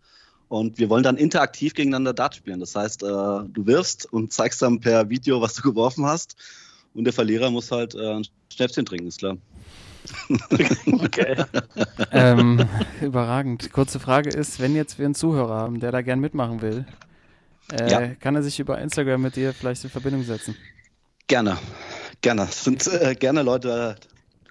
Und 0.52 0.80
wir 0.80 0.90
wollen 0.90 1.04
dann 1.04 1.16
interaktiv 1.16 1.74
gegeneinander 1.76 2.12
Dart 2.12 2.36
spielen. 2.36 2.60
Das 2.60 2.76
heißt, 2.76 3.04
äh, 3.04 3.06
du 3.06 3.66
wirfst 3.66 4.12
und 4.12 4.34
zeigst 4.34 4.62
dann 4.62 4.82
per 4.82 5.10
Video, 5.10 5.40
was 5.40 5.54
du 5.54 5.62
geworfen 5.62 6.06
hast. 6.06 6.36
Und 6.94 7.06
der 7.06 7.14
Verlierer 7.14 7.50
muss 7.50 7.72
halt 7.72 7.96
äh, 7.96 8.16
ein 8.16 8.28
Schnäpschen 8.54 8.86
trinken, 8.86 9.08
ist 9.08 9.20
klar. 9.20 9.38
okay. 10.92 11.46
ähm, 12.12 12.68
überragend. 13.02 13.72
Kurze 13.72 14.02
Frage 14.02 14.30
ist, 14.30 14.60
wenn 14.60 14.76
jetzt 14.76 15.00
wir 15.00 15.06
einen 15.06 15.16
Zuhörer 15.16 15.56
haben, 15.56 15.80
der 15.80 15.94
da 15.94 16.02
gern 16.02 16.20
mitmachen 16.20 16.62
will, 16.62 16.86
äh, 17.72 17.90
ja. 17.90 18.08
kann 18.16 18.36
er 18.36 18.44
sich 18.44 18.60
über 18.60 18.78
Instagram 18.78 19.22
mit 19.22 19.38
dir 19.38 19.54
vielleicht 19.54 19.86
in 19.86 19.90
Verbindung 19.90 20.24
setzen? 20.24 20.58
Gerne, 21.28 21.58
gerne. 22.20 22.42
Es 22.50 22.66
sind 22.66 22.86
äh, 22.88 23.16
gerne 23.16 23.44
Leute, 23.44 23.96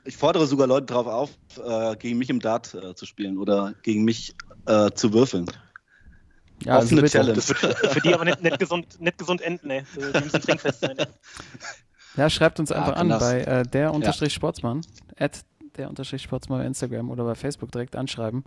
ich 0.06 0.16
fordere 0.16 0.46
sogar 0.46 0.66
Leute 0.66 0.86
darauf 0.86 1.06
auf, 1.06 1.30
äh, 1.62 1.94
gegen 1.96 2.16
mich 2.16 2.30
im 2.30 2.40
Dart 2.40 2.72
äh, 2.72 2.94
zu 2.94 3.04
spielen 3.04 3.36
oder 3.36 3.74
gegen 3.82 4.04
mich 4.04 4.34
äh, 4.64 4.90
zu 4.92 5.12
würfeln. 5.12 5.44
Ja, 6.64 6.76
also 6.76 6.96
eine 6.96 7.08
Challenge. 7.08 7.34
Das 7.34 7.48
wird 7.48 7.58
für 7.92 8.00
die 8.00 8.14
aber 8.14 8.24
nicht, 8.24 8.42
nicht, 8.42 8.58
gesund, 8.58 9.00
nicht 9.00 9.18
gesund 9.18 9.40
enden, 9.40 9.68
ne? 9.68 9.84
Die 9.94 10.24
müssen 10.24 10.40
trinkfest 10.40 10.80
sein. 10.80 10.96
Ja, 12.16 12.28
schreibt 12.28 12.60
uns 12.60 12.72
einfach 12.72 12.96
ja, 12.96 13.00
an 13.00 13.08
bei 13.08 13.40
äh, 13.42 13.62
der 13.64 13.94
unterstrich 13.94 14.34
Sportsmann, 14.34 14.82
at 15.16 15.44
der 15.76 15.88
unterstrich 15.88 16.22
Sportsmann 16.22 16.60
bei 16.60 16.66
Instagram 16.66 17.10
oder 17.10 17.24
bei 17.24 17.34
Facebook 17.34 17.70
direkt 17.72 17.96
anschreiben. 17.96 18.44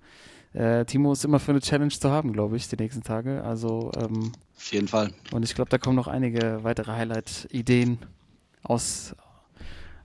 Äh, 0.53 0.85
Timo 0.85 1.13
ist 1.13 1.25
immer 1.25 1.39
für 1.39 1.51
eine 1.51 1.61
Challenge 1.61 1.89
zu 1.89 2.11
haben, 2.11 2.33
glaube 2.33 2.57
ich, 2.57 2.67
die 2.67 2.75
nächsten 2.75 3.01
Tage. 3.01 3.43
Also 3.43 3.91
ähm, 3.97 4.31
auf 4.55 4.71
jeden 4.71 4.87
Fall. 4.87 5.11
Und 5.31 5.43
ich 5.43 5.55
glaube, 5.55 5.69
da 5.69 5.77
kommen 5.77 5.95
noch 5.95 6.07
einige 6.07 6.63
weitere 6.63 6.91
Highlight-Ideen 6.91 7.97
aus, 8.61 9.15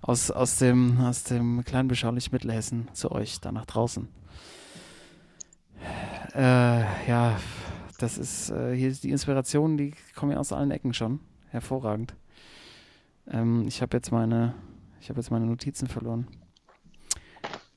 aus, 0.01 0.31
aus, 0.31 0.59
dem, 0.59 1.01
aus 1.01 1.25
dem 1.25 1.65
kleinen 1.65 1.89
beschaulichen 1.89 2.33
Mittelhessen 2.33 2.89
zu 2.95 3.13
euch 3.13 3.41
da 3.41 3.53
nach 3.53 3.67
draußen. 3.67 4.09
Äh, 6.35 6.81
ja, 7.09 7.39
das 7.99 8.17
ist 8.17 8.51
äh, 8.51 8.75
hier 8.75 8.91
die 8.93 9.11
Inspirationen, 9.11 9.77
die 9.77 9.93
kommen 10.15 10.33
ja 10.33 10.39
aus 10.39 10.53
allen 10.53 10.71
Ecken 10.71 10.95
schon. 10.95 11.21
Hervorragend. 11.51 12.15
Ähm, 13.31 13.67
ich 13.67 13.83
habe 13.83 13.97
jetzt 13.97 14.11
meine, 14.13 14.55
ich 15.01 15.11
habe 15.11 15.21
jetzt 15.21 15.31
meine 15.31 15.47
Notizen 15.47 15.87
verloren. 15.87 16.27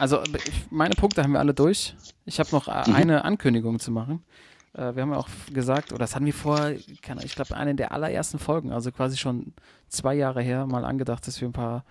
Also 0.00 0.22
meine 0.70 0.94
Punkte 0.94 1.24
haben 1.24 1.32
wir 1.32 1.40
alle 1.40 1.54
durch. 1.54 1.96
Ich 2.24 2.38
habe 2.38 2.50
noch 2.52 2.68
äh, 2.68 2.88
mhm. 2.88 2.94
eine 2.94 3.24
Ankündigung 3.24 3.80
zu 3.80 3.90
machen. 3.90 4.22
Äh, 4.72 4.94
wir 4.94 5.02
haben 5.02 5.10
ja 5.10 5.18
auch 5.18 5.28
gesagt, 5.52 5.90
oder 5.90 5.98
das 5.98 6.14
hatten 6.14 6.26
wir 6.26 6.32
vor, 6.32 6.70
ich 6.70 7.02
glaube, 7.02 7.56
eine 7.56 7.74
der 7.74 7.90
allerersten 7.90 8.38
Folgen, 8.38 8.70
also 8.70 8.92
quasi 8.92 9.16
schon 9.16 9.54
zwei 9.88 10.14
Jahre 10.14 10.40
her, 10.40 10.66
mal 10.66 10.84
angedacht, 10.84 11.26
dass 11.26 11.40
wir 11.40 11.48
ein 11.48 11.52
paar 11.52 11.84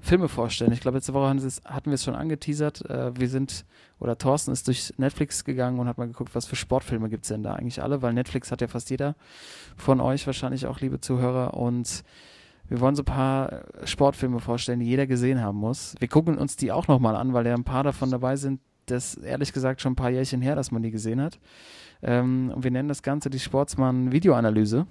Filme 0.00 0.28
vorstellen. 0.28 0.72
Ich 0.72 0.80
glaube, 0.80 0.96
letzte 0.96 1.14
Woche 1.14 1.28
hatten 1.28 1.90
wir 1.90 1.94
es 1.94 2.04
schon 2.04 2.14
angeteasert. 2.14 2.88
Äh, 2.88 3.18
wir 3.18 3.28
sind, 3.28 3.64
oder 3.98 4.16
Thorsten 4.16 4.50
ist 4.50 4.66
durch 4.66 4.94
Netflix 4.96 5.44
gegangen 5.44 5.78
und 5.78 5.88
hat 5.88 5.98
mal 5.98 6.08
geguckt, 6.08 6.34
was 6.34 6.46
für 6.46 6.56
Sportfilme 6.56 7.08
gibt 7.08 7.24
es 7.24 7.28
denn 7.28 7.42
da 7.42 7.54
eigentlich 7.54 7.82
alle, 7.82 8.02
weil 8.02 8.12
Netflix 8.12 8.50
hat 8.50 8.60
ja 8.60 8.68
fast 8.68 8.90
jeder 8.90 9.14
von 9.76 10.00
euch 10.00 10.26
wahrscheinlich 10.26 10.66
auch, 10.66 10.80
liebe 10.80 11.00
Zuhörer. 11.00 11.54
Und 11.54 12.02
wir 12.68 12.80
wollen 12.80 12.94
so 12.94 13.02
ein 13.02 13.06
paar 13.06 13.64
Sportfilme 13.84 14.40
vorstellen, 14.40 14.80
die 14.80 14.86
jeder 14.86 15.06
gesehen 15.06 15.40
haben 15.40 15.58
muss. 15.58 15.94
Wir 15.98 16.08
gucken 16.08 16.38
uns 16.38 16.56
die 16.56 16.72
auch 16.72 16.88
nochmal 16.88 17.16
an, 17.16 17.32
weil 17.32 17.46
ja 17.46 17.54
ein 17.54 17.64
paar 17.64 17.82
davon 17.82 18.10
dabei 18.10 18.36
sind, 18.36 18.60
das 18.86 19.14
ehrlich 19.16 19.52
gesagt 19.52 19.80
schon 19.80 19.92
ein 19.92 19.96
paar 19.96 20.10
Jährchen 20.10 20.40
her, 20.40 20.56
dass 20.56 20.70
man 20.70 20.82
die 20.82 20.90
gesehen 20.90 21.20
hat. 21.20 21.38
Ähm, 22.02 22.52
und 22.54 22.64
wir 22.64 22.70
nennen 22.70 22.88
das 22.88 23.02
Ganze 23.02 23.28
die 23.28 23.38
Sportsmann-Videoanalyse. 23.38 24.86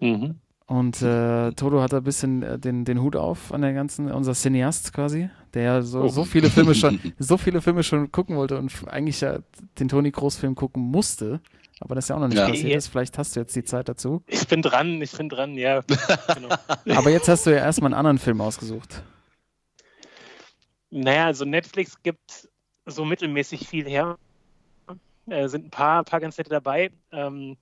Mhm. 0.00 0.36
Und 0.66 1.00
äh, 1.02 1.52
Toto 1.52 1.80
hat 1.80 1.94
ein 1.94 2.02
bisschen 2.02 2.42
äh, 2.42 2.58
den, 2.58 2.84
den 2.84 3.00
Hut 3.00 3.16
auf 3.16 3.52
an 3.52 3.62
der 3.62 3.72
ganzen, 3.72 4.10
unser 4.10 4.34
Cineast 4.34 4.92
quasi, 4.92 5.30
der 5.54 5.62
ja 5.62 5.82
so, 5.82 6.02
oh. 6.02 6.08
so 6.08 6.24
viele 6.24 6.50
Filme 6.50 6.74
schon, 6.74 7.00
so 7.18 7.36
viele 7.36 7.62
Filme 7.62 7.82
schon 7.82 8.10
gucken 8.10 8.36
wollte 8.36 8.58
und 8.58 8.72
eigentlich 8.88 9.20
ja 9.20 9.38
den 9.78 9.88
Toni 9.88 10.10
Groß-Film 10.10 10.54
gucken 10.54 10.82
musste. 10.82 11.40
Aber 11.78 11.94
das 11.94 12.06
ist 12.06 12.08
ja 12.08 12.16
auch 12.16 12.20
noch 12.20 12.28
nicht 12.28 12.38
ja. 12.38 12.48
passiert 12.48 12.74
ist. 12.74 12.88
Vielleicht 12.88 13.18
hast 13.18 13.36
du 13.36 13.40
jetzt 13.40 13.54
die 13.54 13.64
Zeit 13.64 13.88
dazu. 13.88 14.22
Ich 14.26 14.48
bin 14.48 14.62
dran, 14.62 15.00
ich 15.02 15.12
bin 15.12 15.28
dran, 15.28 15.54
ja. 15.54 15.82
genau. 16.34 16.48
Aber 16.96 17.10
jetzt 17.10 17.28
hast 17.28 17.46
du 17.46 17.50
ja 17.50 17.58
erstmal 17.58 17.88
einen 17.88 17.98
anderen 17.98 18.18
Film 18.18 18.40
ausgesucht. 18.40 19.02
Naja, 20.90 21.26
also 21.26 21.44
Netflix 21.44 22.02
gibt 22.02 22.48
so 22.86 23.04
mittelmäßig 23.04 23.68
viel 23.68 23.86
her. 23.86 24.16
Äh, 25.28 25.48
sind 25.48 25.66
ein 25.66 25.70
paar, 25.70 26.02
paar 26.04 26.20
ganz 26.20 26.38
nette 26.38 26.50
dabei. 26.50 26.90
Ähm, 27.12 27.58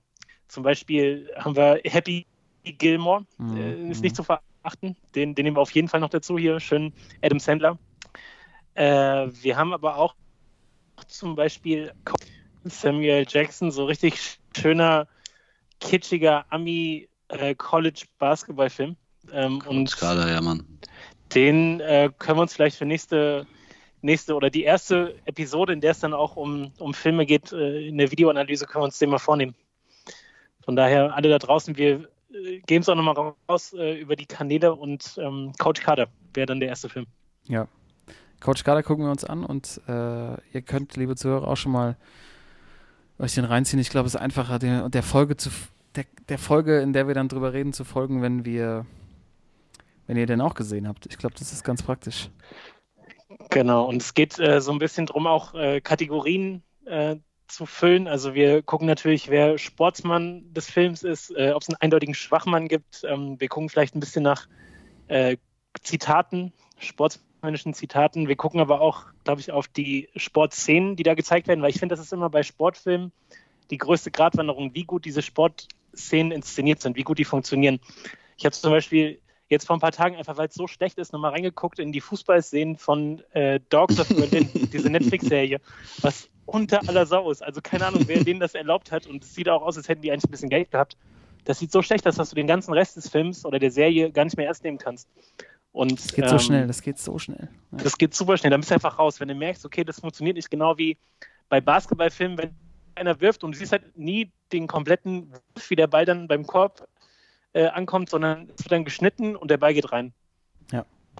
zum 0.47 0.63
Beispiel 0.63 1.29
haben 1.35 1.55
wir 1.55 1.81
Happy 1.83 2.25
Gilmore 2.73 3.25
mhm. 3.37 3.57
äh, 3.57 3.89
ist 3.89 4.01
nicht 4.01 4.13
mhm. 4.13 4.15
zu 4.15 4.23
verachten. 4.23 4.95
Den, 5.15 5.35
den 5.35 5.43
nehmen 5.43 5.57
wir 5.57 5.61
auf 5.61 5.71
jeden 5.71 5.87
Fall 5.87 5.99
noch 5.99 6.09
dazu 6.09 6.37
hier. 6.37 6.59
Schön 6.59 6.93
Adam 7.21 7.39
Sandler. 7.39 7.77
Äh, 8.73 8.83
wir 9.31 9.57
haben 9.57 9.73
aber 9.73 9.97
auch 9.97 10.15
zum 11.07 11.35
Beispiel 11.35 11.93
Samuel 12.63 13.25
Jackson, 13.27 13.71
so 13.71 13.85
richtig 13.85 14.39
schöner, 14.55 15.07
kitschiger 15.79 16.45
Ami 16.49 17.07
äh, 17.29 17.55
College. 17.55 18.05
Ähm, 19.31 19.61
und 19.67 19.97
Kader, 19.97 20.31
ja, 20.31 20.41
Mann. 20.41 20.65
Den 21.33 21.79
äh, 21.79 22.11
können 22.17 22.37
wir 22.37 22.43
uns 22.43 22.53
vielleicht 22.53 22.77
für 22.77 22.85
nächste 22.85 23.47
nächste 24.01 24.35
oder 24.35 24.51
die 24.51 24.63
erste 24.63 25.15
Episode, 25.25 25.73
in 25.73 25.81
der 25.81 25.91
es 25.91 25.99
dann 25.99 26.13
auch 26.13 26.35
um, 26.35 26.71
um 26.77 26.93
Filme 26.93 27.25
geht, 27.25 27.51
in 27.51 27.97
der 27.97 28.11
Videoanalyse, 28.11 28.67
können 28.67 28.83
wir 28.83 28.85
uns 28.85 28.99
den 28.99 29.09
mal 29.09 29.17
vornehmen. 29.17 29.55
Von 30.63 30.75
daher, 30.75 31.15
alle 31.15 31.29
da 31.29 31.39
draußen, 31.39 31.75
wir 31.75 32.07
äh, 32.35 32.59
geben 32.65 32.81
es 32.81 32.89
auch 32.89 32.95
nochmal 32.95 33.33
raus 33.49 33.73
äh, 33.73 33.99
über 33.99 34.15
die 34.15 34.25
Kanäle 34.25 34.73
und 34.75 35.17
ähm, 35.21 35.53
Coach 35.59 35.81
Kader 35.81 36.07
wäre 36.33 36.45
dann 36.45 36.59
der 36.59 36.69
erste 36.69 36.89
Film. 36.89 37.05
Ja. 37.47 37.67
Coach 38.39 38.63
Kader 38.63 38.83
gucken 38.83 39.05
wir 39.05 39.11
uns 39.11 39.23
an 39.23 39.43
und 39.43 39.81
äh, 39.87 39.91
ihr 39.91 40.61
könnt, 40.65 40.95
liebe 40.97 41.15
Zuhörer, 41.15 41.47
auch 41.47 41.55
schon 41.57 41.71
mal 41.71 41.97
euch 43.17 43.35
den 43.35 43.45
reinziehen. 43.45 43.79
Ich 43.79 43.89
glaube, 43.89 44.07
es 44.07 44.15
ist 44.15 44.21
einfacher, 44.21 44.59
der, 44.59 44.89
der 44.89 45.03
Folge 45.03 45.37
zu 45.37 45.49
der, 45.95 46.05
der, 46.29 46.37
Folge, 46.37 46.81
in 46.81 46.93
der 46.93 47.07
wir 47.07 47.13
dann 47.13 47.29
drüber 47.29 47.53
reden, 47.53 47.73
zu 47.73 47.83
folgen, 47.85 48.21
wenn 48.21 48.45
wir, 48.45 48.85
wenn 50.07 50.17
ihr 50.17 50.25
den 50.25 50.41
auch 50.41 50.53
gesehen 50.53 50.87
habt. 50.87 51.05
Ich 51.05 51.17
glaube, 51.17 51.35
das 51.37 51.53
ist 51.53 51.63
ganz 51.63 51.81
praktisch. 51.81 52.29
Genau, 53.49 53.85
und 53.85 54.01
es 54.01 54.13
geht 54.13 54.37
äh, 54.39 54.61
so 54.61 54.71
ein 54.71 54.79
bisschen 54.79 55.05
darum, 55.05 55.27
auch 55.27 55.53
äh, 55.55 55.81
Kategorien 55.81 56.63
äh, 56.85 57.15
zu 57.47 57.65
füllen. 57.65 58.07
Also 58.07 58.33
wir 58.33 58.61
gucken 58.61 58.87
natürlich, 58.87 59.29
wer 59.29 59.57
Sportsmann 59.57 60.53
des 60.53 60.69
Films 60.69 61.03
ist, 61.03 61.31
äh, 61.31 61.51
ob 61.51 61.61
es 61.61 61.69
einen 61.69 61.77
eindeutigen 61.79 62.15
Schwachmann 62.15 62.67
gibt. 62.67 63.03
Ähm, 63.03 63.39
wir 63.39 63.47
gucken 63.47 63.69
vielleicht 63.69 63.95
ein 63.95 63.99
bisschen 63.99 64.23
nach 64.23 64.47
äh, 65.07 65.37
Zitaten, 65.81 66.53
sportsmännischen 66.79 67.73
Zitaten. 67.73 68.27
Wir 68.27 68.35
gucken 68.35 68.59
aber 68.59 68.81
auch, 68.81 69.05
glaube 69.23 69.41
ich, 69.41 69.51
auf 69.51 69.67
die 69.67 70.09
Sportszenen, 70.15 70.95
die 70.95 71.03
da 71.03 71.13
gezeigt 71.13 71.47
werden, 71.47 71.61
weil 71.61 71.69
ich 71.69 71.79
finde, 71.79 71.95
das 71.95 72.03
ist 72.03 72.13
immer 72.13 72.29
bei 72.29 72.43
Sportfilmen 72.43 73.11
die 73.71 73.77
größte 73.77 74.11
Gratwanderung, 74.11 74.75
wie 74.75 74.83
gut 74.83 75.05
diese 75.05 75.21
Sportszenen 75.21 76.31
inszeniert 76.31 76.81
sind, 76.81 76.95
wie 76.97 77.03
gut 77.03 77.17
die 77.17 77.25
funktionieren. 77.25 77.79
Ich 78.37 78.45
habe 78.45 78.53
zum 78.53 78.71
Beispiel 78.71 79.19
jetzt 79.47 79.67
vor 79.67 79.75
ein 79.75 79.79
paar 79.79 79.91
Tagen, 79.91 80.15
einfach 80.15 80.37
weil 80.37 80.47
es 80.47 80.55
so 80.55 80.67
schlecht 80.67 80.97
ist, 80.97 81.13
nochmal 81.13 81.31
reingeguckt 81.31 81.79
in 81.79 81.91
die 81.91 82.01
Fußballszenen 82.01 82.77
von 82.77 83.23
äh, 83.31 83.59
Dogs 83.69 83.99
of 83.99 84.09
Berlin, 84.09 84.49
diese 84.73 84.89
Netflix-Serie, 84.89 85.61
was 86.01 86.29
unter 86.45 86.87
aller 86.87 87.05
Sau 87.05 87.31
ist. 87.31 87.43
Also 87.43 87.61
keine 87.61 87.85
Ahnung, 87.87 88.03
wer 88.07 88.23
denen 88.23 88.39
das 88.39 88.55
erlaubt 88.55 88.91
hat 88.91 89.07
und 89.07 89.23
es 89.23 89.33
sieht 89.33 89.49
auch 89.49 89.61
aus, 89.61 89.77
als 89.77 89.87
hätten 89.87 90.01
die 90.01 90.11
eigentlich 90.11 90.25
ein 90.25 90.31
bisschen 90.31 90.49
Geld 90.49 90.71
gehabt. 90.71 90.97
Das 91.45 91.59
sieht 91.59 91.71
so 91.71 91.81
schlecht 91.81 92.07
aus, 92.07 92.15
dass 92.15 92.29
du 92.29 92.35
den 92.35 92.47
ganzen 92.47 92.73
Rest 92.73 92.97
des 92.97 93.09
Films 93.09 93.45
oder 93.45 93.59
der 93.59 93.71
Serie 93.71 94.11
gar 94.11 94.25
nicht 94.25 94.37
mehr 94.37 94.47
ernst 94.47 94.63
nehmen 94.63 94.77
kannst. 94.77 95.07
Und, 95.71 95.99
das 95.99 96.13
geht 96.13 96.25
ähm, 96.25 96.31
so 96.31 96.39
schnell, 96.39 96.67
das 96.67 96.81
geht 96.81 96.97
so 96.97 97.19
schnell. 97.19 97.49
Ja. 97.71 97.77
Das 97.83 97.97
geht 97.97 98.13
super 98.13 98.37
schnell, 98.37 98.51
dann 98.51 98.61
bist 98.61 98.71
du 98.71 98.75
einfach 98.75 98.97
raus. 98.97 99.19
Wenn 99.19 99.27
du 99.27 99.35
merkst, 99.35 99.65
okay, 99.65 99.83
das 99.83 99.99
funktioniert 99.99 100.37
nicht 100.37 100.49
genau 100.49 100.77
wie 100.77 100.97
bei 101.49 101.61
Basketballfilmen, 101.61 102.37
wenn 102.37 102.55
einer 102.95 103.19
wirft 103.19 103.43
und 103.43 103.53
du 103.53 103.57
siehst 103.57 103.73
halt 103.73 103.97
nie 103.97 104.31
den 104.51 104.67
kompletten, 104.67 105.33
wie 105.67 105.75
der 105.75 105.87
Ball 105.87 106.05
dann 106.05 106.27
beim 106.27 106.47
Korb 106.47 106.87
äh, 107.53 107.67
ankommt, 107.67 108.09
sondern 108.09 108.49
es 108.57 108.63
wird 108.63 108.71
dann 108.71 108.85
geschnitten 108.85 109.35
und 109.35 109.51
der 109.51 109.57
Ball 109.57 109.73
geht 109.73 109.91
rein. 109.91 110.13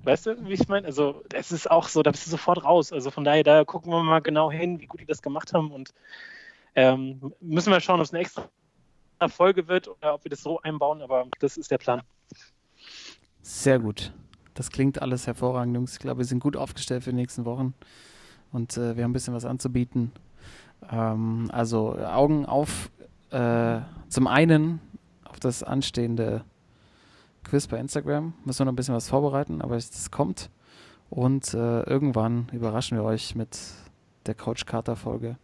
Weißt 0.04 0.26
du, 0.26 0.48
wie 0.48 0.54
ich 0.54 0.68
meine? 0.68 0.88
Also, 0.88 1.24
es 1.34 1.52
ist 1.52 1.70
auch 1.70 1.88
so, 1.88 2.04
da 2.04 2.12
bist 2.12 2.28
du 2.28 2.32
sofort 2.32 2.64
raus. 2.64 2.91
Also, 2.91 3.12
von 3.12 3.24
daher, 3.24 3.43
da 3.43 3.64
gucken 3.64 3.91
wir 3.91 4.04
mal 4.04 4.22
genau 4.22 4.52
hin, 4.52 4.80
wie 4.80 4.86
gut 4.86 5.02
die 5.02 5.06
das 5.06 5.22
gemacht 5.22 5.54
haben. 5.54 5.72
Und 5.72 5.93
ähm, 6.76 7.34
müssen 7.39 7.72
wir 7.72 7.80
schauen, 7.80 8.00
ob 8.00 8.06
es 8.06 8.14
eine 8.14 8.22
extra 8.22 8.48
Folge 9.30 9.68
wird 9.68 9.88
oder 9.88 10.14
ob 10.14 10.24
wir 10.24 10.30
das 10.30 10.41
so 10.41 10.60
einbauen. 10.62 11.02
Aber 11.02 11.26
das 11.39 11.58
ist 11.58 11.72
der 11.72 11.78
Plan. 11.78 12.02
Sehr 13.41 13.80
gut. 13.80 14.12
Das 14.56 14.72
klingt 14.72 15.02
alles 15.02 15.28
hervorragend, 15.28 15.76
Jungs. 15.76 15.93
Ich 15.93 16.00
glaube, 16.00 16.20
wir 16.20 16.26
sind 16.26 16.39
gut 16.39 16.56
aufgestellt 16.56 17.04
für 17.04 17.10
die 17.12 17.18
nächsten 17.18 17.46
Wochen 17.46 17.74
und 18.52 18.78
äh, 18.78 18.96
wir 18.96 19.04
haben 19.04 19.12
ein 19.12 19.14
bisschen 19.14 19.34
was 19.34 19.46
anzubieten. 19.46 20.12
Ähm, 20.89 21.50
also 21.52 21.98
Augen 21.98 22.46
auf 22.46 22.89
äh, 23.32 23.80
zum 24.08 24.28
einen 24.28 24.80
auf 25.26 25.39
das 25.39 25.62
anstehende 25.62 26.46
Quiz 27.46 27.68
bei 27.68 27.78
Instagram. 27.80 28.34
Müssen 28.43 28.60
wir 28.60 28.66
noch 28.66 28.74
ein 28.74 28.76
bisschen 28.76 28.96
was 28.96 29.08
vorbereiten, 29.08 29.62
aber 29.62 29.78
es 29.78 30.12
kommt. 30.12 30.50
Und 31.10 31.54
äh, 31.54 31.82
irgendwann 31.84 32.50
überraschen 32.52 32.98
wir 32.98 33.04
euch 33.04 33.36
mit 33.36 33.58
der 34.26 34.36
Coach 34.36 34.66
Carter 34.66 34.96
Folge. 34.96 35.38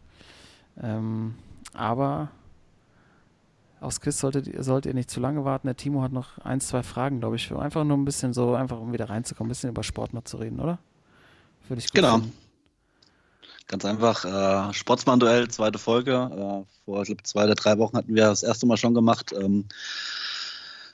Ähm, 0.81 1.35
aber 1.73 2.29
aufs 3.79 4.01
Quiz 4.01 4.19
solltet, 4.19 4.49
sollt 4.63 4.85
ihr 4.85 4.93
nicht 4.93 5.09
zu 5.09 5.19
lange 5.19 5.45
warten. 5.45 5.67
Der 5.67 5.77
Timo 5.77 6.01
hat 6.01 6.11
noch 6.11 6.37
ein, 6.39 6.61
zwei 6.61 6.83
Fragen, 6.83 7.19
glaube 7.19 7.35
ich, 7.35 7.47
für 7.47 7.59
einfach 7.59 7.83
nur 7.83 7.97
ein 7.97 8.05
bisschen 8.05 8.33
so, 8.33 8.53
einfach 8.55 8.79
um 8.79 8.93
wieder 8.93 9.09
reinzukommen, 9.09 9.49
ein 9.49 9.53
bisschen 9.53 9.69
über 9.69 9.83
Sport 9.83 10.13
noch 10.13 10.23
zu 10.23 10.37
reden, 10.37 10.59
oder? 10.59 10.79
Würde 11.67 11.79
ich 11.79 11.87
gut 11.87 11.95
Genau. 11.95 12.15
Finden. 12.17 12.33
Ganz 13.67 13.85
einfach, 13.85 14.25
äh, 14.25 14.73
Sportsmann-Duell, 14.73 15.47
zweite 15.47 15.79
Folge. 15.79 16.11
Äh, 16.13 16.83
vor, 16.85 17.01
ich 17.01 17.07
glaube, 17.07 17.23
zwei 17.23 17.45
oder 17.45 17.55
drei 17.55 17.77
Wochen 17.77 17.95
hatten 17.97 18.13
wir 18.13 18.25
das 18.25 18.43
erste 18.43 18.65
Mal 18.65 18.77
schon 18.77 18.93
gemacht. 18.93 19.31
Ähm, 19.33 19.65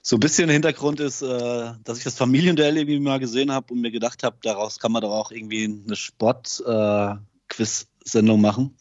so 0.09 0.15
ein 0.15 0.21
bisschen 0.21 0.49
Hintergrund 0.49 1.01
ist, 1.01 1.21
äh, 1.21 1.73
dass 1.83 1.97
ich 1.97 2.05
das 2.05 2.15
Familienduell 2.15 2.77
irgendwie 2.77 3.01
mal 3.01 3.19
gesehen 3.19 3.51
habe 3.51 3.73
und 3.73 3.81
mir 3.81 3.91
gedacht 3.91 4.23
habe, 4.23 4.37
daraus 4.41 4.79
kann 4.79 4.93
man 4.93 5.01
doch 5.01 5.11
auch 5.11 5.31
irgendwie 5.31 5.65
eine 5.65 5.97
Sport-Quiz-Sendung 5.97 8.39
machen. 8.39 8.77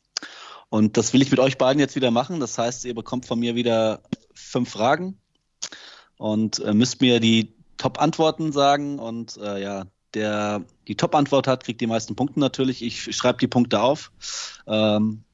Und 0.68 0.97
das 0.97 1.12
will 1.12 1.22
ich 1.22 1.33
mit 1.33 1.41
euch 1.41 1.59
beiden 1.59 1.81
jetzt 1.81 1.97
wieder 1.97 2.12
machen. 2.12 2.39
Das 2.39 2.59
heißt, 2.59 2.85
ihr 2.85 2.95
bekommt 2.95 3.27
von 3.27 3.41
mir 3.41 3.57
wieder 3.57 4.03
fünf 4.35 4.70
Fragen 4.70 5.18
und 6.16 6.61
äh, 6.61 6.72
müsst 6.72 7.01
mir 7.01 7.18
die 7.18 7.57
Top-Antworten 7.77 8.53
sagen. 8.53 9.01
Und 9.01 9.37
äh, 9.39 9.61
ja, 9.61 9.87
der 10.14 10.62
die 10.87 10.95
Top-Antwort 10.95 11.49
hat, 11.49 11.64
kriegt 11.64 11.81
die 11.81 11.89
meisten 11.89 12.14
Punkte 12.14 12.39
natürlich. 12.39 12.85
Ich 12.85 13.16
schreibe 13.16 13.39
die 13.39 13.49
Punkte 13.49 13.81
auf. 13.81 14.12
Ähm, 14.68 15.24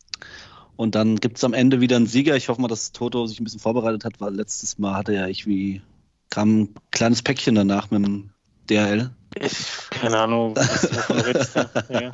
und 0.82 0.96
dann 0.96 1.14
gibt 1.14 1.36
es 1.36 1.44
am 1.44 1.54
Ende 1.54 1.80
wieder 1.80 1.94
einen 1.94 2.08
Sieger. 2.08 2.34
Ich 2.34 2.48
hoffe 2.48 2.60
mal, 2.60 2.66
dass 2.66 2.90
Toto 2.90 3.24
sich 3.26 3.38
ein 3.38 3.44
bisschen 3.44 3.60
vorbereitet 3.60 4.04
hat, 4.04 4.20
weil 4.20 4.34
letztes 4.34 4.78
Mal 4.80 4.94
hatte 4.94 5.14
ja 5.14 5.28
ich 5.28 5.46
wie 5.46 5.80
kam 6.28 6.62
ein 6.62 6.74
kleines 6.90 7.22
Päckchen 7.22 7.54
danach 7.54 7.92
mit 7.92 8.04
dem 8.04 8.30
DHL. 8.68 9.10
Ich, 9.36 9.54
keine 9.90 10.18
Ahnung, 10.18 10.56
was 10.56 10.80
du 10.80 11.12
redest. 11.12 11.54
Ja. 11.88 12.10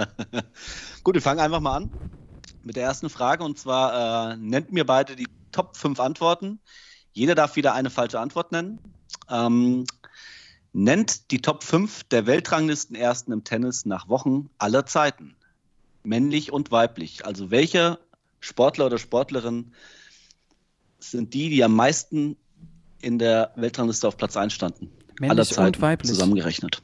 Gut, 1.02 1.14
wir 1.14 1.22
fangen 1.22 1.40
einfach 1.40 1.60
mal 1.60 1.76
an 1.76 1.90
mit 2.62 2.76
der 2.76 2.82
ersten 2.82 3.08
Frage 3.08 3.42
und 3.42 3.58
zwar 3.58 4.32
äh, 4.32 4.36
nennt 4.36 4.70
mir 4.70 4.84
beide 4.84 5.16
die 5.16 5.28
Top 5.50 5.74
5 5.74 5.98
Antworten. 5.98 6.60
Jeder 7.12 7.34
darf 7.34 7.56
wieder 7.56 7.72
eine 7.72 7.88
falsche 7.88 8.20
Antwort 8.20 8.52
nennen. 8.52 8.80
Ähm, 9.30 9.86
nennt 10.74 11.30
die 11.30 11.40
Top 11.40 11.64
5 11.64 12.04
der 12.04 12.26
Weltranglisten 12.26 12.94
ersten 12.94 13.32
im 13.32 13.44
Tennis 13.44 13.86
nach 13.86 14.10
Wochen 14.10 14.50
aller 14.58 14.84
Zeiten. 14.84 15.36
Männlich 16.02 16.52
und 16.52 16.70
weiblich. 16.70 17.24
Also 17.24 17.50
welche 17.50 17.98
Sportler 18.40 18.86
oder 18.86 18.98
Sportlerin 18.98 19.72
sind 20.98 21.34
die, 21.34 21.50
die 21.50 21.62
am 21.64 21.74
meisten 21.74 22.36
in 23.00 23.18
der 23.18 23.52
Weltrangliste 23.56 24.08
auf 24.08 24.16
Platz 24.16 24.36
1 24.36 24.52
standen? 24.52 24.90
Männlich 25.20 25.30
aller 25.30 25.44
Zeiten 25.44 25.76
und 25.76 25.82
weiblich. 25.82 26.08
zusammengerechnet. 26.08 26.82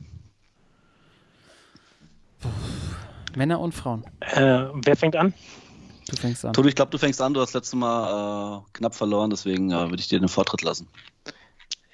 Männer 3.36 3.60
und 3.60 3.72
Frauen. 3.72 4.04
Äh, 4.20 4.66
wer 4.74 4.96
fängt 4.96 5.16
an? 5.16 5.34
Du 6.08 6.16
fängst 6.16 6.44
an. 6.44 6.52
Toto, 6.52 6.68
ich 6.68 6.74
glaube, 6.74 6.90
du 6.90 6.98
fängst 6.98 7.20
an. 7.20 7.34
Du 7.34 7.40
hast 7.40 7.54
letztes 7.54 7.74
Mal 7.74 8.58
äh, 8.58 8.62
knapp 8.74 8.94
verloren, 8.94 9.30
deswegen 9.30 9.70
äh, 9.70 9.88
würde 9.88 9.96
ich 9.96 10.08
dir 10.08 10.20
den 10.20 10.28
Vortritt 10.28 10.62
lassen. 10.62 10.88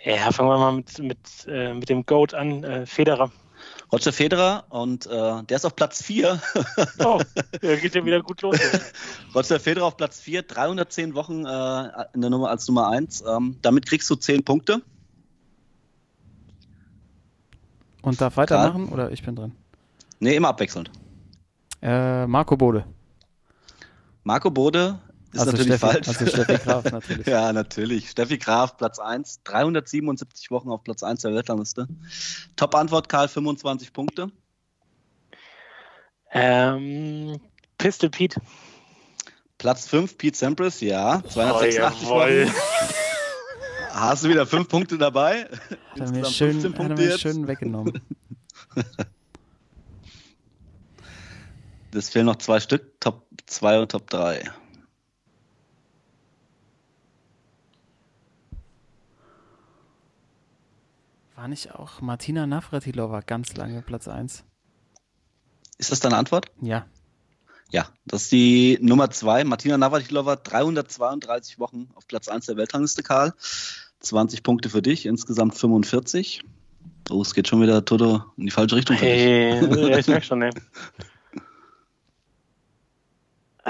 Ja, 0.05 0.33
fangen 0.33 0.49
wir 0.49 0.59
mal 0.59 0.73
mit, 0.73 0.99
mit, 0.99 1.19
äh, 1.47 1.75
mit 1.75 1.89
dem 1.89 2.05
Goat 2.07 2.35
an, 2.35 2.65
äh, 2.65 2.87
Federer. 2.87 3.31
Roger 3.93 4.13
Federer 4.13 4.65
und 4.69 5.07
äh, 5.07 5.43
der 5.43 5.57
ist 5.57 5.65
auf 5.65 5.75
Platz 5.75 6.03
4. 6.03 6.41
oh, 7.01 7.21
der 7.61 7.77
geht 7.79 7.95
ja 7.95 8.05
wieder 8.05 8.23
gut 8.23 8.43
los. 8.43 8.57
Roger 9.35 9.59
Federer 9.59 9.87
auf 9.87 9.97
Platz 9.97 10.21
4, 10.21 10.43
310 10.43 11.15
Wochen 11.15 11.45
äh, 11.45 12.05
in 12.15 12.21
der 12.21 12.31
Nummer 12.31 12.51
als 12.51 12.69
Nummer 12.69 12.89
1. 12.89 13.25
Ähm, 13.27 13.57
damit 13.63 13.87
kriegst 13.87 14.09
du 14.09 14.15
10 14.15 14.45
Punkte. 14.45 14.83
Und 18.03 18.21
darf 18.21 18.37
weitermachen 18.37 18.87
Karl? 18.87 18.95
oder 18.95 19.13
ich 19.13 19.23
bin 19.23 19.35
dran? 19.35 19.53
Nee, 20.21 20.37
immer 20.37 20.49
abwechselnd. 20.49 20.91
Äh, 21.83 22.27
Marco 22.27 22.57
Bode. 22.57 22.85
Marco 24.23 24.51
Bode 24.51 24.99
ist 25.33 25.41
also 25.41 25.53
natürlich 25.53 25.77
Steffi, 25.77 25.93
falsch. 25.93 26.09
Also 26.09 26.27
Steffi 26.27 26.65
Graf 26.65 26.85
natürlich. 26.93 27.27
ja, 27.27 27.53
natürlich. 27.53 28.11
Steffi 28.11 28.39
Graf, 28.39 28.77
Platz 28.77 28.99
1. 28.99 29.43
377 29.45 30.51
Wochen 30.51 30.71
auf 30.71 30.83
Platz 30.83 31.03
1 31.03 31.23
der 31.23 31.35
Weltrangliste. 31.35 31.87
Top-Antwort, 32.57 33.09
Karl, 33.09 33.29
25 33.29 33.93
Punkte. 33.93 34.31
Ähm, 36.33 37.41
Pistol 37.79 38.11
Pete. 38.11 38.41
Platz 39.59 39.87
5, 39.87 40.17
Pete 40.17 40.37
Sampras, 40.37 40.81
ja. 40.81 41.23
286 41.29 42.09
oh, 42.09 42.11
Wochen. 42.11 42.55
Hast 43.93 44.25
du 44.25 44.29
wieder 44.29 44.47
5 44.47 44.69
Punkte 44.69 44.99
dabei? 44.99 45.45
Hat 45.45 46.01
er 46.01 46.11
mir 46.11 46.25
schön, 46.25 46.63
hat 46.63 46.79
er 46.79 46.97
mir 46.97 47.19
schön 47.19 47.47
weggenommen. 47.47 48.01
Es 51.93 52.09
fehlen 52.09 52.27
noch 52.27 52.37
zwei 52.37 52.61
Stück, 52.61 53.01
Top 53.01 53.27
2 53.47 53.81
und 53.81 53.91
Top 53.91 54.09
3. 54.09 54.45
nicht 61.51 61.75
auch 61.75 62.01
Martina 62.01 62.47
Navratilova 62.47 63.21
ganz 63.21 63.55
lange 63.55 63.83
Platz 63.83 64.09
1? 64.09 64.45
Ist 65.77 65.93
das 65.93 66.01
deine 66.01 66.17
Antwort? 66.17 66.47
Ja. 66.61 66.87
Ja, 67.71 67.87
das 68.05 68.23
ist 68.23 68.33
die 68.33 68.79
Nummer 68.81 69.11
2. 69.11 69.45
Martina 69.45 69.79
Navratilova, 69.79 70.37
332 70.37 71.59
Wochen 71.59 71.89
auf 71.95 72.09
Platz 72.09 72.29
1 72.29 72.47
der 72.47 72.57
Weltrangliste, 72.57 73.03
Karl. 73.03 73.35
20 74.01 74.43
Punkte 74.43 74.71
für 74.71 74.83
dich, 74.83 75.07
insgesamt 75.07 75.55
45. 75.55 76.43
Oh, 77.11 77.21
es 77.23 77.35
geht 77.35 77.49
schon 77.49 77.61
wieder 77.61 77.85
Toto 77.85 78.25
in 78.37 78.47
die 78.47 78.51
falsche 78.51 78.77
Richtung. 78.77 78.97
Hey, 78.97 79.61
ja, 79.91 79.99
ich 79.99 80.07
merke 80.07 80.25
schon, 80.25 80.39
ne. 80.39 80.51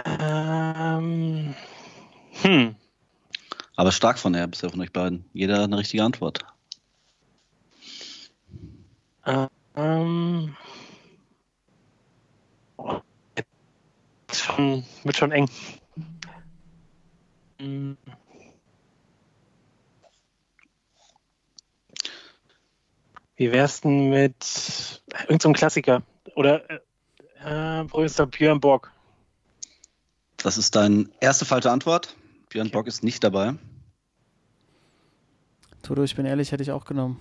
ähm, 0.05 1.55
hm. 2.43 2.76
Aber 3.76 3.93
stark 3.93 4.18
von 4.18 4.35
er 4.35 4.47
bisher 4.47 4.70
von 4.70 4.81
euch 4.81 4.93
beiden. 4.93 5.24
Jeder 5.33 5.64
eine 5.64 5.78
richtige 5.78 6.05
Antwort. 6.05 6.45
Ähm, 9.25 10.57
oh, 12.77 13.01
schon, 14.33 14.85
wird 15.05 15.16
schon 15.16 15.33
eng. 15.33 15.49
Hm. 17.59 17.97
Wie 23.37 23.53
wär's 23.53 23.81
denn 23.81 24.11
mit 24.11 25.03
irgendeinem 25.23 25.41
so 25.41 25.53
Klassiker? 25.53 26.03
Oder 26.35 26.62
äh, 27.43 27.85
Professor 27.85 28.27
Björn 28.27 28.61
Borg? 28.61 28.93
Das 30.37 30.59
ist 30.59 30.75
deine 30.77 31.09
erste 31.21 31.45
falsche 31.45 31.71
Antwort. 31.71 32.16
Björn 32.49 32.66
okay. 32.66 32.75
Borg 32.75 32.87
ist 32.87 33.03
nicht 33.03 33.23
dabei. 33.25 33.55
Toto, 35.83 36.03
ich 36.03 36.16
bin 36.16 36.27
ehrlich, 36.27 36.53
hätte 36.53 36.62
ich 36.62 36.71
auch 36.71 36.85
genommen. 36.85 37.18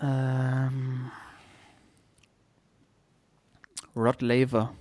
Ähm, 0.00 1.10
Rod 3.94 4.22
Laver. 4.22 4.72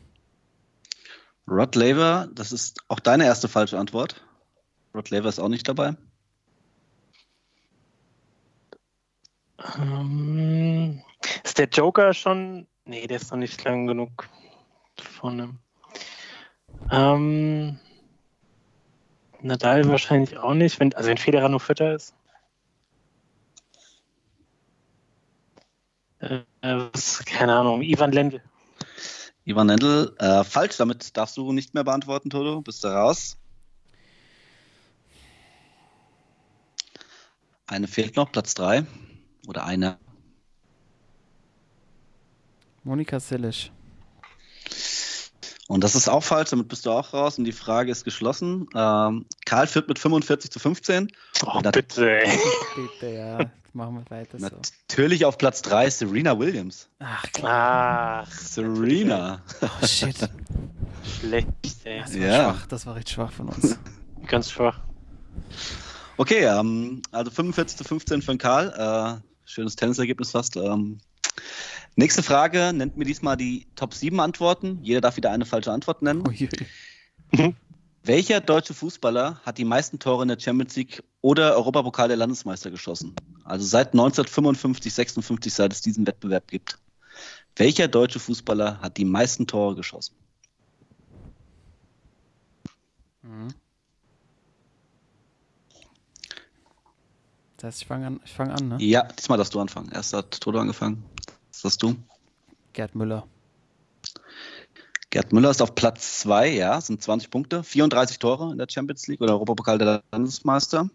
Rod 1.47 1.76
Laver, 1.76 2.28
das 2.34 2.51
ist 2.51 2.80
auch 2.88 2.99
deine 2.99 3.26
erste 3.26 3.47
falsche 3.47 3.78
Antwort. 3.78 4.24
Rod 4.93 5.09
Laver 5.09 5.30
ist 5.30 5.39
auch 5.39 5.49
nicht 5.49 5.67
dabei. 5.67 5.95
Ähm, 9.78 11.01
ist 11.43 11.57
der 11.57 11.67
Joker 11.67 12.13
schon. 12.13 12.67
Nee, 12.86 13.07
der 13.07 13.17
ist 13.17 13.32
noch 13.32 13.38
nicht 13.38 13.63
lang 13.63 13.88
genug 13.88 14.30
vorne. 15.01 15.55
Ähm, 16.91 17.80
Nadal 19.41 19.88
wahrscheinlich 19.88 20.38
auch 20.38 20.53
nicht, 20.53 20.80
wenn, 20.80 20.93
also 20.93 21.09
wenn 21.09 21.17
Federer 21.17 21.49
nur 21.49 21.59
Vierter 21.59 21.93
ist. 21.93 22.13
Äh, 26.20 26.41
keine 27.26 27.55
Ahnung, 27.55 27.82
Ivan 27.82 28.11
Lendl. 28.11 28.41
Ivan 29.45 29.67
Lendl, 29.67 30.15
äh, 30.20 30.43
falsch, 30.43 30.78
damit 30.78 31.15
darfst 31.17 31.38
du 31.38 31.51
nicht 31.53 31.74
mehr 31.74 31.84
beantworten, 31.84 32.30
Toto. 32.30 32.61
Bist 32.61 32.84
du 32.84 32.89
raus? 32.89 33.38
Eine 37.65 37.88
fehlt 37.88 38.15
noch, 38.15 38.32
Platz 38.32 38.53
3. 38.55 38.86
Oder 39.47 39.65
eine. 39.65 39.97
Monika 42.84 43.20
Silic. 43.20 43.72
Und 45.67 45.84
das 45.84 45.93
ist 45.93 46.09
auch 46.09 46.24
falsch, 46.24 46.49
damit 46.49 46.67
bist 46.67 46.88
du 46.88 46.91
auch 46.91 47.13
raus 47.13 47.38
und 47.38 47.43
die 47.43 47.51
Frage 47.51 47.91
ist 47.91 48.03
geschlossen. 48.03 48.67
Ähm, 48.74 49.26
Karl 49.45 49.67
führt 49.67 49.88
mit 49.88 49.99
45 49.99 50.49
zu 50.49 50.57
15. 50.57 51.11
Oh, 51.45 51.61
bitte, 51.61 52.22
ey. 52.22 52.39
Bitte, 52.76 53.13
ja. 53.13 53.51
Machen 53.74 53.95
wir 54.03 54.17
weiter 54.17 54.39
so. 54.39 54.47
Natürlich 54.89 55.26
auf 55.26 55.38
Platz 55.38 55.61
3 55.61 55.89
Serena 55.89 56.38
Williams. 56.39 56.88
Ach, 56.99 57.24
klar. 57.32 58.26
Ach, 58.28 58.32
Serena. 58.32 59.41
Oh, 59.61 59.86
shit. 59.86 60.15
schlecht, 61.20 61.47
ey. 61.84 61.99
Das 62.01 62.13
war 62.13 62.20
Ja. 62.22 62.53
schwach. 62.53 62.67
Das 62.67 62.86
war 62.86 62.95
recht 62.95 63.09
schwach 63.09 63.32
von 63.32 63.49
uns. 63.49 63.78
Ganz 64.28 64.51
schwach. 64.51 64.80
Okay, 66.17 66.43
ähm, 66.45 67.01
also 67.11 67.32
45 67.32 67.78
zu 67.78 67.84
15 67.84 68.22
für 68.22 68.32
den 68.34 68.38
Karl. 68.39 69.22
Äh, 69.22 69.22
schönes 69.45 69.76
Tennisergebnis 69.76 70.32
fast. 70.32 70.57
Ähm, 70.57 70.97
nächste 71.95 72.24
Frage. 72.24 72.74
Nennt 72.74 72.97
mir 72.97 73.05
diesmal 73.05 73.38
die 73.38 73.67
Top 73.76 73.93
7 73.93 74.20
Antworten. 74.20 74.80
Jeder 74.82 75.01
darf 75.01 75.15
wieder 75.17 75.32
eine 75.32 75.45
falsche 75.45 75.72
Antwort 75.72 76.01
nennen. 76.01 76.28
Uiui. 76.28 76.49
Welcher 78.04 78.39
deutsche 78.39 78.74
Fußballer 78.74 79.39
hat 79.43 79.58
die 79.58 79.66
meisten 79.66 80.00
Tore 80.00 80.24
in 80.24 80.30
der 80.30 80.39
Champions 80.39 80.76
League 80.76 81.04
oder 81.22 81.56
Europapokal 81.56 82.08
der 82.08 82.18
Landesmeister 82.18 82.72
geschossen? 82.72 83.16
Also 83.43 83.66
seit 83.66 83.89
1955, 83.89 84.93
56, 84.93 85.54
seit 85.54 85.74
es 85.74 85.82
diesen 85.82 86.08
Wettbewerb 86.08 86.47
gibt. 86.47 86.80
Welcher 87.56 87.88
deutsche 87.88 88.20
Fußballer 88.20 88.80
hat 88.80 88.97
die 88.97 89.06
meisten 89.06 89.47
Tore 89.47 89.76
geschossen? 89.76 90.16
Mhm. 93.22 93.50
Das 97.58 97.68
heißt, 97.68 97.82
ich 97.82 97.88
fange 97.88 98.08
an, 98.08 98.22
ich 98.24 98.32
fang 98.32 98.52
an, 98.52 98.68
ne? 98.70 98.78
Ja, 98.80 99.04
diesmal 99.04 99.38
darfst 99.38 99.54
du 99.54 99.60
anfangen. 99.60 99.91
Erst 99.91 100.14
hat 100.14 100.39
Toto 100.39 100.60
angefangen. 100.60 101.04
Das 101.52 101.66
hast 101.66 101.84
du. 101.84 101.95
Gerd 102.72 102.95
Müller. 102.95 103.28
Gerd 105.12 105.34
Müller 105.34 105.49
ist 105.49 105.62
auf 105.62 105.74
Platz 105.74 106.20
2, 106.20 106.49
ja, 106.49 106.80
sind 106.82 107.01
20 107.01 107.32
Punkte, 107.32 107.64
34 107.64 108.20
Tore 108.20 108.51
in 108.51 108.60
der 108.60 108.68
Champions 108.70 109.07
League 109.07 109.22
oder 109.22 109.34
Europapokal 109.34 109.80
der 109.80 110.03
Landesmeister. 110.12 110.89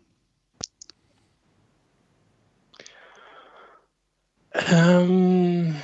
Ähm, 4.71 5.75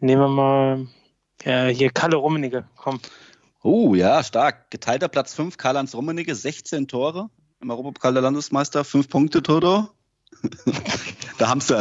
nehmen 0.00 0.22
wir 0.22 0.28
mal 0.28 0.86
ja, 1.44 1.66
hier 1.66 1.90
Kalle 1.90 2.16
Rummenigge. 2.16 2.64
Komm. 2.76 2.98
Oh, 3.62 3.94
ja, 3.94 4.22
stark. 4.24 4.70
Geteilter 4.70 5.08
Platz 5.08 5.34
5, 5.34 5.58
Karl-Heinz 5.58 5.94
Rummenigge, 5.94 6.34
16 6.34 6.88
Tore 6.88 7.28
im 7.60 7.70
Europapokal 7.70 8.14
der 8.14 8.22
Landesmeister, 8.22 8.84
5 8.84 9.08
Punkte, 9.10 9.42
Toto. 9.42 9.90
Da 11.38 11.48
haben 11.48 11.60
sie. 11.60 11.76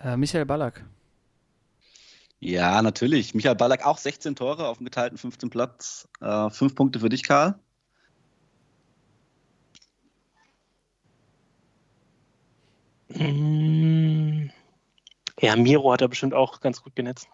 Äh, 0.00 0.16
Michael 0.16 0.46
Ballack. 0.46 0.84
ja, 2.40 2.80
natürlich. 2.82 3.34
Michael 3.34 3.56
Ballack 3.56 3.84
auch 3.86 3.98
16 3.98 4.34
Tore 4.36 4.66
auf 4.68 4.78
dem 4.78 4.86
geteilten 4.86 5.18
15 5.18 5.50
Platz. 5.50 6.08
Äh, 6.20 6.50
5 6.50 6.74
Punkte 6.74 7.00
für 7.00 7.08
dich, 7.08 7.22
Karl. 7.22 7.58
Mm, 13.08 14.50
Ja, 15.40 15.56
Miro 15.56 15.92
hat 15.92 16.00
er 16.02 16.08
bestimmt 16.08 16.34
auch 16.34 16.60
ganz 16.60 16.82
gut 16.82 16.94
genetzt. 16.96 17.28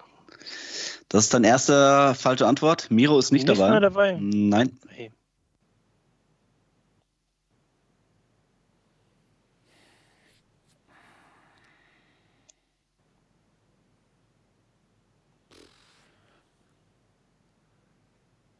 Das 1.16 1.24
ist 1.24 1.32
deine 1.32 1.48
erste 1.48 2.14
falsche 2.14 2.46
Antwort. 2.46 2.90
Miro 2.90 3.18
ist 3.18 3.32
nicht, 3.32 3.48
Nicht 3.48 3.58
dabei. 3.58 3.70
mehr 3.70 3.80
dabei? 3.80 4.18
Nein. 4.20 4.78
Hey. 4.88 5.10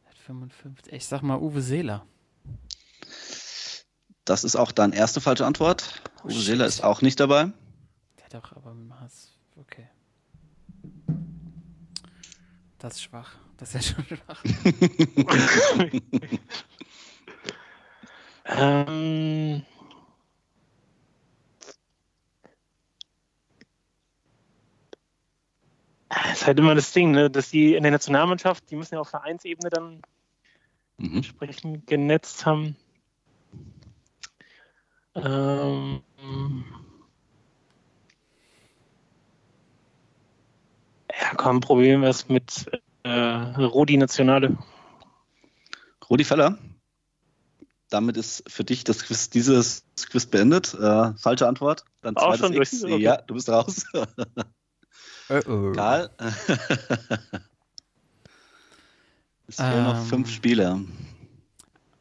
Hat 0.05 0.17
55. 0.17 0.93
Ich 0.93 1.05
sag 1.05 1.21
mal 1.21 1.37
Uwe 1.37 1.61
Seeler. 1.61 2.07
Das 4.25 4.43
ist 4.43 4.55
auch 4.55 4.71
deine 4.71 4.95
erste 4.95 5.21
falsche 5.21 5.45
Antwort. 5.45 6.01
Oh, 6.23 6.29
Uwe. 6.29 6.33
Seeler 6.33 6.65
ist 6.65 6.83
auch 6.83 7.01
nicht 7.01 7.19
dabei. 7.19 7.51
Der 8.17 8.25
hat 8.25 8.35
auch 8.35 8.51
aber 8.53 8.73
Das 12.87 12.95
ist 12.95 13.03
schwach. 13.03 13.35
Das 13.57 13.75
ist 13.75 13.89
ja 13.89 13.95
schon 13.95 14.05
schwach. 14.17 14.43
Ähm, 18.49 19.65
das 26.07 26.31
ist 26.31 26.47
halt 26.47 26.57
immer 26.59 26.75
das 26.75 26.93
Ding, 26.93 27.11
ne? 27.11 27.29
dass 27.29 27.49
die 27.49 27.75
in 27.75 27.83
der 27.83 27.91
Nationalmannschaft, 27.91 28.71
die 28.71 28.77
müssen 28.77 28.93
ja 28.95 29.01
auf 29.01 29.09
Vereinsebene 29.09 29.69
dann 29.69 30.01
Mhm. 30.97 31.17
entsprechend 31.17 31.87
genetzt 31.87 32.45
haben. 32.45 32.77
Ähm, 35.13 36.01
ja, 41.27 41.35
komm, 41.35 41.59
probieren 41.59 42.01
wir 42.01 42.09
es 42.09 42.29
mit 42.29 42.65
äh, 43.03 43.09
Rudi 43.09 43.97
Nationale. 43.97 44.57
Rudi 46.09 46.23
Feller. 46.23 46.57
Damit 47.89 48.17
ist 48.17 48.49
für 48.49 48.63
dich 48.63 48.83
das 48.83 49.03
Quiz, 49.05 49.29
dieses 49.29 49.83
Quiz 50.09 50.25
beendet. 50.25 50.73
Äh, 50.73 51.13
falsche 51.15 51.47
Antwort. 51.47 51.83
Dann 52.01 52.15
Auch 52.17 52.35
zweites 52.35 52.39
schon 52.39 52.53
X. 52.53 52.81
durch? 52.81 52.93
Okay. 52.93 53.03
Ja, 53.03 53.17
du 53.21 53.33
bist 53.33 53.49
raus. 53.49 53.85
Oh. 55.29 55.73
Karl. 55.73 56.09
es 59.47 59.57
fehlen 59.57 59.83
noch 59.83 59.97
Ähm. 59.97 60.05
fünf 60.05 60.31
Spieler. 60.31 60.79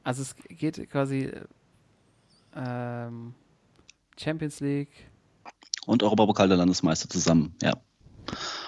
Also 0.05 0.23
es 0.23 0.37
geht 0.49 0.89
quasi 0.89 1.33
ähm, 2.55 3.35
Champions 4.17 4.61
League. 4.61 5.11
Und 5.87 6.05
Europapokal 6.05 6.47
der 6.47 6.59
Landesmeister 6.59 7.09
zusammen. 7.09 7.57
Ja. 7.61 7.73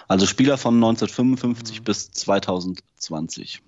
Also 0.09 0.27
Spieler 0.27 0.57
von 0.59 0.75
1955 0.75 1.81
Mhm. 1.81 1.85
bis 1.85 2.11
2020. 2.11 3.63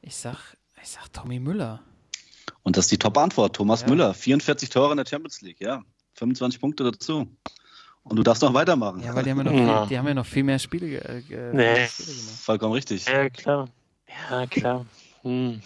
Ich 0.00 0.16
sag, 0.16 0.56
ich 0.82 0.88
sag 0.88 1.12
Tommy 1.12 1.38
Müller. 1.38 1.80
Und 2.62 2.76
das 2.76 2.86
ist 2.86 2.90
die 2.92 2.98
Top-Antwort. 2.98 3.54
Thomas 3.56 3.82
Ja. 3.82 3.88
Müller. 3.88 4.14
44 4.14 4.70
Tore 4.70 4.92
in 4.92 4.96
der 4.96 5.06
Champions 5.06 5.40
League. 5.42 5.60
Ja. 5.60 5.82
25 6.14 6.60
Punkte 6.60 6.84
dazu. 6.84 7.26
Und 8.04 8.16
du 8.16 8.22
darfst 8.22 8.42
noch 8.42 8.52
weitermachen. 8.54 9.00
Ja, 9.02 9.14
weil 9.14 9.22
die 9.24 9.30
haben 9.30 9.38
ja 9.38 9.44
noch, 9.44 9.52
Ja. 9.52 9.80
viel, 9.82 9.88
die 9.90 9.98
haben 9.98 10.08
ja 10.08 10.14
noch 10.14 10.26
viel 10.26 10.42
mehr 10.42 10.58
Spiele, 10.58 10.98
äh, 11.00 11.22
Nee. 11.52 11.86
Spiele 11.86 12.16
gemacht. 12.18 12.38
Vollkommen 12.42 12.72
richtig. 12.72 13.06
Ja, 13.06 13.30
klar. 13.30 13.68
Ja, 14.30 14.46
klar. 14.46 14.86
Hm. 15.22 15.60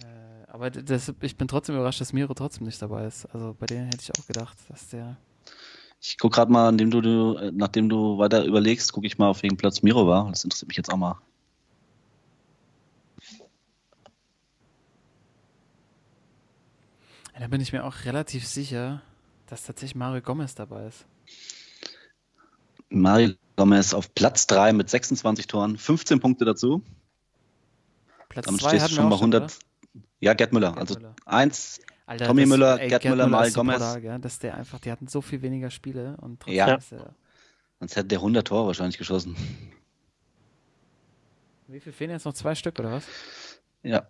Äh, 0.00 0.04
aber 0.48 0.70
das, 0.70 1.12
ich 1.20 1.36
bin 1.36 1.48
trotzdem 1.48 1.74
überrascht, 1.74 2.00
dass 2.00 2.12
Miro 2.12 2.32
trotzdem 2.34 2.66
nicht 2.66 2.80
dabei 2.80 3.06
ist. 3.06 3.26
Also 3.26 3.54
bei 3.58 3.66
denen 3.66 3.86
hätte 3.86 4.02
ich 4.02 4.12
auch 4.18 4.26
gedacht, 4.26 4.56
dass 4.68 4.88
der. 4.88 5.16
Ich 6.00 6.16
gucke 6.18 6.36
gerade 6.36 6.52
mal, 6.52 6.68
indem 6.68 6.90
du, 6.90 7.00
du, 7.00 7.36
äh, 7.36 7.50
nachdem 7.52 7.88
du 7.88 8.18
weiter 8.18 8.44
überlegst, 8.44 8.92
gucke 8.92 9.06
ich 9.06 9.18
mal, 9.18 9.28
auf 9.28 9.42
welchem 9.42 9.56
Platz 9.56 9.82
Miro 9.82 10.06
war. 10.06 10.30
Das 10.30 10.44
interessiert 10.44 10.68
mich 10.68 10.76
jetzt 10.76 10.92
auch 10.92 10.96
mal. 10.96 11.20
Da 17.38 17.46
bin 17.46 17.60
ich 17.60 17.72
mir 17.72 17.84
auch 17.84 18.04
relativ 18.04 18.46
sicher, 18.46 19.00
dass 19.46 19.62
tatsächlich 19.62 19.94
Mario 19.94 20.20
Gomez 20.22 20.54
dabei 20.56 20.86
ist. 20.88 21.06
Mario 22.90 23.34
Gomez 23.56 23.94
auf 23.94 24.12
Platz 24.14 24.46
3 24.48 24.72
mit 24.72 24.90
26 24.90 25.46
Toren, 25.46 25.78
15 25.78 26.20
Punkte 26.20 26.44
dazu. 26.44 26.82
Platz 28.28 28.46
Damit 28.46 28.60
2 28.60 28.68
stehst 28.68 28.90
du 28.90 28.94
schon 28.96 29.08
bei 29.08 29.16
schon, 29.16 29.34
100. 29.34 29.58
Ja, 30.20 30.34
Gerd 30.34 30.52
Müller. 30.52 30.72
Gerd 30.72 30.78
also 30.78 30.94
Müller. 30.94 31.14
1, 31.26 31.80
Alter, 32.08 32.26
Tommy 32.26 32.42
das- 32.42 32.48
Müller, 32.48 32.80
ey, 32.80 32.88
Gerd 32.88 33.04
Müller, 33.04 33.24
ist 33.24 33.30
Mario 33.30 33.50
so 33.50 33.60
Gomez. 33.60 33.94
gell, 34.00 34.18
dass 34.18 34.38
der 34.38 34.54
einfach, 34.56 34.80
die 34.80 34.90
hatten 34.90 35.08
so 35.08 35.20
viel 35.20 35.42
weniger 35.42 35.70
Spiele 35.70 36.16
und 36.22 36.40
trotzdem 36.40 36.54
Ja. 36.56 36.74
ist 36.74 36.92
er. 36.92 37.14
sonst 37.80 37.96
hätte 37.96 38.08
der 38.08 38.20
100 38.22 38.46
Tore 38.48 38.66
wahrscheinlich 38.66 38.96
geschossen. 38.98 39.36
Wie 41.66 41.80
viel 41.80 41.92
fehlen 41.92 42.10
jetzt 42.12 42.24
noch? 42.24 42.32
Zwei 42.32 42.54
Stück 42.54 42.78
oder 42.78 42.92
was? 42.92 43.04
Ja. 43.82 44.08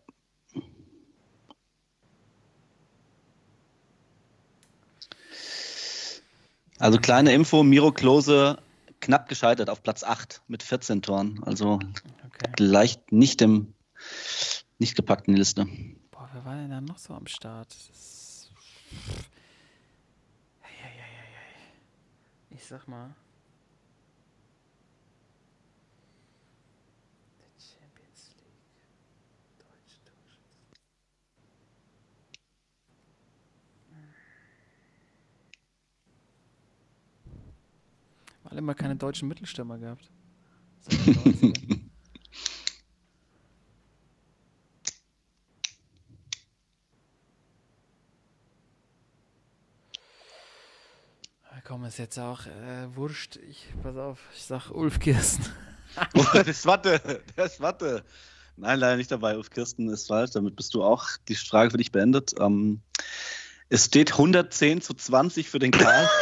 Also 6.78 6.98
kleine 6.98 7.32
Info, 7.32 7.62
Miro 7.62 7.92
Klose 7.92 8.58
knapp 9.00 9.28
gescheitert 9.28 9.70
auf 9.70 9.82
Platz 9.82 10.02
8 10.04 10.42
mit 10.48 10.62
14 10.62 11.02
Toren. 11.02 11.40
Also 11.44 11.74
Okay. 11.74 12.52
leicht 12.58 13.12
nicht 13.12 13.42
im 13.42 13.74
nicht 14.78 14.94
gepackt 14.94 15.26
in 15.26 15.34
die 15.34 15.40
Liste. 15.40 15.66
Wer 16.38 16.44
war 16.44 16.54
denn 16.54 16.70
da 16.70 16.80
noch 16.80 16.98
so 16.98 17.14
am 17.14 17.26
Start? 17.26 17.66
Das 17.88 18.52
Ich 22.50 22.64
sag 22.64 22.86
mal. 22.86 23.12
Champions 27.58 28.36
League. 28.36 28.54
Deutsch, 29.58 29.98
Deutsch. 30.04 30.38
Weil 38.44 38.58
immer 38.58 38.76
keine 38.76 38.94
deutschen 38.94 39.26
Mittelstürmer 39.26 39.78
gehabt. 39.78 40.08
ist 51.88 51.98
jetzt 51.98 52.18
auch 52.18 52.46
äh, 52.46 52.94
wurscht. 52.94 53.36
Ich, 53.48 53.66
pass 53.82 53.96
auf, 53.96 54.18
ich 54.34 54.42
sag 54.42 54.70
Ulf 54.70 55.00
Kirsten. 55.00 55.44
Oh, 56.14 56.24
das 56.32 56.46
ist 56.46 56.66
Watte, 56.66 57.22
das 57.34 57.54
ist 57.54 57.60
Watte. 57.60 58.04
Nein, 58.56 58.78
leider 58.78 58.96
nicht 58.96 59.10
dabei. 59.10 59.36
Ulf 59.36 59.50
Kirsten 59.50 59.88
ist 59.88 60.06
falsch. 60.06 60.30
Damit 60.32 60.54
bist 60.54 60.74
du 60.74 60.84
auch 60.84 61.08
die 61.26 61.34
Frage 61.34 61.72
für 61.72 61.78
dich 61.78 61.90
beendet. 61.90 62.34
Ähm, 62.38 62.82
es 63.68 63.86
steht 63.86 64.12
110 64.12 64.80
zu 64.80 64.94
20 64.94 65.48
für 65.48 65.58
den 65.58 65.72
Karl. 65.72 66.08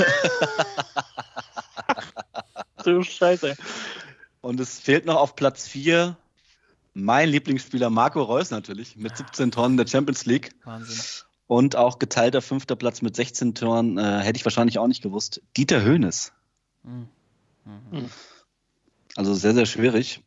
Du 2.85 3.03
Scheiße. 3.03 3.57
Und 4.41 4.61
es 4.61 4.79
fehlt 4.79 5.07
noch 5.07 5.17
auf 5.17 5.35
Platz 5.35 5.67
4 5.67 6.17
mein 6.95 7.29
Lieblingsspieler 7.29 7.91
Marco 7.91 8.23
Reus 8.23 8.51
natürlich 8.51 8.97
mit 8.97 9.17
17 9.17 9.51
Toren 9.51 9.77
der 9.77 9.87
Champions 9.89 10.25
League 10.25 10.53
Wahnsinn. 10.65 11.26
Und 11.47 11.77
auch 11.77 11.99
geteilter 11.99 12.43
fünfter 12.43 12.77
Platz 12.77 13.03
mit 13.03 13.17
16 13.17 13.55
Toren. 13.55 13.99
Äh, 13.99 14.21
hätte 14.21 14.37
ich 14.37 14.45
wahrscheinlich 14.45 14.79
auch 14.79 14.89
nicht 14.89 15.03
gewusst. 15.03 15.43
Dieter 15.57 15.83
Höhnes. 15.83 16.33
Mhm. 16.83 17.09
Mhm. 17.65 18.11
Also 19.17 19.35
sehr, 19.35 19.55
sehr 19.55 19.67
schwierig. 19.67 20.23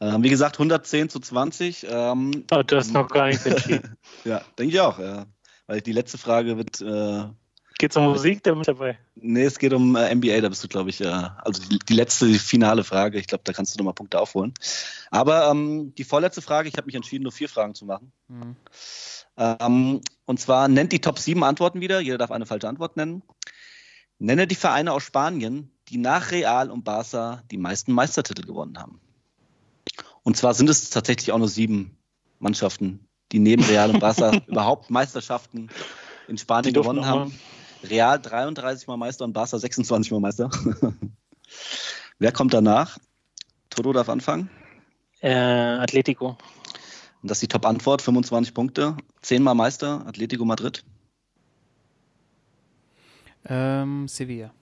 Ähm, 0.00 0.22
wie 0.22 0.30
gesagt, 0.30 0.56
110 0.56 1.10
zu 1.10 1.20
20. 1.20 1.86
Ähm, 1.88 2.44
Oh, 2.50 2.62
du 2.62 2.76
hast 2.76 2.92
noch 2.92 3.08
gar 3.08 3.26
nichts 3.26 3.44
entschieden. 3.44 3.96
ja, 4.24 4.42
denke 4.58 4.74
ich 4.74 4.80
auch. 4.80 4.98
Ja. 4.98 5.26
Weil 5.66 5.80
die 5.82 5.92
letzte 5.92 6.18
Frage 6.18 6.56
wird. 6.56 6.80
Äh, 6.80 7.28
Geht's 7.78 7.96
um 7.96 8.04
Musik 8.04 8.42
da 8.42 8.54
mit 8.54 8.68
dabei? 8.68 8.98
nee, 9.14 9.44
es 9.44 9.58
geht 9.58 9.72
um 9.72 9.96
äh, 9.96 10.14
NBA, 10.14 10.40
da 10.42 10.50
bist 10.50 10.62
du, 10.62 10.68
glaube 10.68 10.90
ich, 10.90 11.00
äh, 11.00 11.06
also 11.06 11.62
die, 11.62 11.78
die 11.78 11.94
letzte, 11.94 12.26
die 12.26 12.38
finale 12.38 12.84
Frage. 12.84 13.18
Ich 13.18 13.26
glaube, 13.26 13.44
da 13.44 13.52
kannst 13.52 13.74
du 13.74 13.78
nochmal 13.78 13.94
Punkte 13.94 14.20
aufholen. 14.20 14.52
Aber 15.10 15.50
ähm, 15.50 15.94
die 15.94 16.04
vorletzte 16.04 16.42
Frage, 16.42 16.68
ich 16.68 16.76
habe 16.76 16.86
mich 16.86 16.94
entschieden, 16.94 17.22
nur 17.22 17.32
vier 17.32 17.48
Fragen 17.48 17.74
zu 17.74 17.86
machen. 17.86 18.12
Mhm. 18.28 18.56
Ähm, 19.36 20.00
und 20.24 20.40
zwar 20.40 20.68
nennt 20.68 20.92
die 20.92 21.00
Top 21.00 21.18
7 21.18 21.42
Antworten 21.42 21.80
wieder. 21.80 22.00
Jeder 22.00 22.18
darf 22.18 22.30
eine 22.30 22.46
falsche 22.46 22.68
Antwort 22.68 22.96
nennen. 22.96 23.22
Nenne 24.18 24.46
die 24.46 24.54
Vereine 24.54 24.92
aus 24.92 25.02
Spanien, 25.02 25.70
die 25.88 25.96
nach 25.96 26.30
Real 26.30 26.70
und 26.70 26.84
Barca 26.84 27.42
die 27.50 27.56
meisten 27.56 27.92
Meistertitel 27.92 28.42
gewonnen 28.42 28.78
haben. 28.78 29.00
Und 30.22 30.36
zwar 30.36 30.54
sind 30.54 30.68
es 30.68 30.90
tatsächlich 30.90 31.32
auch 31.32 31.38
nur 31.38 31.48
sieben 31.48 31.96
Mannschaften, 32.38 33.08
die 33.32 33.38
neben 33.38 33.64
Real 33.64 33.90
und 33.90 34.00
Barca 34.00 34.36
überhaupt 34.46 34.90
Meisterschaften 34.90 35.70
in 36.28 36.38
Spanien 36.38 36.74
gewonnen 36.74 37.06
haben. 37.06 37.34
Real 37.82 38.20
33 38.20 38.86
Mal 38.86 38.98
Meister 38.98 39.24
und 39.24 39.32
Barca 39.32 39.58
26 39.58 40.12
Mal 40.12 40.20
Meister. 40.20 40.50
Wer 42.18 42.32
kommt 42.32 42.52
danach? 42.52 42.98
Toto 43.70 43.92
darf 43.92 44.08
anfangen. 44.08 44.50
Äh, 45.20 45.32
Atletico. 45.32 46.36
Und 47.22 47.30
das 47.30 47.36
ist 47.38 47.42
die 47.42 47.48
Top-Antwort, 47.48 48.02
25 48.02 48.54
Punkte. 48.54 48.96
Zehnmal 49.22 49.54
Meister, 49.54 50.06
Atletico 50.06 50.44
Madrid. 50.44 50.82
Ähm, 53.46 54.08
Sevilla. 54.08 54.52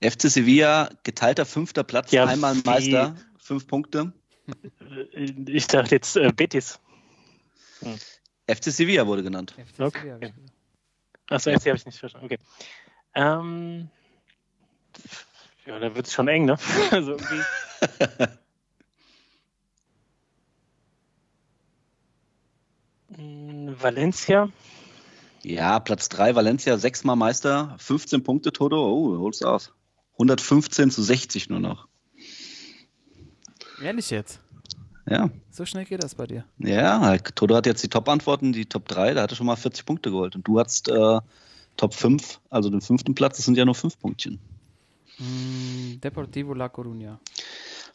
FC 0.00 0.22
Sevilla, 0.30 0.90
geteilter 1.02 1.44
fünfter 1.44 1.84
Platz, 1.84 2.12
Ja, 2.12 2.24
einmal 2.26 2.54
Meister, 2.64 3.16
fünf 3.38 3.66
Punkte. 3.66 4.12
Ich 5.46 5.66
dachte 5.66 5.94
jetzt 5.96 6.16
äh, 6.16 6.32
Betis. 6.32 6.78
FC 8.46 8.64
Sevilla 8.64 9.06
wurde 9.06 9.22
genannt. 9.22 9.54
FC 9.56 9.80
Okay. 9.80 10.00
Sevilla. 10.02 10.32
Achso, 11.30 11.50
jetzt 11.50 11.66
habe 11.66 11.76
ich 11.76 11.84
nicht 11.84 11.98
verstanden. 11.98 12.26
Okay. 12.26 12.38
Ähm, 13.14 13.90
ja, 15.66 15.78
da 15.78 15.94
wird 15.94 16.06
es 16.06 16.12
schon 16.12 16.28
eng, 16.28 16.46
ne? 16.46 16.56
Also 16.90 17.12
irgendwie. 17.12 17.42
Valencia. 23.18 24.48
Ja, 25.42 25.80
Platz 25.80 26.08
drei, 26.08 26.34
Valencia, 26.34 26.78
sechsmal 26.78 27.16
Meister, 27.16 27.74
15 27.78 28.22
Punkte, 28.22 28.52
Toto. 28.52 28.76
Oh, 28.92 29.14
du 29.14 29.20
holst 29.20 29.44
aus. 29.44 29.72
115 30.14 30.90
zu 30.90 31.02
60 31.02 31.48
nur 31.48 31.60
noch. 31.60 31.86
Ehrlich 33.82 34.10
jetzt? 34.10 34.40
Ja, 35.08 35.30
So 35.50 35.64
schnell 35.64 35.84
geht 35.86 36.02
das 36.02 36.14
bei 36.14 36.26
dir? 36.26 36.44
ja, 36.58 37.16
Toto 37.18 37.54
hat 37.56 37.64
jetzt 37.66 37.82
die 37.82 37.88
Top-Antworten, 37.88 38.52
die 38.52 38.66
Top 38.66 38.86
3, 38.88 39.14
da 39.14 39.22
hat 39.22 39.32
er 39.32 39.36
schon 39.36 39.46
mal 39.46 39.56
40 39.56 39.86
Punkte 39.86 40.10
geholt. 40.10 40.36
Und 40.36 40.46
du 40.46 40.58
hast 40.60 40.88
äh, 40.88 41.20
Top 41.76 41.94
5, 41.94 42.40
also 42.50 42.68
den 42.68 42.80
fünften 42.82 43.14
Platz, 43.14 43.36
das 43.38 43.46
sind 43.46 43.56
ja 43.56 43.64
nur 43.64 43.74
fünf 43.74 43.98
Punktchen. 43.98 44.38
Mm, 45.18 46.00
Deportivo 46.00 46.52
La 46.52 46.66
Coruña. 46.66 47.16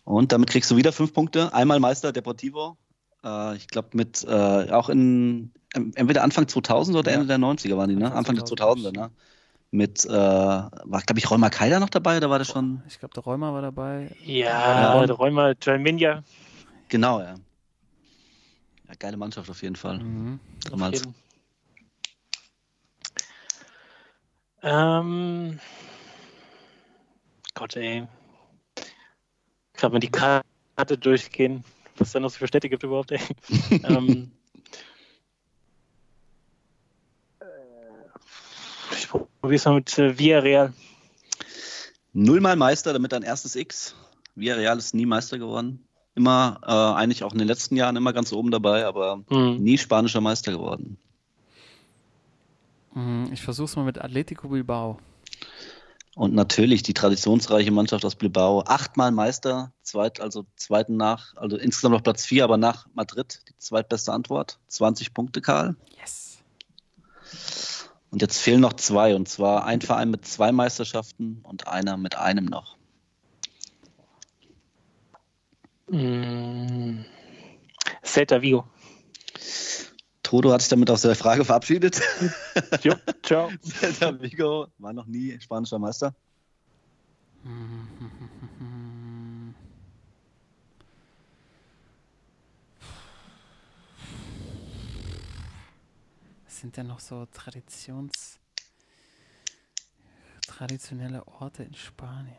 Und 0.05 0.31
damit 0.31 0.49
kriegst 0.49 0.71
du 0.71 0.75
wieder 0.75 0.91
fünf 0.91 1.13
Punkte. 1.13 1.53
Einmal 1.53 1.79
Meister 1.79 2.11
Deportivo. 2.11 2.77
Äh, 3.23 3.55
ich 3.55 3.67
glaube, 3.67 3.89
mit 3.93 4.23
äh, 4.23 4.71
auch 4.71 4.89
in 4.89 5.51
ähm, 5.75 5.91
entweder 5.95 6.23
Anfang 6.23 6.47
2000 6.47 6.97
oder 6.97 7.11
Ja. 7.11 7.15
Ende 7.15 7.27
der 7.27 7.37
90er 7.37 7.77
waren 7.77 7.89
die, 7.89 7.95
ne? 7.95 8.05
Anfang 8.05 8.17
Anfang 8.19 8.35
der 8.35 8.45
2000, 8.45 8.87
2000er, 8.87 8.91
ne? 9.07 9.11
Mit, 9.71 10.05
äh, 10.05 10.09
war, 10.11 11.01
glaube 11.01 11.17
ich, 11.17 11.31
Räumer 11.31 11.49
Keiler 11.49 11.79
noch 11.79 11.89
dabei 11.89 12.17
oder 12.17 12.29
war 12.29 12.37
das 12.37 12.49
schon? 12.49 12.83
Ich 12.87 12.99
glaube, 12.99 13.15
der 13.15 13.23
Räumer 13.23 13.53
war 13.53 13.63
dabei. 13.63 14.11
Ja, 14.23 14.99
Ja. 14.99 15.05
der 15.05 15.15
Räumer, 15.15 15.53
Joel 15.59 15.79
Minja. 15.79 16.23
Genau, 16.89 17.19
ja. 17.21 17.33
ja. 18.87 18.93
Geile 18.99 19.17
Mannschaft 19.17 19.49
auf 19.49 19.63
jeden 19.63 19.75
Fall. 19.75 19.97
Mhm. 19.97 20.39
Damals. 20.69 20.99
Auf 20.99 21.05
jeden. 21.05 21.15
Ähm, 24.61 25.59
Gott, 27.55 27.75
ey. 27.75 28.07
Gerade 29.73 29.93
mal 29.93 29.99
die 29.99 30.11
Karte 30.11 30.97
durchgehen, 30.99 31.63
was 31.97 32.11
da 32.11 32.19
noch 32.19 32.29
so 32.29 32.37
für 32.39 32.47
Städte 32.47 32.69
gibt 32.69 32.83
überhaupt, 32.83 33.11
ey. 33.11 33.19
ähm, 33.83 34.31
äh, 37.39 37.45
ich 38.95 39.07
probiere 39.09 39.55
es 39.55 39.65
mal 39.65 39.75
mit 39.75 39.97
äh, 39.97 40.17
Villarreal. 40.17 40.73
Nullmal 42.13 42.55
Meister, 42.55 42.93
damit 42.93 43.11
dein 43.11 43.23
erstes 43.23 43.55
X. 43.55 43.95
Villarreal 44.35 44.77
ist 44.77 44.93
nie 44.93 45.05
Meister 45.05 45.37
geworden. 45.37 45.85
Immer, 46.15 46.59
äh, 46.63 46.71
eigentlich 46.99 47.23
auch 47.23 47.31
in 47.33 47.39
den 47.39 47.47
letzten 47.47 47.75
Jahren 47.75 47.95
immer 47.95 48.13
ganz 48.13 48.31
oben 48.33 48.51
dabei, 48.51 48.85
aber 48.85 49.23
Hm. 49.29 49.57
nie 49.63 49.77
spanischer 49.77 50.21
Meister 50.21 50.51
geworden. 50.51 50.97
Mhm, 52.93 53.29
Ich 53.33 53.41
versuche 53.41 53.65
es 53.65 53.75
mal 53.75 53.85
mit 53.85 53.99
Atletico 53.99 54.47
Bilbao. 54.49 54.99
Und 56.15 56.35
natürlich 56.35 56.83
die 56.83 56.93
traditionsreiche 56.93 57.71
Mannschaft 57.71 58.05
aus 58.05 58.15
Bilbao. 58.15 58.63
Achtmal 58.67 59.11
Meister, 59.11 59.73
zweit, 59.81 60.19
also 60.19 60.45
zweiten 60.55 60.95
nach, 60.95 61.35
also 61.35 61.57
insgesamt 61.57 61.95
auf 61.95 62.03
Platz 62.03 62.25
vier, 62.25 62.43
aber 62.43 62.57
nach 62.57 62.85
Madrid 62.93 63.41
die 63.49 63.57
zweitbeste 63.57 64.13
Antwort. 64.13 64.59
20 64.67 65.13
Punkte, 65.13 65.41
Karl. 65.41 65.75
Yes. 65.99 66.37
Und 68.11 68.21
jetzt 68.21 68.39
fehlen 68.39 68.61
noch 68.61 68.73
zwei, 68.73 69.15
und 69.15 69.27
zwar 69.27 69.65
ein 69.65 69.81
Verein 69.81 70.11
mit 70.11 70.23
zwei 70.25 70.51
Meisterschaften 70.51 71.39
und 71.43 71.67
einer 71.67 71.97
mit 71.97 72.15
einem 72.15 72.45
noch. 72.45 72.77
Mm. 75.87 77.05
Celta 78.03 78.41
Vigo. 78.41 78.65
Toto 80.33 80.51
hat 80.51 80.61
sich 80.61 80.69
damit 80.69 80.89
aus 80.89 81.03
der 81.03 81.15
Frage 81.15 81.45
verabschiedet. 81.45 82.01
Jo, 82.81 82.95
ciao. 83.21 83.51
Celta 83.61 84.19
Vigo 84.19 84.65
war 84.79 84.91
noch 84.91 85.05
nie 85.05 85.39
spanischer 85.39 85.77
Meister. 85.77 86.11
Was 96.45 96.59
sind 96.61 96.75
denn 96.77 96.87
noch 96.87 96.99
so 96.99 97.27
Traditions 97.27 98.39
traditionelle 100.47 101.27
Orte 101.27 101.61
in 101.61 101.75
Spanien? 101.75 102.33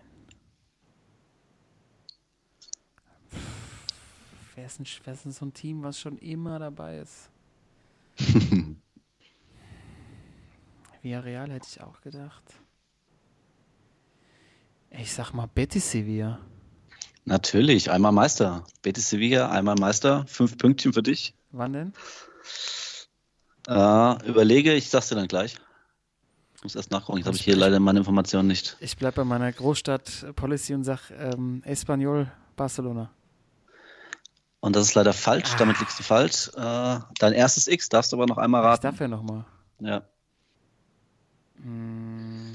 Wer 4.56 4.66
ist, 4.66 4.80
ein, 4.80 4.86
wer 5.04 5.14
ist 5.14 5.24
denn 5.26 5.30
so 5.30 5.46
ein 5.46 5.54
Team, 5.54 5.84
was 5.84 6.00
schon 6.00 6.18
immer 6.18 6.58
dabei 6.58 6.98
ist? 6.98 7.30
Villarreal 11.02 11.50
hätte 11.50 11.66
ich 11.70 11.80
auch 11.80 12.00
gedacht. 12.00 12.42
Ich 14.90 15.12
sag 15.12 15.32
mal 15.32 15.46
Betis 15.46 15.90
Sevilla. 15.90 16.38
Natürlich, 17.24 17.90
einmal 17.90 18.12
Meister. 18.12 18.64
Betis 18.82 19.10
Sevilla, 19.10 19.50
einmal 19.50 19.74
Meister. 19.76 20.24
Fünf 20.28 20.56
Pünktchen 20.58 20.92
für 20.92 21.02
dich. 21.02 21.34
Wann 21.50 21.72
denn? 21.72 21.92
Äh, 23.66 24.28
überlege, 24.28 24.74
ich 24.74 24.88
sag's 24.90 25.08
dir 25.08 25.14
dann 25.16 25.28
gleich. 25.28 25.56
Ich 26.56 26.62
muss 26.62 26.74
erst 26.74 26.90
nachgucken, 26.90 27.18
jetzt 27.18 27.26
habe 27.26 27.36
ich 27.36 27.44
hier 27.44 27.56
leider 27.56 27.80
meine 27.80 27.98
Informationen 27.98 28.48
nicht. 28.48 28.76
Ich 28.80 28.96
bleibe 28.96 29.16
bei 29.16 29.24
meiner 29.24 29.52
Großstadt-Policy 29.52 30.74
und 30.74 30.84
sag 30.84 31.10
ähm, 31.10 31.62
Espanyol 31.64 32.30
Barcelona. 32.56 33.10
Und 34.64 34.74
das 34.74 34.86
ist 34.86 34.94
leider 34.94 35.12
falsch, 35.12 35.52
ah. 35.52 35.56
damit 35.58 35.78
liegst 35.78 35.98
du 35.98 36.02
falsch. 36.02 36.48
Äh, 36.56 36.98
dein 37.18 37.34
erstes 37.34 37.66
X 37.66 37.90
darfst 37.90 38.12
du 38.12 38.16
aber 38.16 38.24
noch 38.24 38.38
einmal 38.38 38.62
raten. 38.62 38.86
Ich 38.86 38.90
darf 38.92 38.98
ja 38.98 39.08
nochmal. 39.08 39.44
Ja. 39.78 40.02
Hm. 41.56 42.54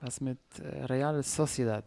Was 0.00 0.22
mit 0.22 0.38
äh, 0.58 0.86
Real 0.86 1.22
Sociedad? 1.22 1.84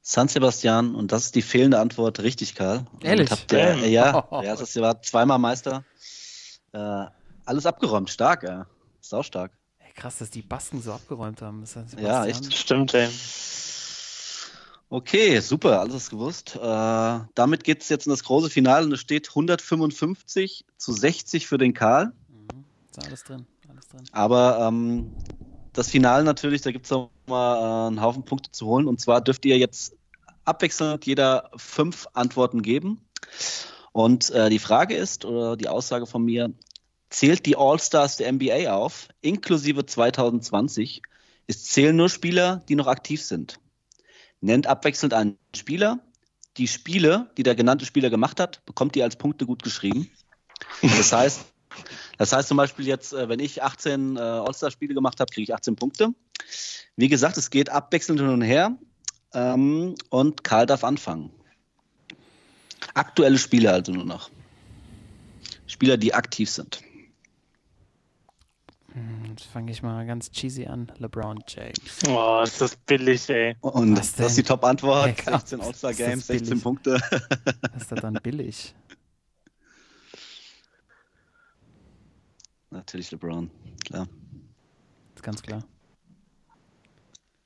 San 0.00 0.26
Sebastian 0.26 0.96
und 0.96 1.12
das 1.12 1.26
ist 1.26 1.36
die 1.36 1.42
fehlende 1.42 1.78
Antwort 1.78 2.18
richtig, 2.18 2.56
Karl. 2.56 2.86
Ehrlich? 3.02 3.30
Habt 3.30 3.52
ihr, 3.52 3.58
äh, 3.60 3.88
ja, 3.92 4.26
das 4.42 4.74
war 4.80 5.00
zweimal 5.00 5.38
Meister. 5.38 5.84
Äh, 6.72 7.06
alles 7.44 7.66
abgeräumt, 7.66 8.10
stark. 8.10 8.42
Ja. 8.42 8.66
Sau 9.08 9.22
stark. 9.22 9.52
Ey, 9.78 9.90
krass, 9.94 10.18
dass 10.18 10.28
die 10.28 10.42
Basken 10.42 10.82
so 10.82 10.92
abgeräumt 10.92 11.40
haben. 11.40 11.64
Ja, 11.96 12.26
echt. 12.26 12.54
Stimmt, 12.54 12.92
ey. 12.92 13.08
Okay, 14.90 15.40
super, 15.40 15.80
alles 15.80 16.10
gewusst. 16.10 16.56
Äh, 16.56 17.20
damit 17.34 17.64
geht 17.64 17.80
es 17.80 17.88
jetzt 17.88 18.06
in 18.06 18.10
das 18.10 18.22
große 18.22 18.50
Finale 18.50 18.84
und 18.84 18.92
es 18.92 19.00
steht 19.00 19.30
155 19.30 20.66
zu 20.76 20.92
60 20.92 21.46
für 21.46 21.56
den 21.56 21.72
Karl. 21.72 22.12
Mhm. 22.28 22.64
Ist 22.90 23.06
alles 23.06 23.24
drin, 23.24 23.46
alles 23.70 23.88
drin. 23.88 24.04
Aber 24.12 24.58
ähm, 24.68 25.10
das 25.72 25.88
Finale 25.88 26.22
natürlich, 26.22 26.60
da 26.60 26.70
gibt 26.70 26.84
es 26.84 26.90
noch 26.90 27.10
mal 27.26 27.56
äh, 27.56 27.86
einen 27.86 28.02
Haufen 28.02 28.26
Punkte 28.26 28.52
zu 28.52 28.66
holen. 28.66 28.86
Und 28.86 29.00
zwar 29.00 29.22
dürft 29.22 29.46
ihr 29.46 29.56
jetzt 29.56 29.96
abwechselnd 30.44 31.06
jeder 31.06 31.50
fünf 31.56 32.08
Antworten 32.12 32.60
geben. 32.60 33.00
Und 33.92 34.28
äh, 34.32 34.50
die 34.50 34.58
Frage 34.58 34.94
ist, 34.94 35.24
oder 35.24 35.56
die 35.56 35.68
Aussage 35.68 36.06
von 36.06 36.22
mir, 36.22 36.52
zählt 37.10 37.46
die 37.46 37.56
All-Stars 37.56 38.16
der 38.16 38.32
NBA 38.32 38.72
auf, 38.72 39.08
inklusive 39.20 39.86
2020, 39.86 41.02
es 41.46 41.64
zählen 41.64 41.96
nur 41.96 42.10
Spieler, 42.10 42.62
die 42.68 42.74
noch 42.74 42.86
aktiv 42.86 43.22
sind. 43.22 43.58
Nennt 44.40 44.66
abwechselnd 44.66 45.14
einen 45.14 45.38
Spieler. 45.56 45.98
Die 46.58 46.68
Spiele, 46.68 47.30
die 47.36 47.42
der 47.42 47.54
genannte 47.54 47.86
Spieler 47.86 48.10
gemacht 48.10 48.38
hat, 48.38 48.64
bekommt 48.66 48.96
ihr 48.96 49.04
als 49.04 49.16
Punkte 49.16 49.46
gut 49.46 49.62
geschrieben. 49.62 50.10
Das 50.82 51.12
heißt, 51.12 51.40
das 52.18 52.32
heißt 52.32 52.48
zum 52.48 52.56
Beispiel 52.56 52.86
jetzt, 52.86 53.12
äh, 53.12 53.28
wenn 53.28 53.40
ich 53.40 53.62
18 53.62 54.16
äh, 54.16 54.20
All-Star-Spiele 54.20 54.94
gemacht 54.94 55.20
habe, 55.20 55.32
kriege 55.32 55.44
ich 55.44 55.54
18 55.54 55.76
Punkte. 55.76 56.10
Wie 56.96 57.08
gesagt, 57.08 57.38
es 57.38 57.50
geht 57.50 57.70
abwechselnd 57.70 58.20
hin 58.20 58.28
und 58.28 58.42
her. 58.42 58.76
Ähm, 59.32 59.94
und 60.10 60.44
Karl 60.44 60.66
darf 60.66 60.84
anfangen. 60.84 61.30
Aktuelle 62.94 63.38
Spieler 63.38 63.72
also 63.72 63.92
nur 63.92 64.04
noch. 64.04 64.30
Spieler, 65.66 65.96
die 65.96 66.14
aktiv 66.14 66.50
sind. 66.50 66.80
Jetzt 69.28 69.44
fange 69.46 69.70
ich 69.72 69.82
mal 69.82 70.06
ganz 70.06 70.30
cheesy 70.30 70.66
an. 70.66 70.90
LeBron 70.98 71.38
James. 71.46 71.98
Oh, 72.08 72.40
ist 72.42 72.60
das 72.60 72.76
billig, 72.76 73.28
ey. 73.30 73.56
Und 73.60 73.96
Was 73.96 74.14
das 74.14 74.28
ist 74.30 74.38
die? 74.38 74.42
Top-Antwort. 74.42 75.06
Hey, 75.06 75.14
komm, 75.24 75.34
16 75.34 75.60
ist 75.60 75.66
All-Star-Games, 75.66 76.26
das 76.26 76.26
billig. 76.28 76.40
16 76.48 76.60
Punkte. 76.62 77.00
Das 77.72 77.82
ist 77.82 77.92
doch 77.92 78.00
dann 78.00 78.14
billig. 78.22 78.74
Natürlich 82.70 83.10
LeBron, 83.10 83.50
klar. 83.86 84.08
Ist 85.14 85.22
ganz 85.22 85.42
klar. 85.42 85.64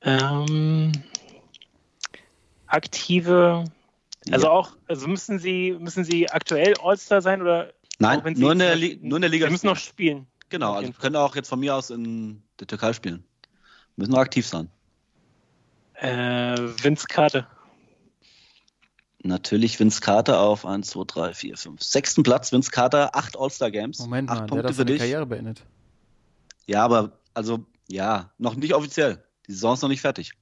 Ähm, 0.03 0.91
aktive, 2.67 3.65
also 4.31 4.47
Ja. 4.47 4.53
auch, 4.53 4.77
also 4.89 5.07
müssen 5.07 5.39
sie, 5.39 5.77
müssen 5.79 6.05
sie 6.05 6.29
aktuell 6.31 6.75
All-Star 6.83 7.23
sein 7.23 7.41
oder 7.41 7.73
Nein, 7.99 8.21
nur 8.37 8.51
in, 8.53 8.59
der 8.59 8.75
nur 8.77 9.17
in 9.17 9.23
der 9.23 9.31
Liga. 9.31 9.47
sie 9.47 9.53
müssen 9.53 9.67
noch 9.67 9.77
spielen? 9.77 10.27
Genau, 10.53 10.75
also 10.75 10.93
können 10.93 11.17
auch 11.17 11.35
jetzt 11.35 11.49
von 11.49 11.59
mir 11.59 11.75
aus 11.75 11.91
in 11.91 12.43
der 12.61 12.69
Türkei 12.69 12.93
spielen. 12.93 13.25
Müssen 13.97 14.13
noch 14.13 14.21
aktiv 14.21 14.47
sein. 14.47 14.71
Äh, 15.95 16.57
Vince 16.57 17.07
Carter. 17.09 17.49
Natürlich 19.25 19.79
Vince 19.79 20.01
Carter 20.01 20.41
auf 20.41 20.65
1, 20.67 20.91
2, 20.91 21.05
3, 21.07 21.35
4, 21.35 21.57
5. 21.57 21.83
Sechsten 21.83 22.23
Platz, 22.23 22.53
Vince 22.53 22.71
Carter, 22.71 23.15
acht 23.15 23.39
All-Star-Games. 23.39 23.99
Moment 24.01 24.31
acht 24.31 24.41
mal, 24.41 24.47
der 24.47 24.49
Punkte 24.49 24.59
hat 24.59 24.65
doch 24.65 24.75
für 24.75 24.77
seine 24.79 24.91
dich. 24.91 24.99
Karriere 24.99 25.27
beendet. 25.27 25.65
Ja, 26.67 26.85
aber 26.85 27.19
also, 27.35 27.65
ja, 27.89 28.33
noch 28.39 28.55
nicht 28.55 28.75
offiziell. 28.75 29.25
Die 29.47 29.53
Saison 29.53 29.75
ist 29.75 29.83
noch 29.83 29.89
nicht 29.89 30.01
fertig. 30.01 30.33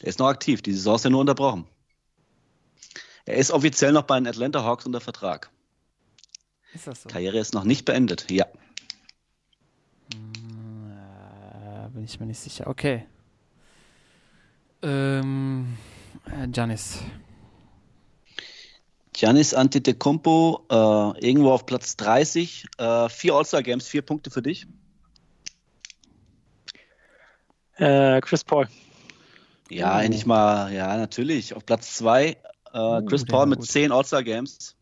Der 0.00 0.08
ist 0.08 0.18
noch 0.18 0.28
aktiv. 0.28 0.62
Die 0.62 0.72
Saison 0.72 0.96
ist 0.96 1.04
ja 1.04 1.10
nur 1.10 1.20
unterbrochen. 1.20 1.66
Er 3.24 3.36
ist 3.36 3.50
offiziell 3.50 3.92
noch 3.92 4.02
bei 4.02 4.18
den 4.18 4.26
Atlanta 4.26 4.64
Hawks 4.64 4.86
unter 4.86 5.00
Vertrag. 5.00 5.50
Ist 6.74 6.86
das 6.86 7.02
so? 7.02 7.08
Karriere 7.08 7.38
ist 7.38 7.54
noch 7.54 7.64
nicht 7.64 7.84
beendet. 7.84 8.30
Ja. 8.30 8.46
Hm, 10.12 10.90
äh, 10.90 11.91
bin 12.02 12.08
ich 12.08 12.18
mir 12.18 12.26
nicht 12.26 12.40
sicher. 12.40 12.66
Okay. 12.66 13.06
Ähm, 14.82 15.78
äh, 16.26 16.48
Giannis. 16.48 16.98
Giannis 19.12 19.54
Antetokounmpo, 19.54 20.66
äh, 20.68 20.74
irgendwo 21.24 21.52
auf 21.52 21.64
Platz 21.64 21.96
30. 21.96 22.66
Äh, 22.76 23.08
vier 23.08 23.34
All-Star-Games, 23.34 23.86
vier 23.86 24.02
Punkte 24.02 24.32
für 24.32 24.42
dich. 24.42 24.66
Äh, 27.76 28.20
Chris 28.20 28.42
Paul. 28.42 28.66
Ja, 29.70 29.98
Oh. 29.98 30.00
endlich 30.00 30.26
mal, 30.26 30.72
ja, 30.72 30.96
natürlich. 30.96 31.54
Auf 31.54 31.64
Platz 31.64 31.94
2 31.94 32.30
äh, 32.30 32.36
Oh, 32.72 33.00
Chris 33.06 33.24
Paul 33.24 33.46
mit 33.46 33.60
gut. 33.60 33.68
10 33.68 33.92
All-Star-Games. 33.92 34.74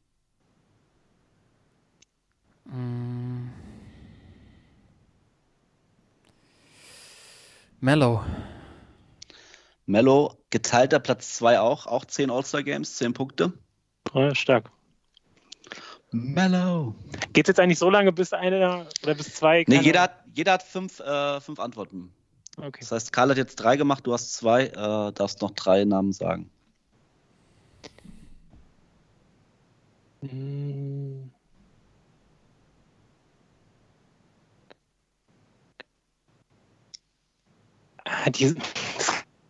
Mm. 2.65 3.60
Mellow. 7.81 8.23
Mello, 9.87 10.37
geteilter 10.51 11.01
Platz 11.01 11.35
2 11.37 11.61
auch, 11.61 11.87
auch 11.87 12.05
10 12.05 12.31
All-Star-Games, 12.31 12.97
10 12.97 13.15
Punkte. 13.15 13.53
Ja, 14.15 14.35
stark. 14.35 14.71
Mello. 16.13 16.95
Geht 17.33 17.47
es 17.47 17.49
jetzt 17.49 17.61
eigentlich 17.61 17.79
so 17.79 17.89
lange, 17.89 18.13
bis 18.13 18.33
einer 18.33 18.87
oder 19.03 19.15
bis 19.15 19.35
zwei? 19.35 19.65
Nee, 19.67 19.81
jeder 19.81 20.03
hat, 20.03 20.25
jeder 20.35 20.53
hat 20.53 20.63
fünf, 20.63 21.01
äh, 21.01 21.41
fünf 21.41 21.59
Antworten. 21.61 22.13
Okay. 22.57 22.81
Das 22.81 22.93
heißt, 22.93 23.13
Karl 23.13 23.31
hat 23.31 23.37
jetzt 23.37 23.57
drei 23.57 23.77
gemacht, 23.77 24.07
du 24.07 24.13
hast 24.13 24.35
zwei, 24.35 24.67
äh, 24.67 25.13
darfst 25.13 25.41
noch 25.41 25.53
drei 25.53 25.85
Namen 25.85 26.13
sagen. 26.13 26.51
Hm. 30.21 31.31
die, 38.35 38.45
es 38.45 38.55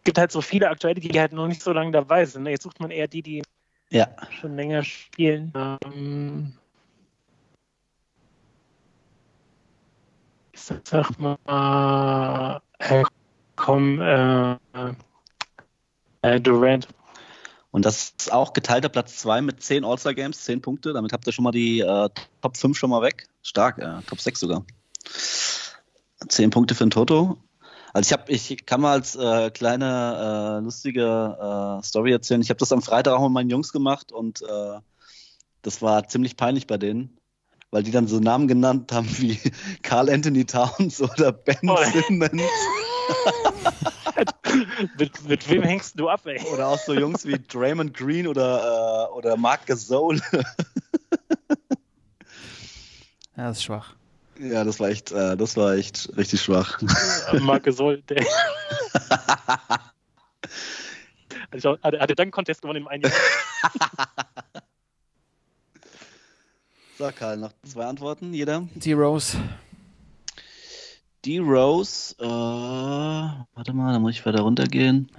gibt 0.04 0.18
halt 0.18 0.32
so 0.32 0.40
viele 0.40 0.68
aktuelle, 0.68 1.00
die 1.00 1.18
halt 1.18 1.32
noch 1.32 1.46
nicht 1.46 1.62
so 1.62 1.72
lange 1.72 1.92
dabei 1.92 2.24
sind. 2.24 2.44
ne? 2.44 2.50
Jetzt 2.50 2.62
sucht 2.62 2.80
man 2.80 2.90
eher 2.90 3.08
die, 3.08 3.22
die 3.22 3.42
Ja. 3.90 4.08
schon 4.40 4.56
länger 4.56 4.82
spielen. 4.82 5.52
Ähm, 5.54 6.52
ich 10.52 10.60
sag 10.60 11.18
mal, 11.18 12.60
äh, 12.78 13.04
komm, 13.56 14.00
äh, 14.00 14.56
äh, 16.22 16.40
Durant. 16.40 16.88
Und 17.72 17.84
das 17.84 18.14
ist 18.18 18.32
auch 18.32 18.52
geteilter 18.52 18.88
Platz 18.88 19.18
2 19.18 19.42
mit 19.42 19.62
10 19.62 19.84
All-Star-Games, 19.84 20.44
10 20.44 20.60
Punkte. 20.60 20.92
Damit 20.92 21.12
habt 21.12 21.26
ihr 21.26 21.32
schon 21.32 21.44
mal 21.44 21.52
die 21.52 21.80
äh, 21.80 22.08
Top 22.42 22.56
5 22.56 22.76
schon 22.76 22.90
mal 22.90 23.02
weg. 23.02 23.28
Stark, 23.42 23.78
äh, 23.78 24.02
Top 24.06 24.20
6 24.20 24.40
sogar. 24.40 24.64
10 26.28 26.50
Punkte 26.50 26.74
für 26.74 26.84
den 26.84 26.90
Toto. 26.90 27.38
Also 27.92 28.08
ich 28.08 28.12
habe, 28.12 28.30
ich 28.32 28.66
kann 28.66 28.80
mal 28.80 28.92
als 28.92 29.16
äh, 29.16 29.50
kleine 29.50 30.58
äh, 30.58 30.64
lustige 30.64 31.78
äh, 31.80 31.82
Story 31.84 32.12
erzählen. 32.12 32.40
Ich 32.40 32.50
habe 32.50 32.58
das 32.58 32.72
am 32.72 32.82
Freitag 32.82 33.14
auch 33.14 33.22
mit 33.22 33.32
meinen 33.32 33.50
Jungs 33.50 33.72
gemacht 33.72 34.12
und 34.12 34.42
äh, 34.42 34.78
das 35.62 35.82
war 35.82 36.06
ziemlich 36.08 36.36
peinlich 36.36 36.66
bei 36.66 36.78
denen, 36.78 37.18
weil 37.70 37.82
die 37.82 37.90
dann 37.90 38.06
so 38.06 38.20
Namen 38.20 38.48
genannt 38.48 38.92
haben 38.92 39.08
wie 39.18 39.38
Carl 39.82 40.08
Anthony 40.08 40.44
Towns 40.44 41.00
oder 41.02 41.32
Ben 41.32 41.56
Oh. 41.68 41.76
Simmons 41.92 42.32
mit, 44.98 45.28
mit 45.28 45.48
wem 45.50 45.62
hängst 45.62 45.98
du 45.98 46.08
ab, 46.08 46.26
ey? 46.26 46.40
oder 46.52 46.68
auch 46.68 46.78
so 46.78 46.94
Jungs 46.94 47.26
wie 47.26 47.38
Draymond 47.38 47.92
Green 47.92 48.28
oder, 48.28 49.08
äh, 49.10 49.12
oder 49.12 49.36
Mark 49.36 49.66
Gasol. 49.66 50.20
Ja, 53.36 53.46
das 53.46 53.58
ist 53.58 53.64
schwach. 53.64 53.94
Ja, 54.40 54.64
das 54.64 54.80
war 54.80 54.88
echt, 54.88 55.12
äh, 55.12 55.36
das 55.36 55.56
war 55.56 55.74
echt 55.74 56.16
richtig 56.16 56.40
schwach. 56.40 56.80
Marke 57.40 57.72
Sol, 57.72 58.02
der. 58.02 58.24
Also, 61.52 61.76
hat 61.82 61.94
er 61.94 62.00
hat 62.00 62.10
er 62.10 62.14
dann 62.14 62.30
Contest 62.30 62.62
gewonnen 62.62 62.82
im 62.82 62.88
einen 62.88 63.02
Jahr? 63.02 63.12
So, 66.96 67.10
Karl, 67.16 67.38
noch 67.38 67.52
zwei 67.62 67.86
Antworten, 67.86 68.34
jeder. 68.34 68.68
Die 68.74 68.92
Rose. 68.92 69.38
Die 71.24 71.38
Rose, 71.38 72.14
äh, 72.18 72.26
warte 72.26 73.72
mal, 73.72 73.94
da 73.94 73.98
muss 73.98 74.12
ich 74.12 74.26
weiter 74.26 74.42
runtergehen. 74.42 75.10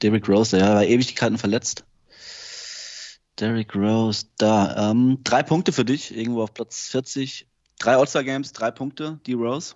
Derrick 0.00 0.26
Rose, 0.26 0.56
der 0.56 0.66
war 0.66 0.84
Ewigkeiten 0.84 1.36
verletzt. 1.36 1.84
Derrick 3.38 3.76
Rose, 3.76 4.28
da. 4.38 4.90
Ähm, 4.92 5.18
drei 5.24 5.42
Punkte 5.42 5.72
für 5.72 5.84
dich, 5.84 6.16
irgendwo 6.16 6.42
auf 6.42 6.54
Platz 6.54 6.88
40. 6.88 7.46
Drei 7.78 7.96
All-Star-Games, 7.96 8.52
drei 8.52 8.70
Punkte, 8.70 9.20
die 9.26 9.34
Rose. 9.34 9.74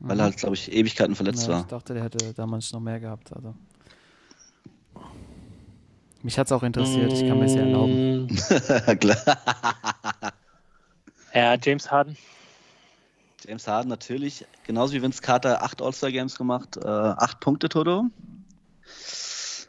Weil 0.00 0.20
er 0.20 0.24
halt, 0.26 0.36
glaube 0.36 0.54
ich, 0.54 0.70
Ewigkeiten 0.72 1.16
verletzt 1.16 1.46
Mhm. 1.46 1.50
ja, 1.50 1.54
war. 1.56 1.60
Ich 1.62 1.66
dachte, 1.66 1.94
der 1.94 2.04
hätte 2.04 2.32
damals 2.34 2.72
noch 2.72 2.80
mehr 2.80 3.00
gehabt. 3.00 3.32
Also. 3.34 3.54
Mich 6.22 6.38
hat 6.38 6.46
es 6.46 6.52
auch 6.52 6.62
interessiert. 6.62 7.12
Ich 7.12 7.26
kann 7.26 7.38
mir 7.38 7.46
es 7.46 7.54
ja 7.54 7.60
erlauben. 7.62 8.28
Klar. 9.00 9.38
Ja, 11.34 11.56
James 11.60 11.90
Harden. 11.90 12.16
James 13.44 13.66
Harden 13.66 13.88
natürlich, 13.88 14.44
genauso 14.66 14.92
wie 14.94 15.02
Vince 15.02 15.22
Carter, 15.22 15.62
acht 15.62 15.80
All-Star-Games 15.80 16.36
gemacht, 16.36 16.76
äh, 16.76 16.86
acht 16.86 17.40
Punkte, 17.40 17.68
Toto. 17.68 18.04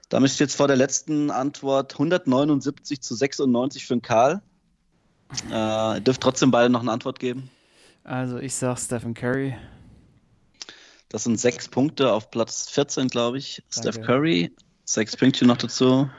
Damit 0.09 0.31
steht 0.31 0.39
jetzt 0.47 0.55
vor 0.55 0.67
der 0.67 0.75
letzten 0.77 1.29
Antwort 1.29 1.93
179 1.93 3.01
zu 3.01 3.13
96 3.15 3.85
für 3.85 3.95
den 3.95 4.01
Karl. 4.01 4.41
Äh, 5.51 5.95
ihr 5.95 5.99
dürft 6.01 6.21
trotzdem 6.21 6.51
beide 6.51 6.69
noch 6.69 6.81
eine 6.81 6.91
Antwort 6.91 7.19
geben. 7.19 7.49
Also 8.03 8.39
ich 8.39 8.55
sag 8.55 8.77
Stephen 8.79 9.13
Curry. 9.13 9.55
Das 11.09 11.23
sind 11.23 11.39
sechs 11.39 11.67
Punkte 11.67 12.11
auf 12.13 12.29
Platz 12.29 12.69
14, 12.69 13.07
glaube 13.07 13.39
ich. 13.39 13.63
Danke. 13.73 13.91
Steph 13.91 14.05
Curry, 14.05 14.55
sechs 14.85 15.17
Pünktchen 15.17 15.47
noch 15.47 15.57
dazu. 15.57 16.09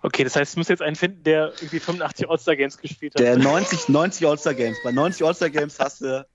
Okay, 0.00 0.24
das 0.24 0.34
heißt, 0.34 0.54
ich 0.54 0.56
muss 0.56 0.68
jetzt 0.68 0.82
einen 0.82 0.96
finden, 0.96 1.22
der 1.22 1.52
irgendwie 1.60 1.78
85 1.78 2.28
All-Star-Games 2.28 2.78
gespielt 2.78 3.14
hat. 3.14 3.20
Der 3.20 3.36
90, 3.36 3.88
90 3.88 4.26
All-Star 4.26 4.54
Games. 4.54 4.76
Bei 4.82 4.90
90 4.90 5.24
All-Star 5.24 5.50
Games 5.50 5.78
hast 5.78 6.00
du, 6.00 6.26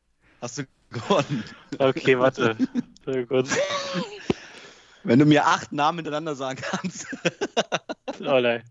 hast 0.42 0.60
du 0.60 0.64
gewonnen. 0.92 1.44
Okay, 1.78 2.18
warte. 2.18 2.56
Sehr 3.06 3.26
gut. 3.26 3.48
Wenn 5.04 5.20
du 5.20 5.26
mir 5.26 5.46
acht 5.46 5.72
Namen 5.72 6.00
hintereinander 6.00 6.36
sagen 6.36 6.62
kannst. 6.62 7.08
Oh 8.22 8.40
nein. 8.40 8.64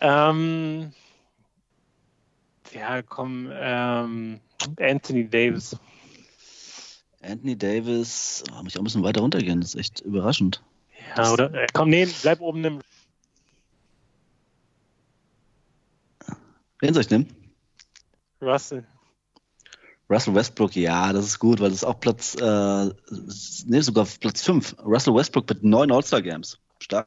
Ähm, 0.00 0.92
ja, 2.72 3.02
komm, 3.02 3.50
ähm, 3.52 4.40
Anthony 4.78 5.28
Davis. 5.28 5.76
Anthony 7.22 7.56
Davis, 7.56 8.44
oh, 8.50 8.62
muss 8.62 8.72
ich 8.72 8.76
auch 8.76 8.82
ein 8.82 8.84
bisschen 8.84 9.02
weiter 9.02 9.20
runtergehen, 9.20 9.60
das 9.60 9.74
ist 9.74 9.80
echt 9.80 10.00
überraschend. 10.00 10.62
Ja, 11.16 11.32
oder? 11.32 11.52
Äh, 11.52 11.66
komm, 11.72 11.90
nee, 11.90 12.08
bleib 12.22 12.40
oben 12.40 12.64
im. 12.64 12.80
Wen 16.80 16.94
soll 16.94 17.02
ich 17.02 17.10
nehmen? 17.10 17.28
Russell. 18.40 18.86
Russell 20.08 20.34
Westbrook, 20.34 20.74
ja, 20.74 21.12
das 21.12 21.26
ist 21.26 21.38
gut, 21.38 21.60
weil 21.60 21.68
das 21.68 21.78
ist 21.78 21.84
auch 21.84 22.00
Platz, 22.00 22.34
äh, 22.34 22.90
nee, 23.66 23.80
sogar 23.80 24.06
Platz 24.06 24.42
5. 24.42 24.76
Russell 24.84 25.14
Westbrook 25.14 25.48
mit 25.48 25.62
neun 25.62 25.92
All-Star 25.92 26.20
Games. 26.20 26.58
Stark. 26.80 27.06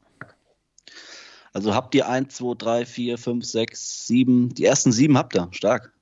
Also 1.54 1.76
habt 1.76 1.93
ihr 1.95 2.08
1, 2.10 2.34
2, 2.36 2.56
3, 2.58 2.86
4, 2.86 3.18
5, 3.18 3.45
6, 3.45 4.08
7, 4.08 4.49
die 4.56 4.66
ersten 4.66 4.91
sieben 4.91 5.18
habt 5.18 5.36
ihr. 5.36 5.47
Stark. 5.51 5.93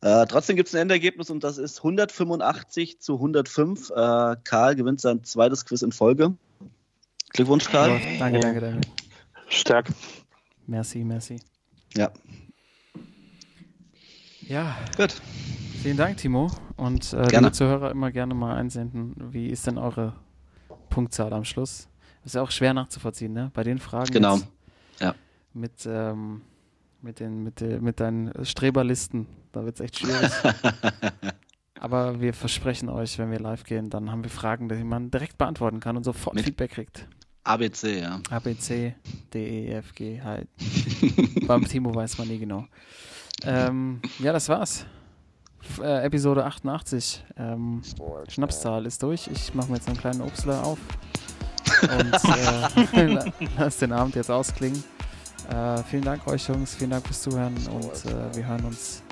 Äh, 0.00 0.26
trotzdem 0.26 0.56
gibt 0.56 0.68
es 0.68 0.74
ein 0.74 0.82
Endergebnis 0.82 1.30
und 1.30 1.44
das 1.44 1.58
ist 1.58 1.78
185 1.78 3.00
zu 3.00 3.14
105. 3.14 3.90
Äh, 3.90 3.94
Karl 4.44 4.76
gewinnt 4.76 5.00
sein 5.00 5.22
zweites 5.24 5.64
Quiz 5.64 5.82
in 5.82 5.92
Folge. 5.92 6.34
Glückwunsch, 7.30 7.68
Karl. 7.68 7.90
Läuft. 7.90 8.06
Danke, 8.20 8.40
danke, 8.40 8.60
danke. 8.60 8.80
Stark. 9.48 9.92
Merci, 10.66 11.04
merci. 11.04 11.40
Ja, 11.94 12.10
Ja, 14.40 14.76
gut. 14.96 15.20
vielen 15.82 15.96
Dank, 15.96 16.16
Timo. 16.18 16.50
Und 16.76 17.12
äh, 17.12 17.16
Gerne. 17.16 17.46
liebe 17.48 17.52
Zuhörer, 17.52 17.90
immer 17.90 18.10
gerne 18.10 18.34
mal 18.34 18.56
einsenden. 18.56 19.14
Wie 19.32 19.48
ist 19.48 19.66
denn 19.66 19.78
eure 19.78 20.14
Punktzahl 20.88 21.32
am 21.32 21.44
Schluss? 21.44 21.88
Ist 22.24 22.34
ja 22.34 22.42
auch 22.42 22.50
schwer 22.50 22.72
nachzuvollziehen, 22.74 23.32
ne? 23.32 23.50
Bei 23.54 23.62
den 23.64 23.78
Fragen 23.78 24.12
Genau. 24.12 24.38
Ja. 25.00 25.14
mit, 25.54 25.72
ähm, 25.86 26.42
mit, 27.00 27.18
den, 27.20 27.42
mit, 27.42 27.60
den, 27.60 27.82
mit 27.82 27.98
deinen 28.00 28.32
Streberlisten. 28.44 29.26
Da 29.52 29.64
wird 29.64 29.76
es 29.76 29.80
echt 29.80 29.98
schwierig. 29.98 30.30
Aber 31.80 32.20
wir 32.20 32.32
versprechen 32.32 32.88
euch, 32.88 33.18
wenn 33.18 33.30
wir 33.32 33.40
live 33.40 33.64
gehen, 33.64 33.90
dann 33.90 34.10
haben 34.10 34.22
wir 34.22 34.30
Fragen, 34.30 34.68
die 34.68 34.84
man 34.84 35.10
direkt 35.10 35.36
beantworten 35.36 35.80
kann 35.80 35.96
und 35.96 36.04
sofort 36.04 36.36
Mit- 36.36 36.44
Feedback 36.44 36.70
kriegt. 36.72 37.08
ABC, 37.44 38.00
ja. 38.00 38.20
A, 38.30 38.38
B, 38.38 38.56
C, 38.56 38.94
D, 39.34 39.64
E, 39.66 39.72
F, 39.72 39.92
G, 39.96 40.20
halt. 40.22 40.46
Beim 41.48 41.64
Timo 41.64 41.92
weiß 41.92 42.18
man 42.18 42.28
nie 42.28 42.38
genau. 42.38 42.66
Ähm, 43.44 44.00
ja, 44.20 44.32
das 44.32 44.48
war's. 44.48 44.86
F 45.60 45.80
äh, 45.80 46.04
Episode 46.04 46.44
88. 46.44 47.24
Ähm, 47.36 47.82
Schnapszahl 48.28 48.86
ist 48.86 49.02
durch. 49.02 49.26
Ich 49.26 49.52
mache 49.54 49.70
mir 49.70 49.76
jetzt 49.78 49.88
einen 49.88 49.96
kleinen 49.98 50.20
Obstler 50.20 50.64
auf 50.64 50.78
und 51.82 52.14
äh, 53.04 53.32
lass 53.58 53.76
den 53.78 53.92
Abend 53.92 54.14
jetzt 54.14 54.30
ausklingen. 54.30 54.82
Äh, 55.50 55.82
vielen 55.84 56.04
Dank 56.04 56.26
euch 56.26 56.46
Jungs, 56.48 56.74
vielen 56.74 56.90
Dank 56.90 57.06
fürs 57.06 57.22
Zuhören 57.22 57.54
und 57.68 58.12
äh, 58.12 58.36
wir 58.36 58.46
hören 58.46 58.64
uns 58.64 59.02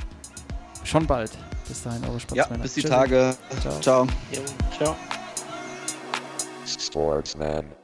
schon 0.85 1.07
bald. 1.07 1.33
Bis 1.67 1.83
dahin, 1.83 2.03
eure 2.05 2.15
Ja, 2.15 2.21
Sportsmänner. 2.21 2.63
bis 2.63 2.75
die 2.75 2.81
Tschüssi. 2.83 2.95
Tage. 2.95 3.37
Ciao. 3.61 3.81
Ciao. 3.81 4.07
Ciao. 4.79 4.97
Sportsman. 6.67 7.80